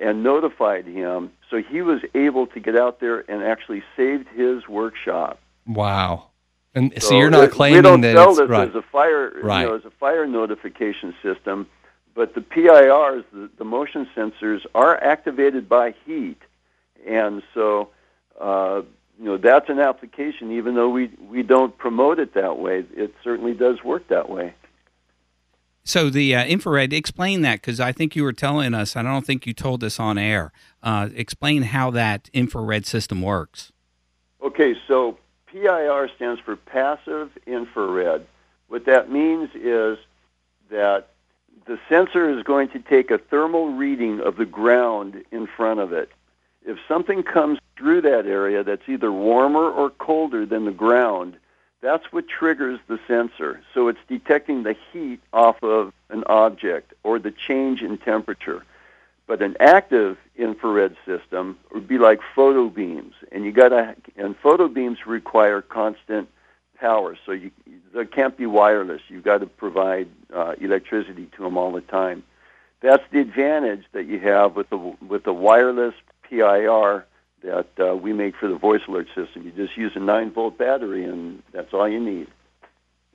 and 0.00 0.24
notified 0.24 0.84
him. 0.84 1.30
So 1.48 1.62
he 1.62 1.80
was 1.80 2.02
able 2.12 2.48
to 2.48 2.58
get 2.58 2.74
out 2.74 2.98
there 2.98 3.24
and 3.30 3.44
actually 3.44 3.84
saved 3.96 4.26
his 4.30 4.66
workshop. 4.66 5.38
Wow. 5.64 6.30
And 6.74 6.92
so, 6.94 7.10
so 7.10 7.16
you're 7.16 7.30
not 7.30 7.52
claiming 7.52 7.76
we 7.76 7.82
don't 7.82 8.00
that 8.00 8.16
sell 8.16 8.30
it's, 8.30 8.40
this 8.40 8.48
right. 8.48 8.68
as 8.68 8.74
a 8.74 8.82
fire, 8.82 9.32
right. 9.44 9.60
you 9.60 9.68
know, 9.68 9.76
as 9.76 9.84
a 9.84 9.90
fire 9.90 10.26
notification 10.26 11.14
system, 11.22 11.68
but 12.16 12.34
the 12.34 12.40
PIRs, 12.40 13.22
the, 13.32 13.48
the 13.58 13.64
motion 13.64 14.08
sensors, 14.16 14.66
are 14.74 14.96
activated 14.96 15.68
by 15.68 15.94
heat, 16.04 16.42
and 17.06 17.44
so 17.54 17.90
uh, 18.40 18.82
you 19.20 19.26
know 19.26 19.36
that's 19.36 19.68
an 19.68 19.78
application. 19.78 20.50
Even 20.52 20.74
though 20.74 20.88
we 20.88 21.10
we 21.28 21.42
don't 21.42 21.76
promote 21.76 22.18
it 22.18 22.34
that 22.34 22.58
way, 22.58 22.84
it 22.96 23.14
certainly 23.22 23.52
does 23.52 23.84
work 23.84 24.08
that 24.08 24.30
way. 24.30 24.54
So 25.84 26.08
the 26.08 26.34
uh, 26.34 26.44
infrared, 26.46 26.92
explain 26.92 27.42
that 27.42 27.60
because 27.60 27.80
I 27.80 27.92
think 27.92 28.16
you 28.16 28.22
were 28.22 28.32
telling 28.32 28.72
us. 28.72 28.96
I 28.96 29.02
don't 29.02 29.26
think 29.26 29.46
you 29.46 29.52
told 29.52 29.84
us 29.84 30.00
on 30.00 30.16
air. 30.16 30.52
Uh, 30.82 31.10
explain 31.14 31.64
how 31.64 31.90
that 31.90 32.30
infrared 32.32 32.86
system 32.86 33.20
works. 33.20 33.72
Okay, 34.42 34.74
so 34.88 35.18
PIR 35.46 36.08
stands 36.16 36.40
for 36.40 36.56
passive 36.56 37.30
infrared. 37.46 38.26
What 38.68 38.86
that 38.86 39.10
means 39.10 39.50
is 39.54 39.98
that 40.70 41.08
the 41.66 41.78
sensor 41.88 42.30
is 42.30 42.42
going 42.42 42.68
to 42.70 42.78
take 42.78 43.10
a 43.10 43.18
thermal 43.18 43.74
reading 43.74 44.20
of 44.20 44.36
the 44.36 44.46
ground 44.46 45.24
in 45.30 45.46
front 45.46 45.80
of 45.80 45.92
it. 45.92 46.10
If 46.64 46.78
something 46.86 47.22
comes 47.22 47.58
through 47.76 48.02
that 48.02 48.26
area 48.26 48.62
that's 48.62 48.88
either 48.88 49.10
warmer 49.10 49.70
or 49.70 49.90
colder 49.90 50.44
than 50.44 50.66
the 50.66 50.72
ground, 50.72 51.36
that's 51.80 52.12
what 52.12 52.28
triggers 52.28 52.78
the 52.88 52.98
sensor. 53.08 53.62
So 53.72 53.88
it's 53.88 54.00
detecting 54.08 54.62
the 54.62 54.76
heat 54.92 55.20
off 55.32 55.62
of 55.62 55.92
an 56.10 56.24
object 56.26 56.92
or 57.02 57.18
the 57.18 57.30
change 57.30 57.82
in 57.82 57.96
temperature. 57.98 58.64
But 59.26 59.40
an 59.42 59.56
active 59.60 60.18
infrared 60.36 60.96
system 61.06 61.58
would 61.72 61.86
be 61.86 61.98
like 61.98 62.20
photo 62.34 62.68
beams, 62.68 63.14
and 63.30 63.44
you 63.44 63.52
got 63.52 63.68
to 63.68 63.94
and 64.16 64.36
photo 64.36 64.66
beams 64.66 65.06
require 65.06 65.62
constant 65.62 66.28
power, 66.76 67.16
so 67.24 67.32
you 67.32 67.52
they 67.94 68.06
can't 68.06 68.36
be 68.36 68.46
wireless. 68.46 69.02
You've 69.08 69.24
got 69.24 69.38
to 69.38 69.46
provide 69.46 70.08
uh, 70.34 70.54
electricity 70.60 71.28
to 71.36 71.44
them 71.44 71.56
all 71.56 71.70
the 71.70 71.80
time. 71.80 72.24
That's 72.80 73.04
the 73.12 73.20
advantage 73.20 73.84
that 73.92 74.06
you 74.06 74.18
have 74.18 74.56
with 74.56 74.68
the 74.70 74.78
with 75.06 75.22
the 75.22 75.32
wireless 75.32 75.94
PIR 76.30 77.06
that 77.42 77.68
uh, 77.78 77.96
we 77.96 78.12
make 78.12 78.36
for 78.36 78.48
the 78.48 78.56
voice 78.56 78.82
alert 78.88 79.08
system. 79.14 79.42
You 79.44 79.52
just 79.52 79.76
use 79.76 79.92
a 79.94 80.00
nine 80.00 80.30
volt 80.30 80.58
battery, 80.58 81.04
and 81.04 81.42
that's 81.52 81.72
all 81.72 81.88
you 81.88 82.00
need. 82.00 82.28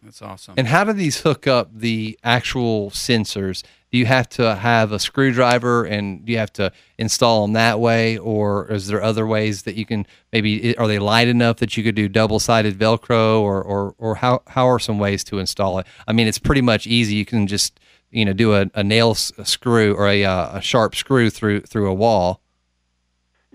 That's 0.05 0.22
awesome. 0.22 0.53
And 0.57 0.68
how 0.68 0.84
do 0.84 0.93
these 0.93 1.22
hook 1.22 1.47
up 1.47 1.70
the 1.74 2.18
actual 2.24 2.91
sensors? 2.91 3.63
Do 3.91 3.97
you 3.97 4.05
have 4.05 4.30
to 4.30 4.55
have 4.55 4.91
a 4.91 4.99
screwdriver 4.99 5.86
and 5.86 6.24
do 6.26 6.32
you 6.32 6.38
have 6.38 6.53
to 6.53 6.72
install 6.97 7.43
them 7.43 7.53
that 7.53 7.80
way, 7.80 8.18
or 8.18 8.72
is 8.72 8.88
there 8.88 9.01
other 9.01 9.26
ways 9.26 9.63
that 9.63 9.76
you 9.76 9.86
can 9.86 10.05
maybe 10.32 10.78
are 10.78 10.88
they 10.88 10.99
light 10.99 11.28
enough 11.28 11.57
that 11.57 11.76
you 11.76 11.84
could 11.84 11.95
do 11.95 12.07
double 12.07 12.39
sided 12.39 12.78
Velcro, 12.78 13.39
or 13.39 13.63
or 13.63 13.95
or 13.97 14.16
how 14.16 14.43
how 14.47 14.68
are 14.68 14.80
some 14.80 14.99
ways 14.99 15.24
to 15.26 15.39
install 15.39 15.80
it? 15.80 15.88
I 16.07 16.13
mean, 16.13 16.28
it's 16.28 16.39
pretty 16.39 16.61
much 16.61 16.86
easy. 16.86 17.16
You 17.16 17.26
can 17.26 17.47
just 17.47 17.80
you 18.11 18.26
know 18.26 18.34
do 18.34 18.53
a, 18.53 18.70
a 18.76 18.84
nail 18.84 19.11
s- 19.11 19.32
a 19.38 19.45
screw 19.45 19.95
or 19.95 20.07
a, 20.07 20.24
uh, 20.24 20.57
a 20.57 20.61
sharp 20.61 20.93
screw 20.93 21.30
through 21.30 21.61
through 21.61 21.89
a 21.89 21.93
wall. 21.93 22.41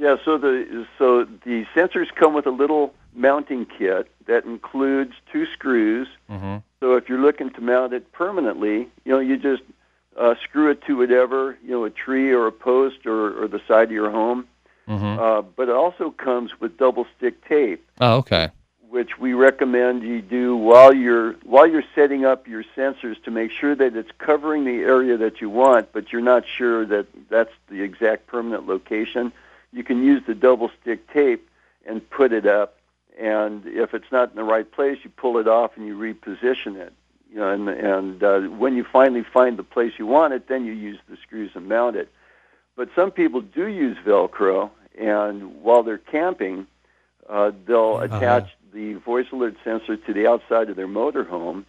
Yeah, 0.01 0.17
so 0.25 0.39
the 0.39 0.87
so 0.99 1.25
the 1.45 1.67
sensors 1.77 2.07
come 2.15 2.33
with 2.33 2.47
a 2.47 2.51
little 2.51 2.95
mounting 3.15 3.67
kit 3.67 4.11
that 4.27 4.47
includes 4.47 5.13
two 5.31 5.45
screws. 5.53 6.09
Mm-hmm. 6.31 6.57
So 6.81 6.97
if 6.97 7.07
you're 7.11 7.21
looking 7.21 7.51
to 7.51 7.61
mount 7.61 7.93
it 7.93 8.11
permanently, 8.13 8.89
you 9.05 9.13
know, 9.13 9.19
you 9.19 9.37
just 9.37 9.63
uh, 10.17 10.37
screw 10.43 10.71
it 10.71 10.83
to 10.87 10.97
whatever, 10.97 11.59
you 11.63 11.73
know, 11.73 11.85
a 11.85 11.91
tree 11.91 12.33
or 12.33 12.47
a 12.47 12.53
post 12.53 13.05
or, 13.05 13.43
or 13.43 13.47
the 13.47 13.61
side 13.69 13.85
of 13.89 13.93
your 13.93 14.11
home. 14.11 14.47
Mm-hmm. 14.89 15.21
Uh, 15.21 15.43
but 15.43 15.69
it 15.69 15.75
also 15.75 16.11
comes 16.11 16.59
with 16.59 16.79
double 16.79 17.07
stick 17.19 17.47
tape, 17.47 17.87
Oh, 18.01 18.17
okay. 18.21 18.49
which 18.89 19.19
we 19.19 19.35
recommend 19.35 20.03
you 20.03 20.23
do 20.23 20.57
while 20.57 20.95
you're 20.95 21.35
while 21.45 21.67
you're 21.67 21.85
setting 21.95 22.25
up 22.25 22.49
your 22.49 22.65
sensors 22.75 23.23
to 23.25 23.31
make 23.31 23.51
sure 23.51 23.75
that 23.75 23.95
it's 23.95 24.11
covering 24.17 24.65
the 24.65 24.79
area 24.83 25.19
that 25.19 25.43
you 25.43 25.51
want, 25.51 25.93
but 25.93 26.11
you're 26.11 26.23
not 26.23 26.45
sure 26.47 26.87
that 26.87 27.07
that's 27.29 27.53
the 27.69 27.83
exact 27.83 28.27
permanent 28.27 28.67
location. 28.67 29.31
You 29.73 29.85
can 29.85 30.05
use 30.05 30.23
the 30.27 30.35
double 30.35 30.71
stick 30.81 31.11
tape 31.13 31.49
and 31.87 32.09
put 32.11 32.33
it 32.33 32.47
up, 32.47 32.79
and 33.19 33.65
if 33.67 33.95
it's 33.95 34.11
not 34.11 34.31
in 34.31 34.37
the 34.37 34.45
right 34.45 34.71
place, 34.71 34.99
you 35.03 35.11
pull 35.11 35.39
it 35.39 35.49
off 35.49 35.77
and 35.77 35.87
you 35.87 35.97
reposition 35.97 36.77
it. 36.77 36.93
You 37.33 37.39
know, 37.39 37.51
and 37.51 37.69
and 37.69 38.23
uh, 38.23 38.41
when 38.41 38.77
you 38.77 38.85
finally 38.85 39.23
find 39.23 39.57
the 39.57 39.63
place 39.63 39.93
you 39.99 40.07
want 40.07 40.35
it, 40.35 40.49
then 40.49 40.65
you 40.65 40.73
use 40.73 40.99
the 41.09 41.17
screws 41.17 41.53
and 41.55 41.69
mount 41.69 41.97
it. 41.97 42.11
But 42.77 42.89
some 42.97 43.11
people 43.11 43.41
do 43.41 43.67
use 43.67 43.97
Velcro, 44.05 44.71
and 44.99 45.63
while 45.63 45.83
they're 45.83 45.99
camping, 45.99 46.67
uh, 47.29 47.53
they'll 47.67 47.99
attach 47.99 48.51
the 48.73 48.95
voice 48.95 49.27
alert 49.33 49.57
sensor 49.63 49.97
to 49.97 50.13
the 50.13 50.27
outside 50.27 50.71
of 50.71 50.77
their 50.77 50.89
motorhome, 50.89 51.65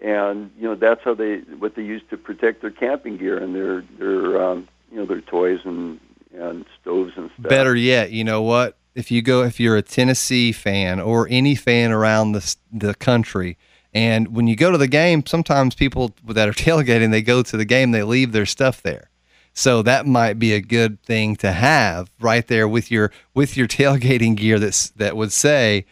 and 0.00 0.50
you 0.58 0.64
know 0.64 0.74
that's 0.74 1.02
how 1.02 1.14
they 1.14 1.38
what 1.58 1.74
they 1.74 1.82
use 1.82 2.02
to 2.10 2.16
protect 2.16 2.60
their 2.60 2.70
camping 2.70 3.16
gear 3.16 3.38
and 3.38 3.54
their 3.54 3.82
their 3.98 4.42
um, 4.42 4.68
you 4.90 4.98
know 4.98 5.06
their 5.06 5.20
toys 5.20 5.60
and 5.64 5.98
and 6.34 6.64
stoves 6.80 7.12
and 7.16 7.30
stuff. 7.38 7.48
Better 7.48 7.74
yet, 7.76 8.10
you 8.12 8.24
know 8.24 8.42
what? 8.42 8.76
If 8.94 9.10
you 9.10 9.22
go, 9.22 9.42
if 9.42 9.58
you're 9.58 9.76
a 9.76 9.82
Tennessee 9.82 10.52
fan 10.52 11.00
or 11.00 11.26
any 11.30 11.54
fan 11.54 11.92
around 11.92 12.32
the 12.32 12.56
the 12.72 12.94
country, 12.94 13.56
and 13.94 14.34
when 14.34 14.46
you 14.46 14.56
go 14.56 14.70
to 14.70 14.78
the 14.78 14.88
game, 14.88 15.24
sometimes 15.26 15.74
people 15.74 16.14
that 16.26 16.48
are 16.48 16.52
tailgating, 16.66 17.10
they 17.10 17.22
go 17.22 17.42
to 17.42 17.56
the 17.56 17.64
game, 17.64 17.90
they 17.92 18.02
leave 18.02 18.32
their 18.32 18.46
stuff 18.46 18.82
there. 18.82 19.08
So 19.54 19.82
that 19.82 20.06
might 20.06 20.38
be 20.38 20.54
a 20.54 20.60
good 20.62 21.02
thing 21.02 21.36
to 21.36 21.52
have 21.52 22.10
right 22.20 22.46
there 22.46 22.66
with 22.68 22.90
your 22.90 23.10
with 23.34 23.56
your 23.56 23.68
tailgating 23.78 24.36
gear. 24.36 24.58
That's 24.58 24.90
that 24.90 25.16
would 25.16 25.32
say, 25.32 25.84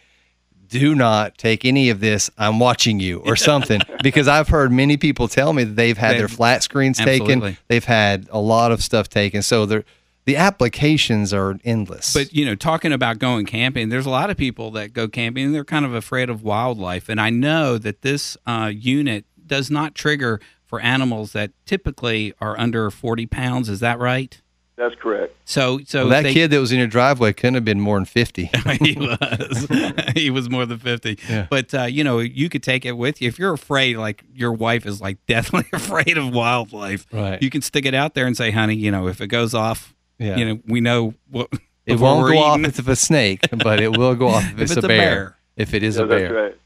"Do 0.67 0.93
not 0.95 1.37
take 1.37 1.65
any 1.65 1.89
of 1.89 1.99
this. 2.01 2.29
I'm 2.37 2.59
watching 2.59 2.99
you" 2.99 3.19
or 3.19 3.35
something. 3.35 3.81
because 4.03 4.27
I've 4.27 4.49
heard 4.49 4.71
many 4.71 4.97
people 4.97 5.27
tell 5.27 5.53
me 5.53 5.63
that 5.63 5.75
they've 5.75 5.97
had 5.97 6.17
their 6.17 6.27
They've- 6.27 6.35
flat 6.37 6.63
screens 6.63 6.97
taken. 6.97 7.57
They've 7.67 7.85
had 7.85 8.27
a 8.31 8.39
lot 8.39 8.71
of 8.71 8.83
stuff 8.83 9.09
taken. 9.09 9.41
So 9.43 9.65
they're 9.65 9.85
the 10.25 10.37
applications 10.37 11.33
are 11.33 11.57
endless. 11.63 12.13
But 12.13 12.33
you 12.33 12.45
know, 12.45 12.55
talking 12.55 12.91
about 12.93 13.19
going 13.19 13.45
camping, 13.45 13.89
there's 13.89 14.05
a 14.05 14.09
lot 14.11 14.29
of 14.29 14.37
people 14.37 14.71
that 14.71 14.93
go 14.93 15.07
camping 15.07 15.45
and 15.45 15.55
they're 15.55 15.65
kind 15.65 15.85
of 15.85 15.93
afraid 15.93 16.29
of 16.29 16.43
wildlife. 16.43 17.09
And 17.09 17.19
I 17.19 17.29
know 17.29 17.77
that 17.77 18.01
this 18.01 18.37
uh, 18.45 18.71
unit 18.73 19.25
does 19.45 19.69
not 19.71 19.95
trigger 19.95 20.39
for 20.65 20.79
animals 20.79 21.33
that 21.33 21.51
typically 21.65 22.33
are 22.39 22.57
under 22.59 22.89
40 22.91 23.25
pounds. 23.25 23.67
Is 23.67 23.79
that 23.81 23.99
right? 23.99 24.39
That's 24.77 24.95
correct. 24.95 25.35
So, 25.45 25.79
so 25.85 26.01
Well, 26.03 26.09
that 26.09 26.23
they- 26.23 26.33
kid 26.33 26.49
that 26.51 26.59
was 26.59 26.71
in 26.71 26.79
your 26.79 26.87
driveway 26.87 27.33
couldn't 27.33 27.55
have 27.55 27.65
been 27.65 27.79
more 27.81 27.97
than 27.97 28.05
50. 28.05 28.49
he 28.81 28.93
was. 28.97 29.67
he 30.15 30.29
was 30.29 30.49
more 30.49 30.65
than 30.65 30.79
50. 30.79 31.19
Yeah. 31.29 31.47
But, 31.49 31.73
uh, 31.75 31.83
you 31.83 32.03
know, 32.03 32.19
you 32.19 32.47
could 32.49 32.63
take 32.63 32.85
it 32.85 32.93
with 32.93 33.21
you. 33.21 33.27
If 33.27 33.37
you're 33.37 33.53
afraid, 33.53 33.97
like 33.97 34.23
your 34.33 34.53
wife 34.53 34.85
is 34.85 35.01
like 35.01 35.17
deathly 35.27 35.65
afraid 35.73 36.17
of 36.17 36.33
wildlife, 36.33 37.05
Right. 37.11 37.41
you 37.43 37.49
can 37.49 37.61
stick 37.61 37.85
it 37.85 37.93
out 37.93 38.13
there 38.15 38.25
and 38.25 38.35
say, 38.35 38.49
honey, 38.51 38.75
you 38.75 38.89
know, 38.91 39.07
if 39.07 39.19
it 39.21 39.27
goes 39.27 39.53
off, 39.53 39.93
Yeah. 40.21 40.37
you 40.37 40.45
know, 40.45 40.59
we 40.67 40.81
know 40.81 41.15
what. 41.29 41.49
it 41.85 41.99
won't 41.99 42.21
we're 42.21 42.33
go 42.33 42.39
off 42.39 42.59
if 42.59 42.77
it's 42.77 42.87
a 42.87 42.95
snake, 42.95 43.41
but 43.63 43.79
it 43.79 43.97
will 43.97 44.15
go 44.15 44.27
off 44.27 44.43
if, 44.53 44.59
it's, 44.61 44.77
a, 44.77 44.87
bear, 44.87 45.35
If 45.57 45.73
it 45.73 45.81
is 45.83 45.97
Yeah, 45.97 46.03
a 46.03 46.07
bear. 46.07 46.19
that's 46.21 46.33
right. 46.33 46.57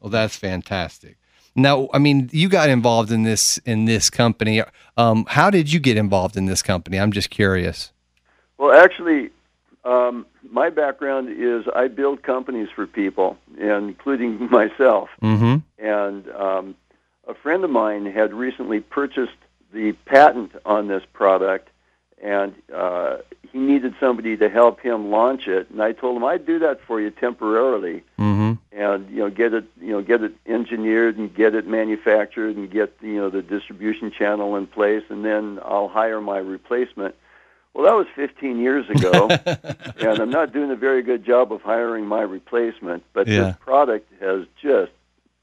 Well, 0.00 0.10
that's 0.10 0.36
fantastic. 0.36 1.18
Now, 1.54 1.88
I 1.92 1.98
mean, 1.98 2.30
you 2.32 2.48
got 2.48 2.68
involved 2.68 3.12
in 3.12 3.22
this 3.22 3.58
in 3.58 3.84
this 3.84 4.10
company. 4.10 4.62
Um, 4.96 5.24
how 5.28 5.50
did 5.50 5.72
you 5.72 5.78
get 5.80 5.96
involved 5.96 6.36
in 6.36 6.46
this 6.46 6.62
company? 6.62 6.98
I'm 6.98 7.12
just 7.12 7.30
curious. 7.30 7.92
Well, 8.58 8.72
actually, 8.72 9.30
um, 9.84 10.26
my 10.50 10.70
background 10.70 11.28
is 11.30 11.66
I 11.74 11.88
build 11.88 12.22
companies 12.22 12.68
for 12.74 12.86
people, 12.86 13.36
and 13.58 13.88
including 13.88 14.48
myself. 14.50 15.10
Mm-hmm. 15.22 15.58
And 15.84 16.28
um, 16.30 16.74
a 17.28 17.34
friend 17.34 17.62
of 17.64 17.70
mine 17.70 18.06
had 18.06 18.32
recently 18.34 18.80
purchased 18.80 19.32
the 19.72 19.92
patent 20.06 20.52
on 20.64 20.88
this 20.88 21.02
product, 21.12 21.68
and 22.22 22.54
uh, 22.74 23.18
he 23.52 23.58
needed 23.58 23.94
somebody 24.00 24.36
to 24.36 24.48
help 24.48 24.80
him 24.80 25.10
launch 25.10 25.46
it. 25.46 25.70
And 25.70 25.82
I 25.82 25.92
told 25.92 26.16
him 26.16 26.24
I'd 26.24 26.46
do 26.46 26.58
that 26.60 26.80
for 26.86 27.00
you 27.00 27.10
temporarily, 27.10 28.02
Mm-hmm. 28.18 28.52
and 28.72 29.10
you 29.10 29.18
know 29.18 29.30
get 29.30 29.52
it 29.54 29.64
you 29.80 29.92
know 29.92 30.02
get 30.02 30.22
it 30.22 30.32
engineered 30.46 31.16
and 31.18 31.32
get 31.34 31.54
it 31.54 31.66
manufactured 31.66 32.56
and 32.56 32.70
get 32.70 32.94
you 33.00 33.16
know 33.16 33.30
the 33.30 33.42
distribution 33.42 34.10
channel 34.10 34.56
in 34.56 34.66
place, 34.66 35.04
and 35.08 35.24
then 35.24 35.58
I'll 35.64 35.88
hire 35.88 36.20
my 36.20 36.38
replacement. 36.38 37.14
Well, 37.74 37.84
that 37.86 37.96
was 37.96 38.06
15 38.14 38.58
years 38.60 38.88
ago, 38.88 39.28
and 40.00 40.20
I'm 40.20 40.30
not 40.30 40.52
doing 40.52 40.70
a 40.70 40.76
very 40.76 41.02
good 41.02 41.24
job 41.24 41.52
of 41.52 41.60
hiring 41.62 42.06
my 42.06 42.22
replacement. 42.22 43.02
But 43.12 43.26
Yeah. 43.26 43.42
this 43.46 43.56
product 43.60 44.08
has 44.20 44.46
just 44.62 44.92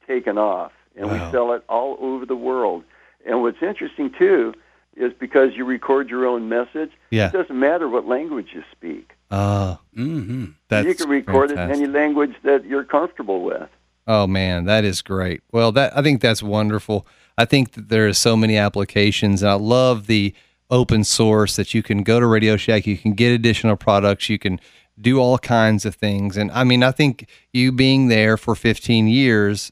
taken 0.08 0.38
off, 0.38 0.72
and 0.96 1.08
Wow. 1.08 1.14
we 1.26 1.32
sell 1.32 1.52
it 1.54 1.64
all 1.68 1.98
over 2.00 2.26
the 2.26 2.36
world. 2.36 2.84
And 3.26 3.42
what's 3.42 3.62
interesting 3.62 4.12
too 4.18 4.54
is 4.96 5.14
because 5.20 5.56
you 5.56 5.66
record 5.66 6.10
your 6.10 6.26
own 6.26 6.50
message, 6.50 6.92
Yeah. 7.10 7.28
it 7.28 7.34
doesn't 7.34 7.58
matter 7.60 7.88
what 7.88 8.08
language 8.08 8.50
you 8.54 8.64
speak. 8.72 9.12
Uh, 9.30 9.76
hmm 9.96 10.46
that's 10.68 10.86
you 10.88 10.94
can 10.96 11.10
record 11.10 11.52
it 11.52 11.58
in 11.58 11.72
any 11.72 11.88
language 11.88 12.36
that 12.44 12.66
you're 12.66 12.84
comfortable 12.84 13.42
with. 13.44 13.70
Oh 14.08 14.28
man, 14.28 14.66
that 14.66 14.84
is 14.84 15.02
great. 15.02 15.42
Well, 15.52 15.72
that 15.74 15.98
I 15.98 16.02
think 16.02 16.22
that's 16.22 16.44
wonderful. 16.44 17.08
I 17.38 17.46
think 17.46 17.74
that 17.74 17.88
there 17.89 18.08
are 18.08 18.14
so 18.14 18.36
many 18.36 18.58
applications, 18.58 19.42
and 19.42 19.50
I 19.52 19.54
love 19.54 20.08
the 20.08 20.34
open 20.70 21.04
source 21.04 21.56
that 21.56 21.74
you 21.74 21.82
can 21.84 22.04
go 22.04 22.20
to 22.20 22.26
Radio 22.26 22.58
Shack, 22.58 22.86
you 22.88 22.98
can 22.98 23.14
get 23.14 23.32
additional 23.32 23.76
products, 23.78 24.30
you 24.30 24.39
can 24.39 24.60
do 25.00 25.20
all 25.20 25.38
kinds 25.38 25.86
of 25.86 25.96
things. 25.96 26.36
And 26.38 26.52
I 26.52 26.64
mean, 26.64 26.84
I 26.84 26.92
think 26.92 27.28
you 27.54 27.72
being 27.72 28.08
there 28.10 28.38
for 28.38 28.56
15 28.56 29.08
years 29.08 29.72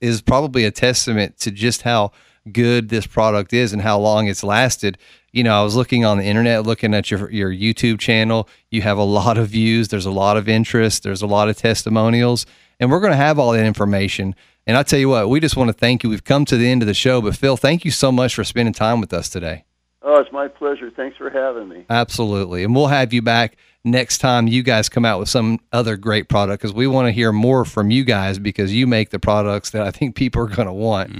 is 0.00 0.20
probably 0.22 0.64
a 0.64 0.70
testament 0.70 1.38
to 1.40 1.50
just 1.50 1.82
how 1.82 2.12
good 2.52 2.88
this 2.88 3.06
product 3.06 3.52
is 3.52 3.72
and 3.72 3.82
how 3.82 3.98
long 3.98 4.28
it's 4.28 4.42
lasted. 4.42 4.98
You 5.32 5.44
know, 5.44 5.60
I 5.60 5.62
was 5.62 5.76
looking 5.76 6.04
on 6.04 6.18
the 6.18 6.24
internet, 6.24 6.66
looking 6.66 6.94
at 6.94 7.10
your 7.10 7.30
your 7.30 7.50
YouTube 7.50 7.98
channel. 7.98 8.48
You 8.70 8.82
have 8.82 8.98
a 8.98 9.04
lot 9.04 9.38
of 9.38 9.48
views. 9.48 9.88
There's 9.88 10.06
a 10.06 10.10
lot 10.10 10.36
of 10.36 10.48
interest. 10.48 11.02
There's 11.02 11.22
a 11.22 11.26
lot 11.26 11.48
of 11.48 11.56
testimonials, 11.56 12.46
and 12.78 12.90
we're 12.90 13.00
going 13.00 13.12
to 13.12 13.16
have 13.16 13.38
all 13.38 13.52
that 13.52 13.64
information. 13.64 14.34
And 14.66 14.76
I 14.76 14.82
tell 14.82 14.98
you 14.98 15.08
what, 15.08 15.28
we 15.28 15.40
just 15.40 15.56
want 15.56 15.68
to 15.68 15.72
thank 15.72 16.02
you. 16.02 16.10
We've 16.10 16.24
come 16.24 16.44
to 16.44 16.56
the 16.56 16.68
end 16.68 16.82
of 16.82 16.86
the 16.86 16.94
show, 16.94 17.20
but 17.20 17.36
Phil, 17.36 17.56
thank 17.56 17.84
you 17.84 17.90
so 17.90 18.12
much 18.12 18.34
for 18.34 18.44
spending 18.44 18.74
time 18.74 19.00
with 19.00 19.12
us 19.12 19.28
today. 19.28 19.64
Oh, 20.02 20.18
it's 20.18 20.32
my 20.32 20.48
pleasure. 20.48 20.90
Thanks 20.90 21.16
for 21.16 21.30
having 21.30 21.68
me. 21.68 21.84
Absolutely. 21.90 22.64
And 22.64 22.74
we'll 22.74 22.86
have 22.86 23.12
you 23.12 23.22
back 23.22 23.56
next 23.84 24.18
time 24.18 24.46
you 24.46 24.62
guys 24.62 24.88
come 24.88 25.04
out 25.04 25.18
with 25.18 25.28
some 25.28 25.58
other 25.72 25.96
great 25.96 26.28
product 26.28 26.60
because 26.60 26.74
we 26.74 26.86
want 26.86 27.06
to 27.06 27.12
hear 27.12 27.32
more 27.32 27.64
from 27.64 27.90
you 27.90 28.04
guys 28.04 28.38
because 28.38 28.72
you 28.74 28.86
make 28.86 29.10
the 29.10 29.18
products 29.18 29.70
that 29.70 29.86
I 29.86 29.90
think 29.90 30.14
people 30.14 30.42
are 30.42 30.46
going 30.46 30.68
to 30.68 30.72
want. 30.72 31.10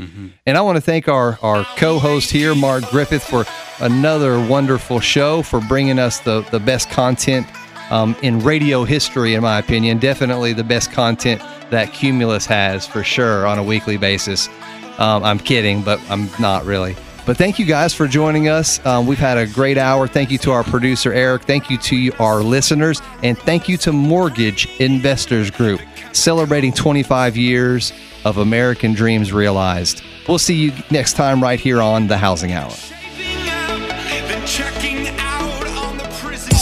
And 0.46 0.58
I 0.58 0.60
want 0.60 0.76
to 0.76 0.82
thank 0.82 1.08
our, 1.08 1.38
our 1.42 1.64
co 1.76 1.98
host 1.98 2.30
here, 2.30 2.54
Mark 2.54 2.84
Griffith, 2.90 3.22
for 3.22 3.44
another 3.80 4.44
wonderful 4.46 5.00
show, 5.00 5.42
for 5.42 5.60
bringing 5.62 5.98
us 5.98 6.20
the, 6.20 6.42
the 6.50 6.60
best 6.60 6.90
content 6.90 7.46
um, 7.90 8.14
in 8.22 8.40
radio 8.40 8.84
history, 8.84 9.34
in 9.34 9.42
my 9.42 9.58
opinion. 9.58 9.98
Definitely 9.98 10.52
the 10.52 10.64
best 10.64 10.92
content 10.92 11.42
that 11.70 11.92
Cumulus 11.92 12.46
has 12.46 12.86
for 12.86 13.02
sure 13.02 13.46
on 13.46 13.58
a 13.58 13.62
weekly 13.62 13.96
basis. 13.96 14.48
Um, 14.98 15.24
I'm 15.24 15.38
kidding, 15.38 15.82
but 15.82 15.98
I'm 16.10 16.28
not 16.38 16.64
really. 16.64 16.94
But 17.30 17.36
thank 17.36 17.60
you 17.60 17.64
guys 17.64 17.94
for 17.94 18.08
joining 18.08 18.48
us. 18.48 18.84
Um, 18.84 19.06
we've 19.06 19.16
had 19.16 19.38
a 19.38 19.46
great 19.46 19.78
hour. 19.78 20.08
Thank 20.08 20.32
you 20.32 20.38
to 20.38 20.50
our 20.50 20.64
producer, 20.64 21.12
Eric. 21.12 21.42
Thank 21.42 21.70
you 21.70 21.78
to 21.78 22.10
our 22.18 22.42
listeners. 22.42 23.00
And 23.22 23.38
thank 23.38 23.68
you 23.68 23.76
to 23.76 23.92
Mortgage 23.92 24.68
Investors 24.80 25.48
Group, 25.48 25.80
celebrating 26.10 26.72
25 26.72 27.36
years 27.36 27.92
of 28.24 28.38
American 28.38 28.94
dreams 28.94 29.32
realized. 29.32 30.02
We'll 30.26 30.38
see 30.38 30.56
you 30.56 30.72
next 30.90 31.12
time 31.12 31.40
right 31.40 31.60
here 31.60 31.80
on 31.80 32.08
The 32.08 32.18
Housing 32.18 32.50
Hour. 32.50 32.74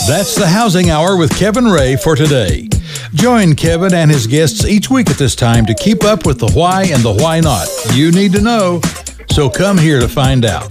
That's 0.07 0.35
the 0.35 0.47
Housing 0.47 0.91
Hour 0.91 1.17
with 1.17 1.35
Kevin 1.35 1.65
Ray 1.65 1.95
for 1.95 2.15
today. 2.15 2.69
Join 3.15 3.55
Kevin 3.55 3.95
and 3.95 4.11
his 4.11 4.27
guests 4.27 4.63
each 4.65 4.87
week 4.91 5.09
at 5.09 5.17
this 5.17 5.35
time 5.35 5.65
to 5.65 5.73
keep 5.73 6.03
up 6.03 6.27
with 6.27 6.37
the 6.37 6.51
why 6.51 6.83
and 6.83 7.01
the 7.01 7.11
why 7.11 7.39
not. 7.39 7.67
You 7.93 8.11
need 8.11 8.33
to 8.33 8.41
know, 8.41 8.81
so 9.31 9.49
come 9.49 9.77
here 9.77 9.99
to 9.99 10.07
find 10.07 10.45
out. 10.45 10.69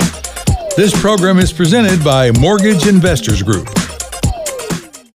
This 0.77 0.99
program 1.01 1.39
is 1.39 1.53
presented 1.53 2.05
by 2.05 2.31
Mortgage 2.33 2.87
Investors 2.87 3.43
Group. 3.43 3.88